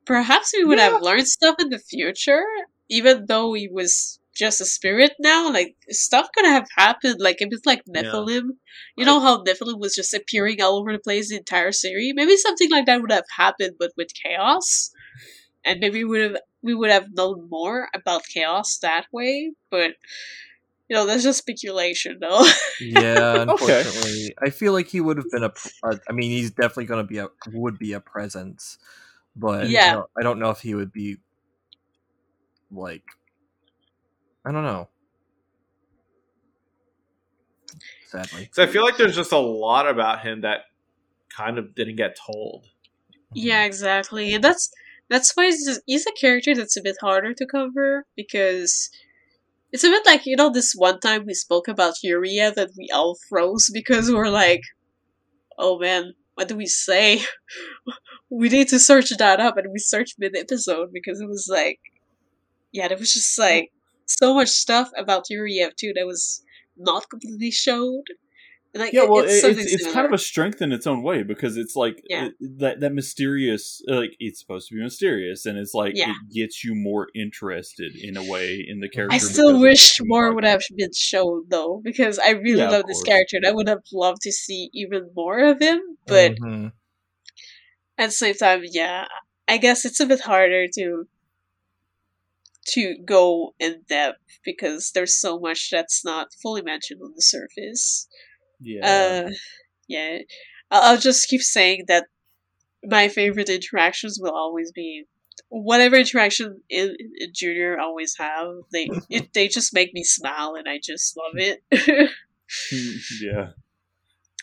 [0.05, 2.43] Perhaps we would have learned stuff in the future,
[2.89, 5.51] even though he was just a spirit now.
[5.51, 7.17] Like stuff could have happened.
[7.19, 8.03] Like if it's like Yeah.
[8.03, 8.49] Nephilim,
[8.95, 12.13] you know how Nephilim was just appearing all over the place the entire series.
[12.15, 14.91] Maybe something like that would have happened, but with chaos,
[15.65, 19.53] and maybe we would have we would have known more about chaos that way.
[19.71, 19.91] But
[20.89, 22.45] you know, that's just speculation, though.
[22.79, 23.83] Yeah, Okay.
[23.83, 25.53] unfortunately, I feel like he would have been a.
[25.83, 28.77] uh, I mean, he's definitely going to be a would be a presence,
[29.35, 29.89] but Yeah.
[29.89, 31.17] I, don't, I don't know if he would be
[32.71, 33.03] like.
[34.47, 34.87] I don't know.
[38.05, 40.61] Sadly, So I feel like there's just a lot about him that
[41.35, 42.65] kind of didn't get told.
[43.33, 44.37] Yeah, exactly.
[44.37, 44.71] That's
[45.09, 48.89] that's why he's, he's a character that's a bit harder to cover because
[49.73, 52.89] it's a bit like you know this one time we spoke about Uria that we
[52.93, 54.61] all froze because we're like,
[55.57, 57.21] oh man, what do we say?
[58.29, 61.79] we need to search that up, and we searched mid episode because it was like,
[62.71, 63.71] yeah, it was just like
[64.07, 66.43] so much stuff about Uria too that was
[66.77, 68.03] not completely showed.
[68.73, 71.23] And, like, yeah, well, it's it's it's, kind of a strength in its own way
[71.23, 72.25] because it's like Yeah.
[72.27, 76.11] it- that that mysterious like it's supposed to be mysterious and it's like Yeah.
[76.11, 79.15] it gets you more interested in a way in the character.
[79.15, 83.01] I still wish more would have been shown though, because I really Yeah, love this
[83.03, 85.81] character and I would have loved to see even more of him.
[86.05, 86.71] But Mhm.
[87.97, 89.05] at the same time, yeah,
[89.47, 91.07] I guess it's a bit harder to
[92.69, 98.07] to go in depth because there's so much that's not fully mentioned on the surface.
[98.59, 99.25] Yeah.
[99.27, 99.29] Uh,
[99.87, 100.19] yeah,
[100.71, 102.05] I'll, I'll just keep saying that
[102.83, 105.05] my favorite interactions will always be
[105.49, 108.47] whatever interaction in, in Junior always have.
[108.71, 111.61] They it, they just make me smile and I just love it.
[113.21, 113.49] yeah.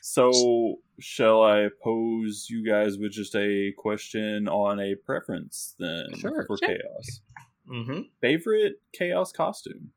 [0.03, 6.45] So, shall I pose you guys with just a question on a preference then Sure.
[6.47, 6.69] for Sure.
[6.69, 7.21] chaos?
[7.71, 8.01] Mm-hmm.
[8.21, 9.91] Favorite chaos costume?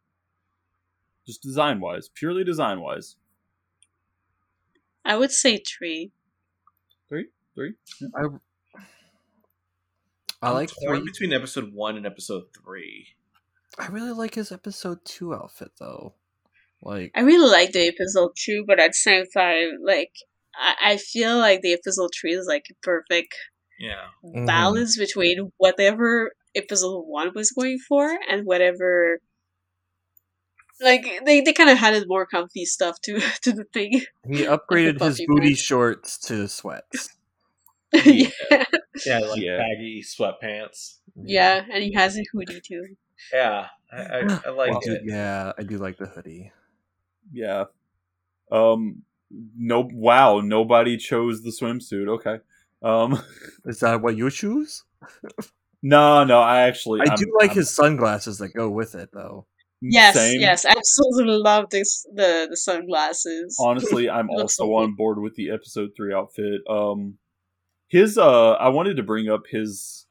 [1.25, 3.15] Just design wise, purely design wise.
[5.03, 6.11] I would say three.
[7.09, 7.73] Three, three.
[8.01, 8.07] Yeah.
[8.15, 8.27] I
[10.41, 11.05] I like torn three.
[11.11, 13.07] between episode one and episode three.
[13.77, 16.13] I really like his episode two outfit though.
[16.81, 20.11] Like I really like the episode two, but at the same time, like
[20.55, 23.35] I, I feel like the episode three is like a perfect
[23.79, 24.05] Yeah.
[24.23, 24.45] Mm-hmm.
[24.45, 29.19] balance between whatever episode one was going for and whatever
[30.81, 34.01] like they, they kind of added more comfy stuff to to the thing.
[34.27, 35.61] he upgraded his puffy booty pants.
[35.61, 37.09] shorts to sweats.
[38.05, 38.29] yeah.
[39.05, 39.57] Yeah, like Yeah.
[39.57, 40.97] baggy sweatpants.
[41.15, 42.83] yeah, and he has a hoodie too.
[43.33, 45.01] Yeah, I, I, I like I do- it.
[45.05, 46.51] yeah, I do like the hoodie.
[47.31, 47.65] Yeah.
[48.51, 49.03] Um.
[49.57, 49.87] No.
[49.91, 50.39] Wow.
[50.41, 52.07] Nobody chose the swimsuit.
[52.07, 52.39] Okay.
[52.81, 53.21] Um.
[53.65, 54.83] Is that what you choose?
[55.83, 56.23] No.
[56.23, 56.39] No.
[56.41, 57.01] I actually.
[57.01, 59.45] I I'm- do like I'm- his sunglasses that go with it though.
[59.79, 60.41] Yes, Same.
[60.41, 63.55] yes, I absolutely love this the the sunglasses.
[63.61, 67.19] honestly i'm also so on board with the episode 3 outfit um
[67.87, 70.07] his uh i wanted to bring up his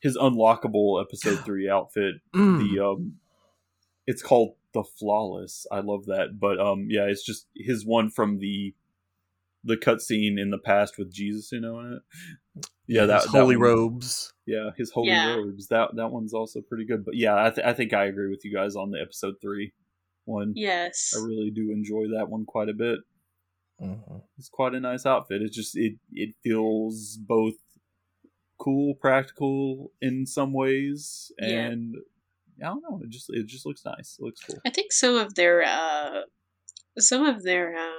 [0.00, 2.58] his unlockable episode 3 outfit Mm.
[2.74, 3.14] the um
[4.06, 8.40] it's called the flawless i love that but um yeah it's just his one from
[8.40, 8.74] the
[9.64, 11.94] the cutscene in the past with jesus you know in
[12.56, 14.32] it yeah that, his holy one- robes.
[14.46, 15.34] yeah his holy Yeah.
[15.36, 18.28] robes that that one's also pretty good but yeah I, th- I think i agree
[18.30, 19.72] with you guys on the episode 3
[20.24, 21.14] one Yes.
[21.16, 23.00] i really do enjoy that one quite a bit
[23.80, 24.22] Mhm.
[24.36, 25.40] it's quite a nice outfit.
[25.40, 27.54] It just it it feels both
[28.58, 31.66] cool, practical in some ways, Yeah.
[31.68, 31.94] and
[32.60, 33.00] I don't know.
[33.04, 34.16] It just it just looks nice.
[34.18, 34.58] It looks cool.
[34.66, 36.22] I think some of their uh
[36.98, 37.97] some of their uh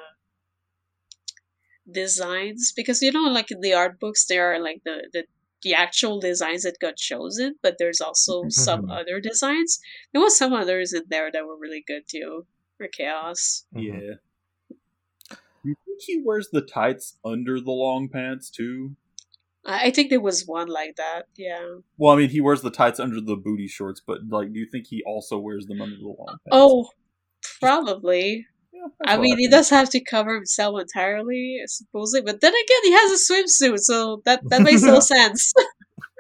[1.92, 5.24] designs because you know like in the art books there are like the the
[5.62, 8.98] the actual designs that got chosen, but there's also some Mhm.
[8.98, 9.80] other designs.
[10.14, 12.46] There was some others in there that were really good too
[12.78, 13.66] for chaos.
[13.76, 14.14] Yeah.
[15.66, 18.96] You think he wears the tights under the long pants too?
[19.66, 21.28] I I think there was one like that.
[21.36, 21.80] Yeah.
[21.98, 24.66] Well, I mean, he wears the tights under the booty shorts, but like, do you
[24.72, 26.48] think he also wears them under the long pants?
[26.52, 26.90] Oh,
[27.60, 28.48] probably.
[29.06, 32.22] I mean, he does have to cover himself entirely, supposedly.
[32.22, 35.54] But then again, he has a swimsuit, so that that makes no sense.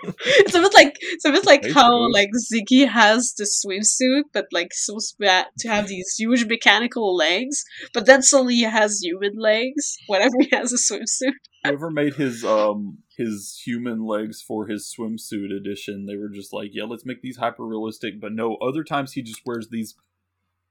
[0.03, 4.45] it's a bit like it's a bit like how like Ziggy has the swimsuit, but
[4.51, 7.63] like supposed to to have these huge mechanical legs,
[7.93, 11.33] but then suddenly he has human legs whenever he has a swimsuit.
[11.65, 16.69] Whoever made his um his human legs for his swimsuit edition, they were just like,
[16.71, 18.21] yeah, let's make these hyper realistic.
[18.21, 19.95] But no, other times he just wears these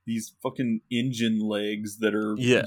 [0.09, 2.67] these fucking engine legs that are Yeah.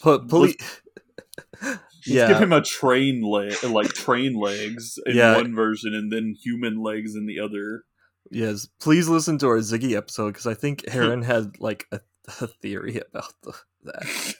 [0.00, 0.56] Put poli-
[1.62, 2.28] Let's yeah.
[2.28, 5.36] give him a train leg, like train legs in Yeah.
[5.36, 7.84] one version, and then human legs in the other.
[8.30, 12.00] Yes, please listen to our Ziggy episode because I think Aaron had like a,
[12.40, 13.52] a theory about the,
[13.84, 14.34] that.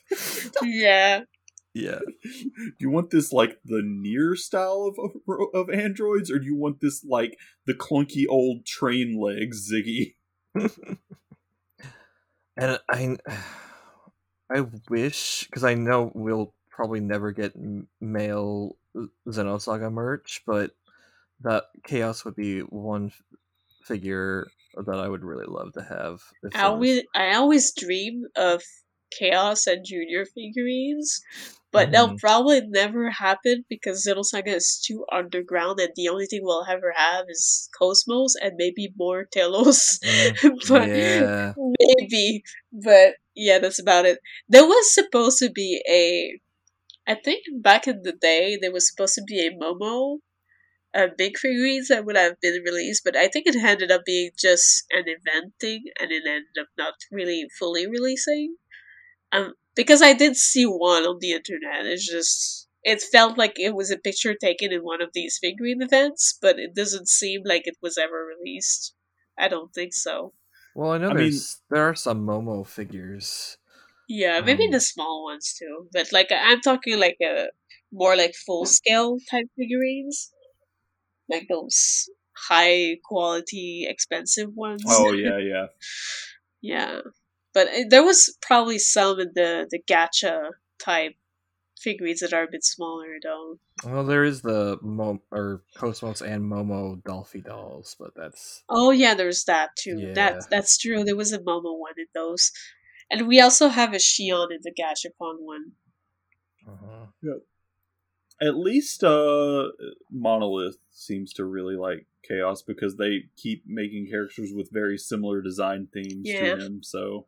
[0.62, 1.22] yeah.
[1.74, 1.98] Yeah.
[2.24, 6.56] Do you want this like the near style of, of of androids, or do you
[6.56, 7.36] want this like
[7.66, 10.14] the clunky old train legs Ziggy?
[12.56, 13.16] And I,
[14.50, 17.54] I wish because I know we'll probably never get
[18.00, 20.72] male uh, Xenosaga merch, but
[21.42, 23.12] that Chaos would be one
[23.84, 24.46] figure
[24.76, 26.20] that I would really love to have.
[26.54, 28.62] I always I always dream of
[29.10, 31.20] Chaos and Junior figurines,
[31.72, 32.18] but they'll Mhm.
[32.18, 37.26] probably never happen because Xenosaga is too underground, and the only thing we'll ever have
[37.28, 39.98] is Cosmos and maybe more Telos.
[40.68, 41.52] but yeah.
[41.56, 42.42] maybe,
[42.72, 44.18] but yeah, that's about it.
[44.48, 46.40] There was supposed to be a,
[47.06, 50.18] I think back in the day there was supposed to be a Momo
[50.94, 54.30] uh, big figurines that would have been released, but I think it ended up being
[54.38, 58.56] just an event thing, and it ended up not really fully releasing.
[59.32, 61.86] Um, because I did see one on the internet.
[61.86, 65.82] It's just it felt like it was a picture taken in one of these figurine
[65.82, 68.94] events, but it doesn't seem like it was ever released.
[69.38, 70.32] I don't think so.
[70.74, 73.56] Well, I know I mean- there's there are some Momo figures.
[74.08, 75.88] Yeah, maybe Um, the small ones too.
[75.92, 77.48] But like I'm talking like a
[77.92, 80.32] more like full scale type figurines,
[81.28, 84.82] like those high quality, expensive ones.
[84.86, 85.66] Oh yeah, yeah.
[86.60, 87.00] yeah.
[87.52, 91.14] But there was probably some in the the gacha type
[91.78, 93.58] figurines that are a bit smaller though.
[93.84, 99.14] Well, there is the Mo or Cosmos and Momo Dollfie dolls, but that's Oh yeah,
[99.14, 99.98] there's that too.
[99.98, 100.12] Yeah.
[100.14, 101.02] That that's true.
[101.04, 102.52] There was a Momo one in those,
[103.10, 105.72] and we also have a Shion in the Gashapon one.
[107.22, 107.34] Yeah.
[108.42, 109.68] At least uh
[110.10, 115.88] Monolith seems to really like Chaos because they keep making characters with very similar design
[115.92, 116.54] themes Yeah.
[116.56, 116.82] to him.
[116.82, 117.26] So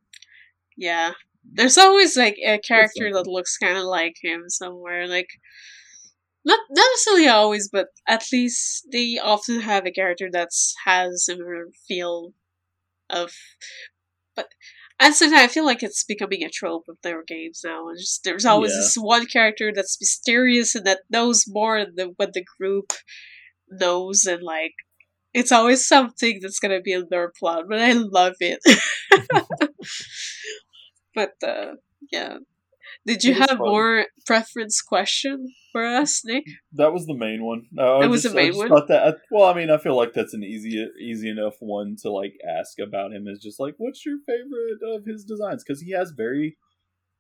[0.77, 1.13] Yeah.
[1.45, 5.07] There's always like a character that looks kind of like him somewhere.
[5.09, 5.29] Like,
[6.45, 10.51] not not necessarily always, but at least they often have a character that
[10.87, 11.37] has a
[11.89, 12.33] feel
[13.11, 13.33] of
[14.37, 14.49] but
[15.13, 17.89] same time, I feel like it's becoming a trope of their games now.
[17.89, 18.79] And just there's always Yeah.
[18.81, 22.93] this one character that's mysterious and that knows more than what the group
[23.71, 24.75] knows, and like
[25.35, 27.65] it's always something that's gonna be in their plot.
[27.69, 28.61] But I love it.
[31.15, 31.73] but uh,
[32.11, 32.39] yeah,
[33.07, 33.59] did you have fun.
[33.59, 36.45] more preference question for us, Nick?
[36.75, 37.63] That was the main one.
[37.79, 38.69] I That was just- the main just one?
[38.69, 39.19] thought that.
[39.31, 42.79] Well, I mean, I feel like that's an easy, easy enough one to like ask
[42.79, 43.27] about him.
[43.29, 45.65] Is just like, what's your favorite of his designs?
[45.65, 46.57] Because he has very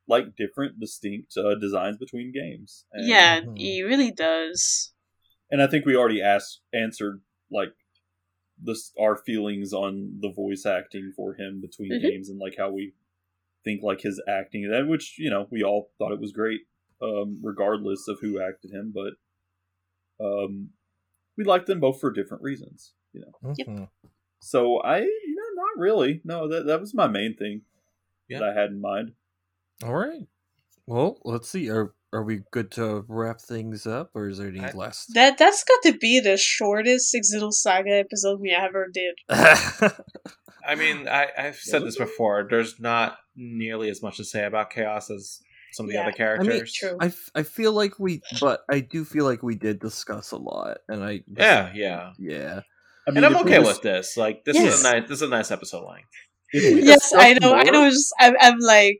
[0.08, 2.84] like different, distinct uh, designs between games.
[2.92, 4.92] And, yeah, he really does.
[5.50, 7.20] and I think we already asked answered
[7.50, 7.72] like
[8.64, 12.02] this our feelings on the voice acting for him between Mhm.
[12.02, 12.94] games and like how we
[13.64, 16.62] think like his acting that which you know we all thought it was great
[17.00, 19.14] um regardless of who acted him but
[20.24, 20.70] um
[21.36, 23.88] we liked them both for different reasons you know Mhm.
[24.40, 27.62] so i you know not really no that that was my main thing
[28.40, 29.12] that i had in mind
[29.84, 30.26] All right.
[30.86, 31.68] Well, let's see.
[31.70, 35.10] Are are we good to wrap things up, or is there any last?
[35.14, 39.14] That that's got to be the shortest Xenosaga Saga episode we ever did.
[40.66, 42.46] I mean, I, I've said this before.
[42.48, 45.40] There's not nearly as much to say about Chaos as
[45.72, 46.02] some of the Yeah.
[46.08, 46.78] other I mean, characters.
[47.00, 50.36] I, f- I feel like we, but I do feel like we did discuss a
[50.36, 52.10] lot, and I Yeah, yeah.
[52.18, 52.60] yeah.
[53.06, 54.16] and I'm okay just- with this.
[54.16, 54.74] Like, this Yes.
[54.74, 55.02] is a nice.
[55.08, 56.08] This is a nice episode length.
[56.52, 57.54] yes, I know.
[57.54, 57.88] I know.
[57.88, 58.98] Just I'm, I'm like,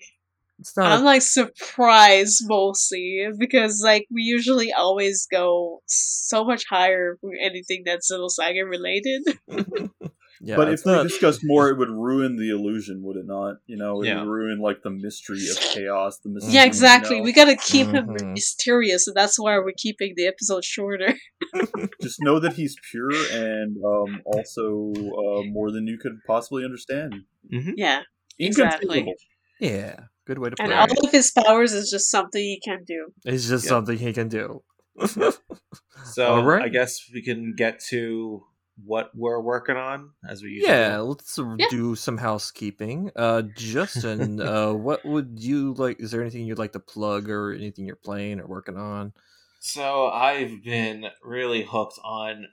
[0.63, 0.93] It's not.
[0.93, 7.83] I'm like surprised mostly because like we usually always go so much higher for anything
[7.85, 9.23] that's Xenosaga related.
[10.41, 13.27] yeah, but if it's we not- discussed more, it would ruin the illusion, would it
[13.27, 13.57] not?
[13.67, 14.21] You know, it Yeah.
[14.23, 16.19] would ruin like the mystery of chaos.
[16.23, 17.17] The mystery, yeah, exactly.
[17.17, 17.25] You know?
[17.25, 18.33] We gotta keep him Mhm.
[18.35, 21.13] mysterious, and that's why we're keeping the episode shorter.
[22.03, 27.15] Just know that he's pure and um, also uh, more than you could possibly understand.
[27.51, 28.03] yeah,
[28.39, 29.13] exactly.
[29.61, 29.97] Yeah,
[30.27, 30.79] good way to put And it.
[30.79, 33.09] all of his powers is just something he can do.
[33.25, 33.69] It's just Yeah.
[33.71, 34.63] something he can do.
[36.05, 36.63] So All right.
[36.65, 38.43] I guess we can get to
[38.85, 41.03] what we're working on as we usually yeah, do.
[41.03, 43.11] let's uh, do some housekeeping.
[43.15, 46.01] Uh, Justin, uh, what would you like?
[46.01, 49.13] Is there anything you'd like to plug, or anything you're playing or working on?
[49.61, 52.47] So I've been really hooked on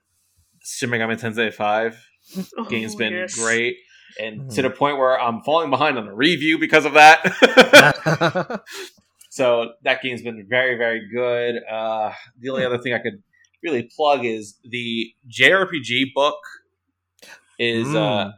[0.63, 1.97] Shin Megami Tensei Five.
[2.57, 3.33] Oh, Game's been yes.
[3.35, 3.77] great,
[4.19, 4.55] and Mhm.
[4.55, 8.61] to the point where I'm falling behind on the review because of that.
[9.29, 11.55] so that game's been very, very good.
[11.69, 13.21] Uh, the only other thing I could
[13.63, 16.39] really plug is the JRPG book.
[17.57, 18.33] Is uh, Mm.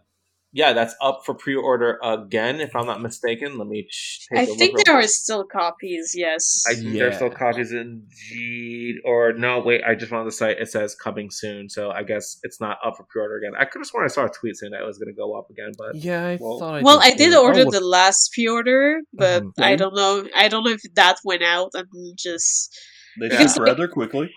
[0.54, 3.58] Yeah, that's up for pre-order again, if I'm not mistaken.
[3.58, 5.06] Let me sh- take I a think real there quick.
[5.06, 6.14] are still copies.
[6.16, 6.64] Yes.
[6.70, 10.32] I think there's still copies in G or no, wait, I just went on the
[10.32, 10.60] site.
[10.60, 13.54] It says coming soon, so I guess it's not up for pre-order again.
[13.58, 15.38] I could have sworn I saw a tweet saying that it was going to go
[15.38, 18.32] up again, but yeah, I Well- thought I well, I did order Oh, the last
[18.34, 19.52] pre-order, but Mhm.
[19.64, 20.28] I don't know.
[20.36, 21.88] I don't know if that went out and
[22.18, 22.78] just
[23.20, 24.32] They Because, ship like- rather quickly.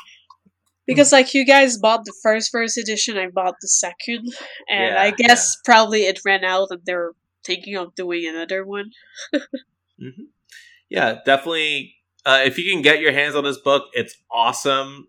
[0.86, 4.32] Because like you guys bought the first first edition, I bought the second,
[4.68, 7.12] and Yeah, I guess probably it ran out, and they're
[7.44, 8.90] thinking of doing another one.
[10.00, 10.26] Mhm.
[10.90, 11.94] yeah, definitely.
[12.26, 15.06] Uh, if you can get your hands on this book, it's awesome.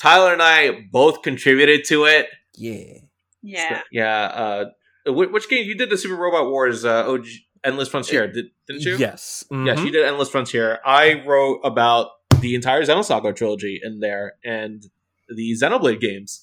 [0.00, 2.28] Tyler and I both contributed to it.
[2.54, 2.98] Yeah.
[3.42, 3.82] Yeah.
[3.90, 4.24] Yeah.
[4.26, 4.64] Uh,
[5.12, 6.84] which, which game you did the Super Robot Wars?
[6.84, 7.26] Uh, OG,
[7.64, 8.96] Endless Frontier, did, didn't you?
[8.96, 9.44] Yes.
[9.50, 9.84] Yes, Mhm.
[9.86, 10.78] you did Endless Frontier.
[10.84, 12.10] I wrote about
[12.40, 14.86] the entire Xenosaga trilogy in there and
[15.28, 16.42] the Xenoblade games.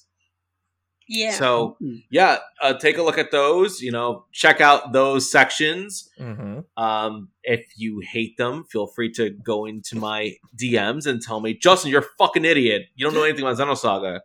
[1.06, 1.32] Yeah.
[1.32, 1.76] So
[2.10, 3.82] yeah, uh, take a look at those.
[3.82, 6.08] You know, check out those sections.
[6.18, 6.64] Mhm.
[6.78, 11.52] Um, if you hate them, feel free to go into my DMs and tell me,
[11.52, 12.86] Justin, you're a fucking idiot.
[12.94, 14.20] You don't know anything about Xenosaga.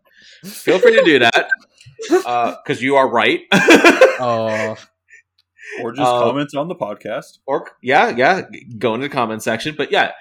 [0.46, 1.50] Feel free to do that
[2.64, 3.42] because you are right.
[3.52, 4.78] Oh,
[5.84, 7.38] Or just Uh, comment on the podcast.
[7.46, 8.42] or yeah, yeah,
[8.80, 9.76] go into the comment section.
[9.78, 10.12] But yeah,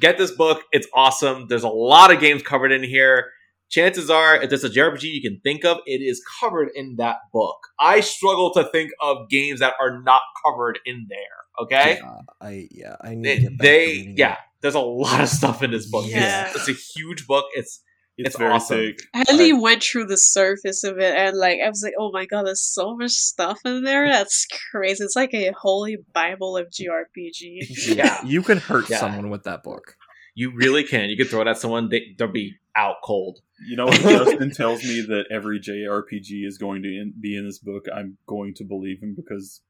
[0.00, 0.62] get this book.
[0.72, 1.46] It's awesome.
[1.48, 3.30] There's a lot of games covered in here.
[3.68, 7.16] Chances are, if there's a JRPG you can think of, it is covered in that
[7.32, 7.58] book.
[7.78, 11.18] I struggle to think of games that are not covered in there.
[11.62, 14.36] Okay, yeah, I yeah, I need they, to get back they reading yeah.
[14.60, 16.04] There's a lot of stuff in this book.
[16.06, 16.48] Yeah.
[16.48, 17.46] It's, it's a huge book.
[17.54, 17.82] It's
[18.20, 18.76] It's, It's very awesome.
[18.78, 18.98] thick.
[19.14, 22.26] I only went through the surface of it, and like I was like, "Oh my
[22.26, 24.08] god, there's so much stuff in there.
[24.10, 25.02] That's crazy.
[25.04, 27.60] It's like a holy bible of GRPG."
[27.96, 28.20] yeah.
[28.26, 28.98] You can hurt Yeah.
[28.98, 29.96] someone with that book.
[30.34, 31.10] You really can.
[31.10, 31.88] You can throw it at someone.
[31.88, 33.40] They, they'll be out cold.
[33.68, 37.44] You know, if Justin tells me that every JRPG is going to in, be in
[37.44, 39.60] this book, I'm going to believe him because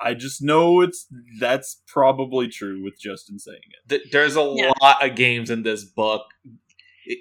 [0.00, 1.06] I just know it's
[1.40, 4.10] that's probably true with Justin saying it.
[4.12, 4.72] There's a Yeah.
[4.82, 6.22] lot of games in this book.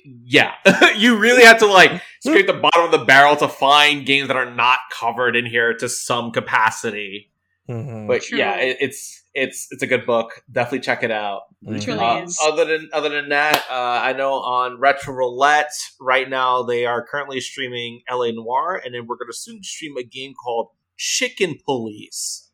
[0.06, 0.54] Yeah,
[0.98, 4.38] you really have to like scrape the bottom of the barrel to find games that
[4.38, 7.32] are not covered in here to some capacity.
[7.70, 8.08] Mhm.
[8.08, 8.38] But True.
[8.38, 10.44] yeah, it, it's it's it's a good book.
[10.52, 11.44] Definitely check it out.
[11.80, 12.38] Truly Uh, is.
[12.44, 17.06] other than other than that, uh, I know on Retro Roulette right now they are
[17.06, 18.32] currently streaming L.A.
[18.34, 22.50] Noire, and then we're going to soon stream a game called Chicken Police,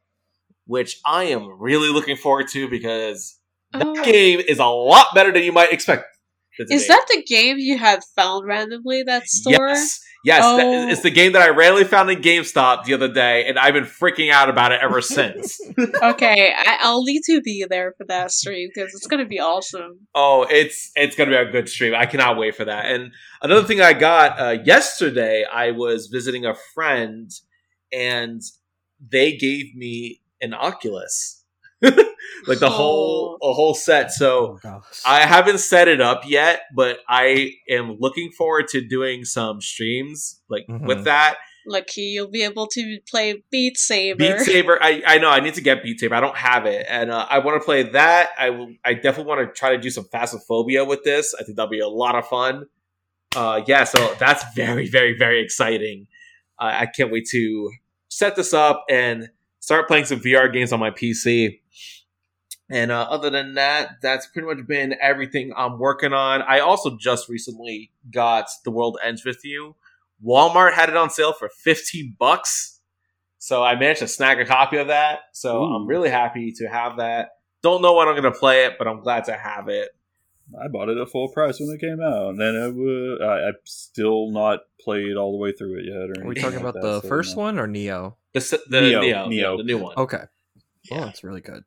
[0.65, 3.37] which I am really looking forward to because
[3.73, 4.03] that Oh.
[4.03, 6.05] game is a lot better than you might expect.
[6.59, 6.87] It to Is be.
[6.89, 9.53] that the game you had found randomly that store?
[9.69, 10.89] Yes, yes, that- Oh.
[10.89, 13.83] it's the game that I randomly found in GameStop the other day, and I've been
[13.85, 15.59] freaking out about it ever since.
[16.03, 20.07] okay, I, I'll need to be there for that stream because it's gonna be awesome.
[20.15, 21.93] Oh, it's it's gonna be a good stream.
[21.95, 22.85] I cannot wait for that.
[22.85, 23.11] And
[23.41, 27.29] another thing I got uh, yesterday, I was visiting a friend,
[27.93, 28.41] and
[28.99, 31.43] they gave me an Oculus,
[32.47, 34.11] like the whole a whole set.
[34.11, 34.59] So
[35.05, 40.41] I haven't set it up yet, but I am looking forward to doing some streams
[40.49, 41.03] like with Mhm.
[41.05, 41.37] that.
[41.69, 44.17] Lucky you'll be able to play Beat Saber.
[44.17, 46.15] Beat Saber, I, I know I need to get Beat Saber.
[46.15, 48.29] I don't have it, and uh, I want to play that.
[48.39, 48.73] I will.
[48.85, 51.35] I definitely want to try to do some Phasmophobia with this.
[51.37, 52.67] I think that'll be a lot of fun.
[53.35, 56.07] Uh, yeah, so that's very, very, very exciting.
[56.57, 57.69] Uh, I can't wait to
[58.07, 59.29] set this up and
[59.59, 61.59] start playing some VR games on my PC.
[62.69, 66.41] And uh, other than that, that's pretty much been everything I'm working on.
[66.41, 69.75] I also just recently got The World Ends with You.
[70.25, 72.79] Walmart had it on sale for 15 bucks.
[73.37, 75.19] So I managed to snag a copy of that.
[75.31, 77.29] So I'm really happy to have that.
[77.61, 79.89] Don't know when I'm going to play it, but I'm glad to have it.
[80.61, 83.49] I bought it at full price when it came out, and then I w- I,
[83.49, 86.09] I've still not played all the way through it yet.
[86.17, 87.43] Or Are we talking like about that, the so, first no.
[87.43, 88.15] one or Neo?
[88.33, 89.57] The, the Neo, Neo, Neo.
[89.57, 89.95] the new one.
[89.97, 90.23] Okay.
[90.91, 91.65] Oh, it's really good.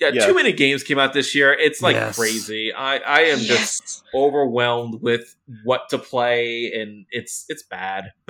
[0.00, 0.26] Yeah, Yeah.
[0.26, 1.52] too many games came out this year.
[1.52, 2.16] It's like Yes.
[2.16, 2.72] crazy.
[2.72, 8.12] I, I am just overwhelmed with what to play, and it's it's bad.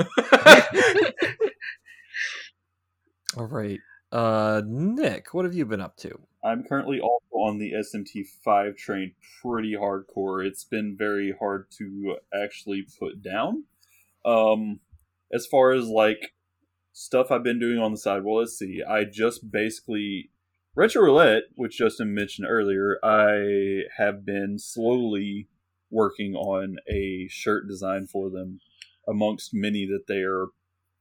[3.37, 3.79] All right.
[4.11, 6.19] Uh, Nick, what have you been up to?
[6.43, 10.45] I'm currently also on the SMT5 train pretty hardcore.
[10.45, 13.65] It's been very hard to actually put down.
[14.25, 14.81] Um,
[15.33, 16.33] as far as like
[16.93, 18.83] stuff I've been doing on the side, well, let's see.
[18.83, 20.31] I just basically
[20.77, 25.49] Retro Roulette, which Justin mentioned earlier, I have been slowly
[25.91, 28.61] working on a shirt design for them
[29.09, 30.47] amongst many that they are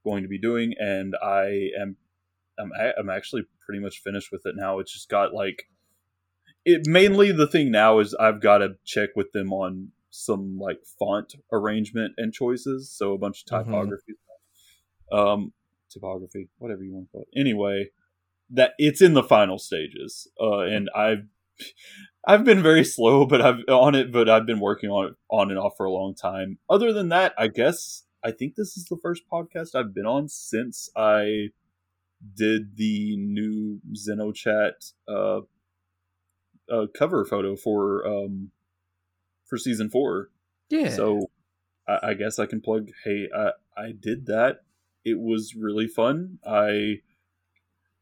[0.04, 1.98] going to be doing, and I am
[2.58, 4.80] I'm I'm actually pretty much finished with it now.
[4.80, 5.64] It's just got like
[6.66, 10.80] it mainly the thing now is I've got to check with them on some like
[10.98, 13.66] font arrangement and choices, so a bunch of Mhm.
[13.66, 14.14] typography,
[15.12, 15.54] um,
[15.90, 17.40] typography, whatever you want to call it.
[17.40, 17.92] Anyway,
[18.50, 21.28] that it's in the final stages, uh, and I've
[22.28, 25.50] I've been very slow, but I've on it, but I've been working on it on
[25.50, 26.58] and off for a long time.
[26.70, 30.28] Other than that, I guess I think this is the first podcast I've been on
[30.28, 31.50] since I
[32.36, 35.42] did the new Xeno Chat uh,
[36.70, 38.52] uh, cover photo for um,
[39.46, 40.30] for season four.
[40.70, 40.90] Yeah.
[40.90, 41.30] So
[41.88, 42.90] I, I guess I can plug.
[43.04, 44.60] Hey, I, I did that.
[45.06, 46.40] It was really fun.
[46.46, 47.00] I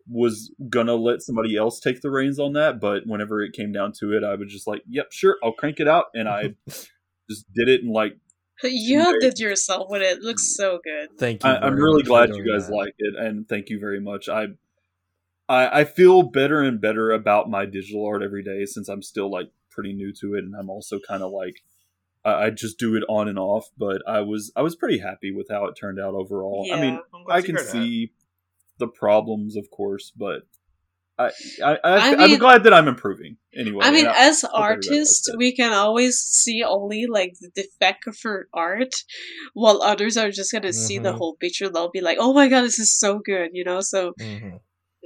[0.09, 3.91] was gonna let somebody else take the reins on that, but whenever it came down
[3.99, 7.51] to it, I was just like, "Yep, sure, I'll crank it out," and I just
[7.53, 8.17] did it and like
[8.63, 10.17] You outdid yourself with it.
[10.19, 10.23] it.
[10.23, 10.55] Looks mm.
[10.55, 11.17] so good.
[11.17, 11.49] Thank you.
[11.49, 12.75] I, I'm really glad you guys that.
[12.75, 14.29] like it, and thank you very much.
[14.29, 14.47] I,
[15.47, 19.29] I, I feel better and better about my digital art every day since I'm still
[19.29, 21.61] like pretty new to it, and I'm also kind of like
[22.25, 23.69] I, I just do it on and off.
[23.77, 26.67] But I was I was pretty happy with how it turned out overall.
[26.73, 27.71] I mean, Yeah, I'm glad I can hear that.
[27.71, 28.11] see
[28.79, 30.43] the problems, of course, but.
[31.19, 31.31] I,
[31.63, 33.37] I, I, I I'm mean- glad that I'm improving.
[33.57, 35.35] Anyway, I mean, and as hope everybody likes artists, it.
[35.39, 38.93] we can always see only like the defect of her art,
[39.55, 41.17] while others are just gonna see the Mhm.
[41.17, 41.69] whole picture.
[41.69, 43.81] They'll be like, "Oh my god, this is so good," you know.
[43.81, 44.59] So, Mhm.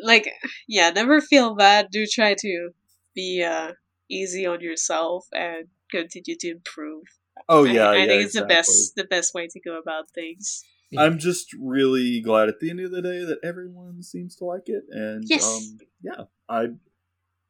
[0.03, 0.29] like,
[0.67, 1.87] yeah, never feel bad.
[1.91, 2.71] Do try to
[3.15, 3.71] be uh,
[4.09, 7.03] easy on yourself and continue to improve.
[7.47, 10.61] Oh yeah, I, yeah, think it's the best the best way to go about things.
[10.99, 14.67] I'm just really glad at the end of the day that everyone seems to like
[14.67, 15.43] it, and Yes.
[15.43, 16.69] um, yeah, I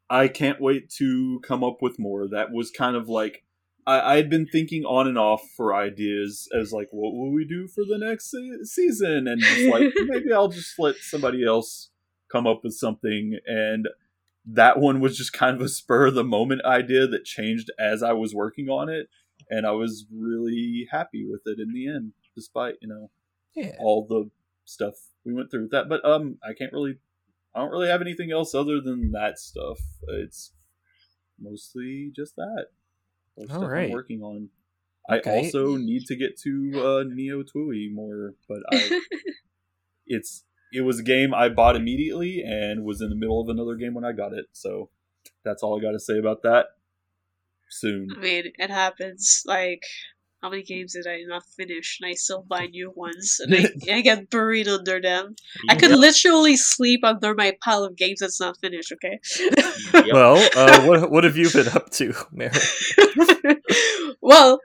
[0.10, 2.28] I can't wait to come up with more.
[2.28, 3.44] That was kind of like
[3.88, 7.68] I I'd been thinking on and off for ideas as like what will we do
[7.68, 11.90] for the next se- season, and just like maybe I'll just let somebody else
[12.32, 13.88] come up with something, and
[14.46, 18.04] that one was just kind of a spur of the moment idea that changed as
[18.04, 19.08] I was working on it,
[19.50, 23.10] and I was really happy with it in the end, despite you know
[23.56, 23.76] Yeah.
[23.80, 24.30] all the
[24.66, 24.94] stuff
[25.26, 25.90] we went through with that.
[25.90, 26.98] But um, I can't really,
[27.54, 29.80] I don't really have anything else other than that stuff.
[30.08, 30.54] It's
[31.40, 32.68] mostly just that.
[33.36, 33.86] Or All stuff right.
[33.86, 34.50] I'm working on.
[35.10, 39.02] I also need to get to uh, Neo TWEWY more, but I,
[40.06, 43.76] it's it was a game I bought immediately and was in the middle of another
[43.76, 44.46] game when I got it.
[44.54, 44.90] So
[45.44, 46.68] that's all I got to say about that.
[47.70, 48.10] Soon.
[48.16, 49.44] I mean, it happens.
[49.46, 49.84] Like,
[50.42, 51.98] how many games did I not finish?
[52.02, 55.36] And I still buy new ones, and I, I get buried under them.
[55.70, 56.00] I could Yep.
[56.00, 58.92] literally sleep under my pile of games that's not finished.
[58.94, 59.20] Okay.
[60.14, 62.52] Well, uh, what what have you been up to, Mary?
[64.22, 64.60] well,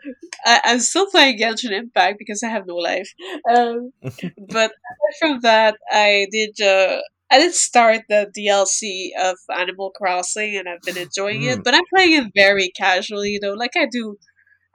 [0.45, 3.13] I, I'm still playing Genshin Impact because I have no life.
[3.51, 6.61] Um, but aside from that, I did.
[6.61, 7.01] Uh,
[7.31, 11.55] I did start the DLC of Animal Crossing, and I've been enjoying Mm.
[11.59, 11.65] it.
[11.65, 13.55] But I'm playing it very casually, though.
[13.55, 14.17] Like I do,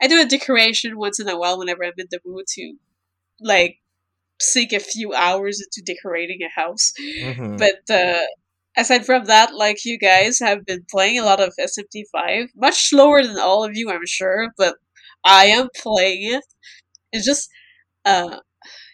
[0.01, 2.73] I do a decoration once in a while whenever I'm in the mood to,
[3.41, 3.77] like,
[4.39, 6.93] sink a few hours into decorating a house.
[7.23, 7.57] Mhm.
[7.57, 8.25] But uh,
[8.77, 13.23] aside from that, like you guys have been playing a lot of SMT5, much slower
[13.23, 14.75] than all of you, I'm sure, but
[15.23, 16.43] I am playing it.
[17.11, 17.49] It's just,
[18.05, 18.39] uh,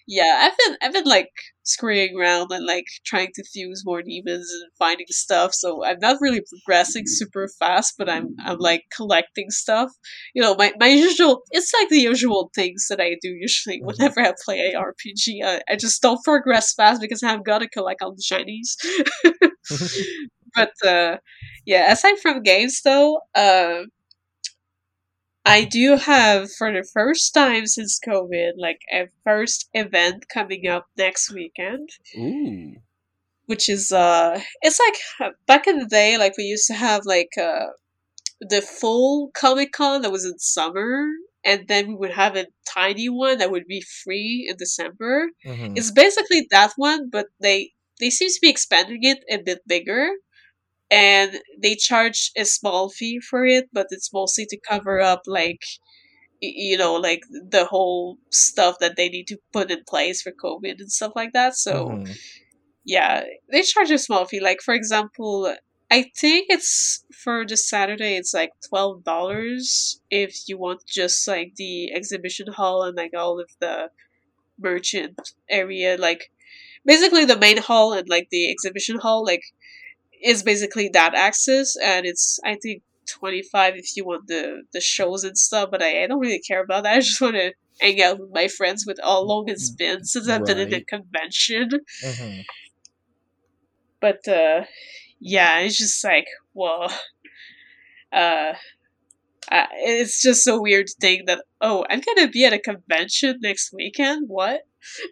[0.08, 1.32] yeah, I've been, I've been like
[1.68, 5.54] screwing around and like trying to fuse more demons and finding stuff.
[5.54, 9.92] So I'm not really progressing super fast, but I'm, I'm like collecting stuff.
[10.34, 14.22] You know, my my usual, it's like the usual things that I do usually whenever
[14.22, 15.44] I play a RPG.
[15.44, 18.76] I, I just don't progress fast because I've got to collect all the shinies.
[20.56, 21.18] but uh,
[21.66, 23.84] yeah, aside from games though, uh,
[25.48, 30.88] I do have for the first time since COVID, like a first event coming up
[30.98, 32.76] next weekend, Ooh.
[33.46, 37.32] which is uh, it's like back in the day, like we used to have like
[37.40, 37.68] uh,
[38.42, 41.06] the full Comic Con that was in summer.
[41.46, 45.30] And then we would have a tiny one that would be free in December.
[45.46, 45.78] Mhm.
[45.78, 47.72] It's basically that one, but they
[48.02, 50.10] they seem to be expanding it a bit bigger
[50.90, 55.62] and they charge a small fee for it but it's mostly to cover up like
[56.42, 60.76] you know like the whole stuff that they need to put in place for covid
[60.80, 62.18] and stuff like that so Mhm.
[62.86, 65.54] yeah they charge a small fee like for example
[65.92, 71.92] i think it's for the saturday it's like $12 if you want just like the
[71.94, 73.90] exhibition hall and like all of the
[74.60, 75.20] merchant
[75.50, 76.32] area like
[76.86, 79.44] basically the main hall and like the exhibition hall like
[80.24, 85.24] is basically that access and it's i think 25 if you want the the shows
[85.24, 88.02] and stuff but i, I don't really care about that i just want to hang
[88.02, 90.88] out with my friends with how long it's been since i've been in a Right.
[90.88, 91.70] convention
[92.04, 92.44] Mhm.
[94.02, 94.64] but uh
[95.20, 96.92] yeah it's just like well
[98.12, 98.54] uh
[99.50, 103.72] uh, it's just a weird thing that oh i'm gonna be at a convention next
[103.74, 104.62] weekend what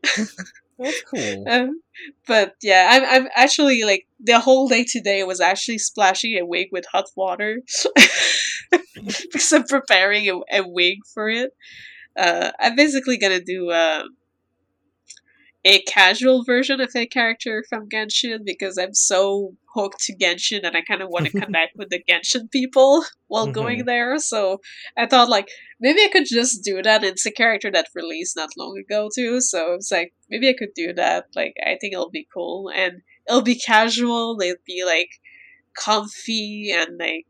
[0.78, 1.46] That's cool.
[1.50, 1.82] um,
[2.28, 6.68] but yeah I'm, I'm actually like the whole day today was actually splashing a wig
[6.72, 7.62] with hot water
[8.72, 11.52] because i'm preparing a, a wig for it
[12.18, 14.10] uh, i'm basically gonna do um
[15.68, 20.78] a casual version of a character from Genshin because I'm so hooked to Genshin and
[20.78, 23.86] I kind of want to connect with the Genshin people while going Mhm.
[23.88, 24.20] there.
[24.20, 24.60] So
[24.96, 27.04] I thought like maybe I could just do that.
[27.04, 30.74] It's a character that released not long ago too, so it's like maybe I could
[30.76, 31.26] do that.
[31.36, 34.40] Like I think it'll be cool and it'll be casual.
[34.40, 35.10] It'll be like
[35.76, 37.26] comfy and like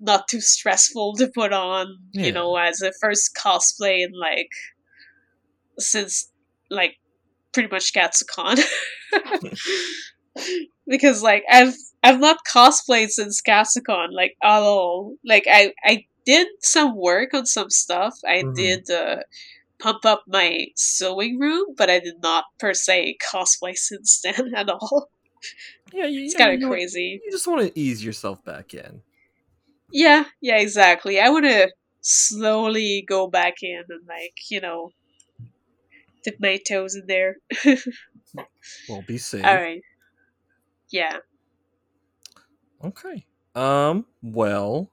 [0.00, 1.86] not too stressful to put on.
[2.12, 2.26] Yeah.
[2.26, 4.48] You know, as a first cosplay and like
[5.78, 6.30] since
[6.70, 6.96] like
[7.54, 8.60] pretty much Katsucon.
[10.86, 15.14] because like I've I've not cosplayed since Katsucon, like at all.
[15.24, 18.18] Like I I did some work on some stuff.
[18.26, 18.54] I Mhm.
[18.56, 19.16] did uh
[19.80, 24.68] pump up my sewing room, but I did not per se cosplay since then at
[24.68, 25.08] all.
[25.92, 27.20] Yeah, you, It's kind of crazy.
[27.24, 29.02] You just want to ease yourself back in.
[29.92, 31.20] Yeah, yeah, exactly.
[31.20, 31.70] I want to
[32.00, 34.90] slowly go back in and like you know
[36.24, 37.36] dip my toes in there.
[38.88, 39.44] Well, be safe.
[39.44, 39.82] all right.
[40.90, 41.18] Yeah.
[42.82, 43.24] Okay.
[43.54, 44.06] Um.
[44.22, 44.90] Well.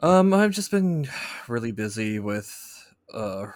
[0.00, 0.32] Um.
[0.34, 1.08] I've just been
[1.48, 3.46] really busy with uh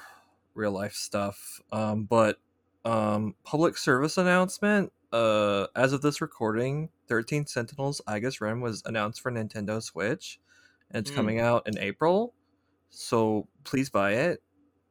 [0.55, 1.61] real life stuff.
[1.73, 2.05] Um.
[2.05, 2.39] But
[2.85, 3.35] um.
[3.45, 4.93] Public service announcement.
[5.13, 5.67] Uh.
[5.75, 10.39] As of this recording, Thirteen Sentinels Aegis Rim was announced for Nintendo Switch,
[10.91, 11.17] and it's Mm.
[11.17, 12.35] coming out in April.
[12.91, 14.43] So please buy it.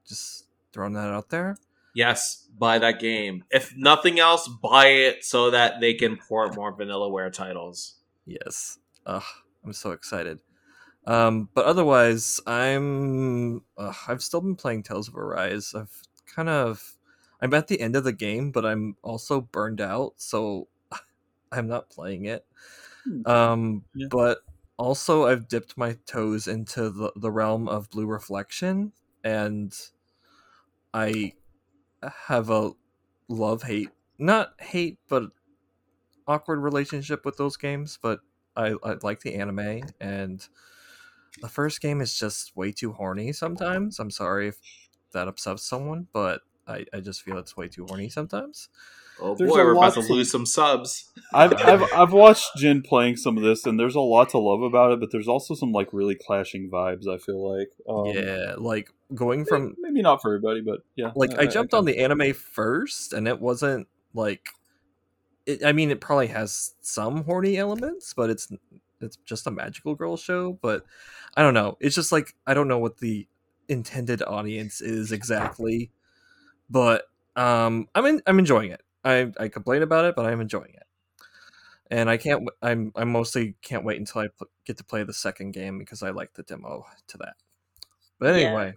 [0.08, 0.45] Just
[0.76, 1.56] throwing that out there.
[1.94, 3.46] Yes, buy that game.
[3.50, 7.96] If nothing else, buy it so that they can port more Vanillaware titles.
[8.26, 8.78] Yes.
[9.06, 9.24] Ugh,
[9.64, 10.40] I'm so excited.
[11.08, 15.74] Um, but otherwise, I'm ugh, I've still been playing Tales of Arise.
[15.74, 16.02] I've
[16.36, 16.98] kind of
[17.40, 20.68] I'm at the end of the game, but I'm also burned out, so
[21.54, 22.46] I'm not playing it.
[23.06, 23.26] Hmm.
[23.26, 24.08] Um, Yeah.
[24.12, 24.40] but
[24.78, 28.92] also I've dipped my toes into the, the realm of Blue Reflection,
[29.24, 29.74] and
[30.96, 31.34] I
[32.28, 32.72] have a
[33.28, 35.24] love hate, not hate, but
[36.26, 38.00] awkward relationship with those games.
[38.02, 38.22] But
[38.56, 40.48] I, I like the anime, and
[41.42, 44.00] the first game is just way too horny sometimes.
[44.00, 44.58] I'm sorry if
[45.12, 48.70] that upsets someone, but I, I just feel it's way too horny sometimes.
[49.20, 51.12] Oh There's boy, we're about to to- lose some subs.
[51.34, 54.62] I've, I've I've watched Jin playing some of this, and there's a lot to love
[54.62, 55.00] about it.
[55.00, 57.08] But there's also some like really clashing vibes.
[57.08, 61.12] I feel like, um, yeah, like going from maybe not for everybody, but yeah.
[61.16, 64.50] like I jumped on the anime first, and it wasn't like.
[65.46, 68.52] It, I mean, it probably has some horny elements, but it's
[69.00, 70.54] it's just a magical girl show.
[70.62, 70.84] But
[71.38, 71.78] I don't know.
[71.80, 73.28] It's just like I don't know what the
[73.68, 75.92] intended audience is exactly.
[76.70, 77.04] But
[77.36, 78.82] um, I'm in, I'm enjoying it.
[79.06, 80.84] I I complain about it, but I'm enjoying it.
[81.92, 82.50] And I can't.
[82.64, 86.02] I'm I mostly can't wait until I pl- get to play the second game because
[86.02, 87.36] I like the demo to that.
[88.20, 88.36] But Yeah.
[88.36, 88.76] anyway,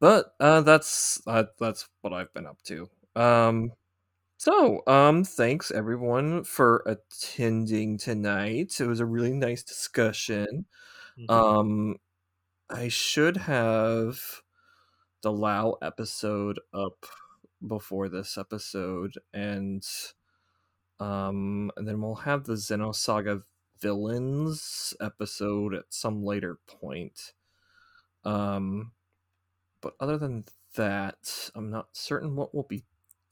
[0.00, 2.88] but uh, that's uh, that's what I've been up to.
[3.16, 3.72] Um,
[4.38, 8.80] so um, thanks everyone for attending tonight.
[8.80, 10.66] It was a really nice discussion.
[11.16, 11.42] Mhm.
[11.50, 11.96] Um,
[12.70, 14.20] I should have
[15.22, 17.06] the Lao episode up
[17.66, 19.86] before this episode, and
[21.00, 23.42] um, and then we'll have the Xenosaga
[23.80, 27.32] villains episode at some later point.
[28.24, 28.92] Um,
[29.80, 30.44] but other than
[30.74, 32.84] that, I'm not certain what we'll be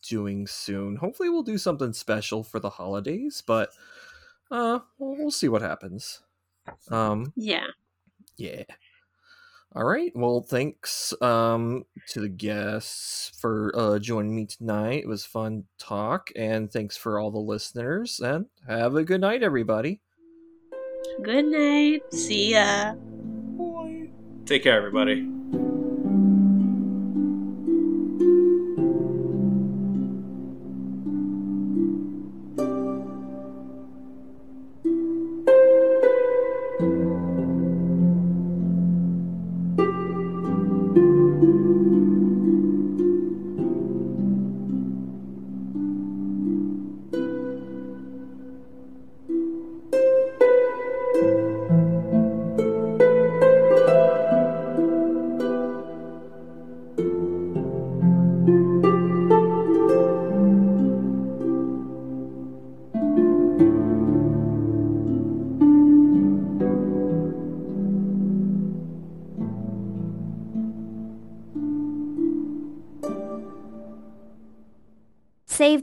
[0.09, 0.97] doing soon.
[0.97, 3.71] Hopefully, we'll do something special for the holidays, but
[4.51, 6.23] uh, we'll, we'll see what happens.
[6.91, 7.67] Um, Yeah.
[8.37, 8.65] yeah.
[9.77, 10.11] All right.
[10.15, 15.03] Well, thanks um to the guests for uh joining me tonight.
[15.03, 19.43] It was fun talk and thanks for all the listeners and have a good night
[19.43, 20.01] everybody.
[21.23, 22.03] Good night.
[22.15, 22.95] See ya.
[24.47, 25.36] Take care, everybody.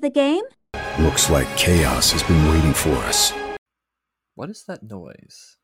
[0.04, 0.44] The game?
[1.00, 3.34] Looks like chaos has been waiting for us.
[4.36, 5.58] What is that noise?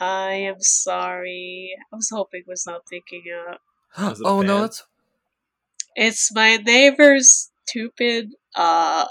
[0.00, 1.72] I am sorry.
[1.92, 3.60] I was hoping it was not picking up.
[3.98, 4.60] Was it oh no, fan?
[4.62, 4.82] that's
[5.96, 9.06] It's my neighbor's stupid uh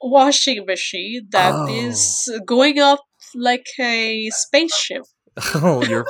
[0.00, 2.38] washing machine that is Oh.
[2.44, 3.00] going up
[3.34, 5.02] like a spaceship.
[5.56, 6.06] Oh, you're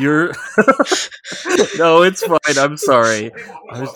[0.00, 0.28] you're
[1.76, 2.56] No, it's fine.
[2.58, 3.30] I'm sorry.
[3.70, 3.90] I was,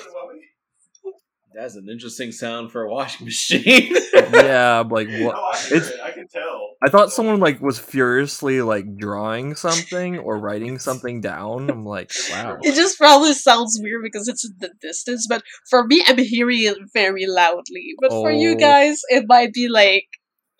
[1.60, 3.92] That's an interesting sound for a washing machine.
[4.14, 5.36] yeah, I'm like what
[5.72, 6.76] it's I can tell.
[6.80, 11.68] I thought someone like was furiously like drawing something or writing something down.
[11.68, 12.58] I'm like, wow.
[12.62, 16.62] It just probably sounds weird because it's in the distance, but for me, I'm hearing
[16.62, 17.94] it very loudly.
[18.00, 18.54] But for you Oh.
[18.56, 20.04] guys, it might be like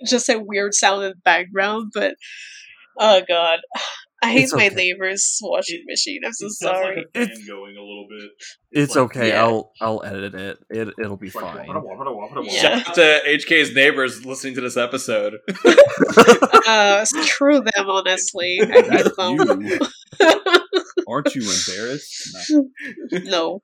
[0.05, 1.93] just a weird sound in the background.
[1.95, 2.17] But
[2.99, 3.61] oh god,
[4.21, 4.75] I hate It's my okay.
[4.75, 6.23] neighbor's washing machine.
[6.27, 6.97] I'm so It sorry.
[6.97, 8.31] like a fan going a little bit.
[8.73, 9.29] It's like- okay.
[9.29, 9.45] Yeah.
[9.45, 10.59] I'll I'll edit it.
[10.71, 12.45] It it'll be It's like, fine.
[12.47, 12.79] Yeah.
[12.79, 15.35] Shout out to HK's neighbors listening to this episode.
[16.67, 18.59] uh, screw them, honestly.
[18.61, 19.63] I hate them.
[19.63, 19.79] you.
[21.09, 22.37] Aren't you embarrassed?
[22.51, 23.23] No.
[23.25, 23.63] no.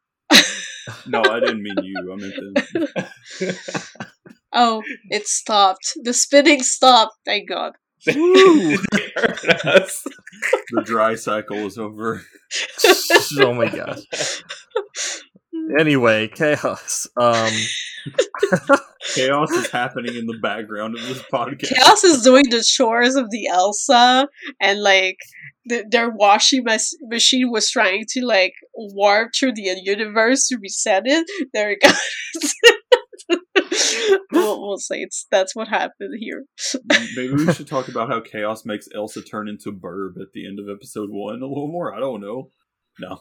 [1.06, 2.12] No, I didn't mean you.
[2.12, 2.34] I meant
[3.40, 3.56] them.
[4.52, 5.94] Oh, it stopped.
[6.02, 7.14] The spinning stopped.
[7.24, 7.72] Thank God.
[8.06, 8.76] Woo!
[10.70, 12.22] The dry cycle is over.
[13.40, 14.42] oh my gosh.
[15.78, 17.06] Anyway, chaos.
[17.16, 17.52] Um
[19.14, 21.74] Chaos is happening in the background of this podcast.
[21.74, 24.28] Chaos is doing the chores of the Elsa,
[24.60, 25.18] and like
[25.66, 31.04] the, their washing mas- machine was trying to like warp through the universe to reset
[31.06, 31.26] it.
[31.52, 32.54] There it goes.
[34.32, 36.44] we'll, we'll say it's that's what happened here.
[37.16, 40.58] Maybe we should talk about how chaos makes Elsa turn into Burb at the end
[40.58, 41.94] of episode one a little more.
[41.94, 42.50] I don't know.
[42.98, 43.18] No.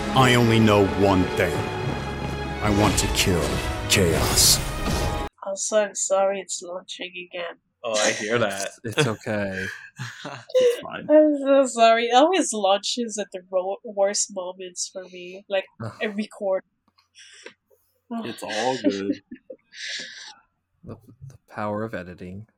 [0.14, 1.56] I only know one thing.
[2.62, 3.44] I want to kill
[3.88, 4.58] chaos.
[5.44, 7.56] Also, I'm sorry it's launching again.
[7.84, 8.68] Oh, I hear that.
[8.84, 9.64] It's, it's okay.
[10.24, 11.06] it's fine.
[11.10, 12.04] I'm so sorry.
[12.04, 15.44] It always launches at the ro- worst moments for me.
[15.48, 15.64] Like
[16.00, 16.64] every quarter.
[18.24, 19.22] It's all good.
[20.84, 20.96] The,
[21.28, 22.48] the power of editing.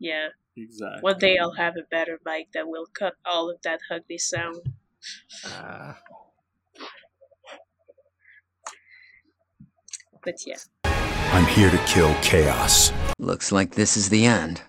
[0.00, 0.28] Yeah.
[0.56, 1.02] Exactly.
[1.02, 4.56] One day I'll have a better mic that will cut all of that ugly sound.
[5.46, 6.00] Ah.
[10.24, 10.56] But yeah.
[10.84, 12.92] I'm here to kill chaos.
[13.18, 14.62] Looks like this is the end.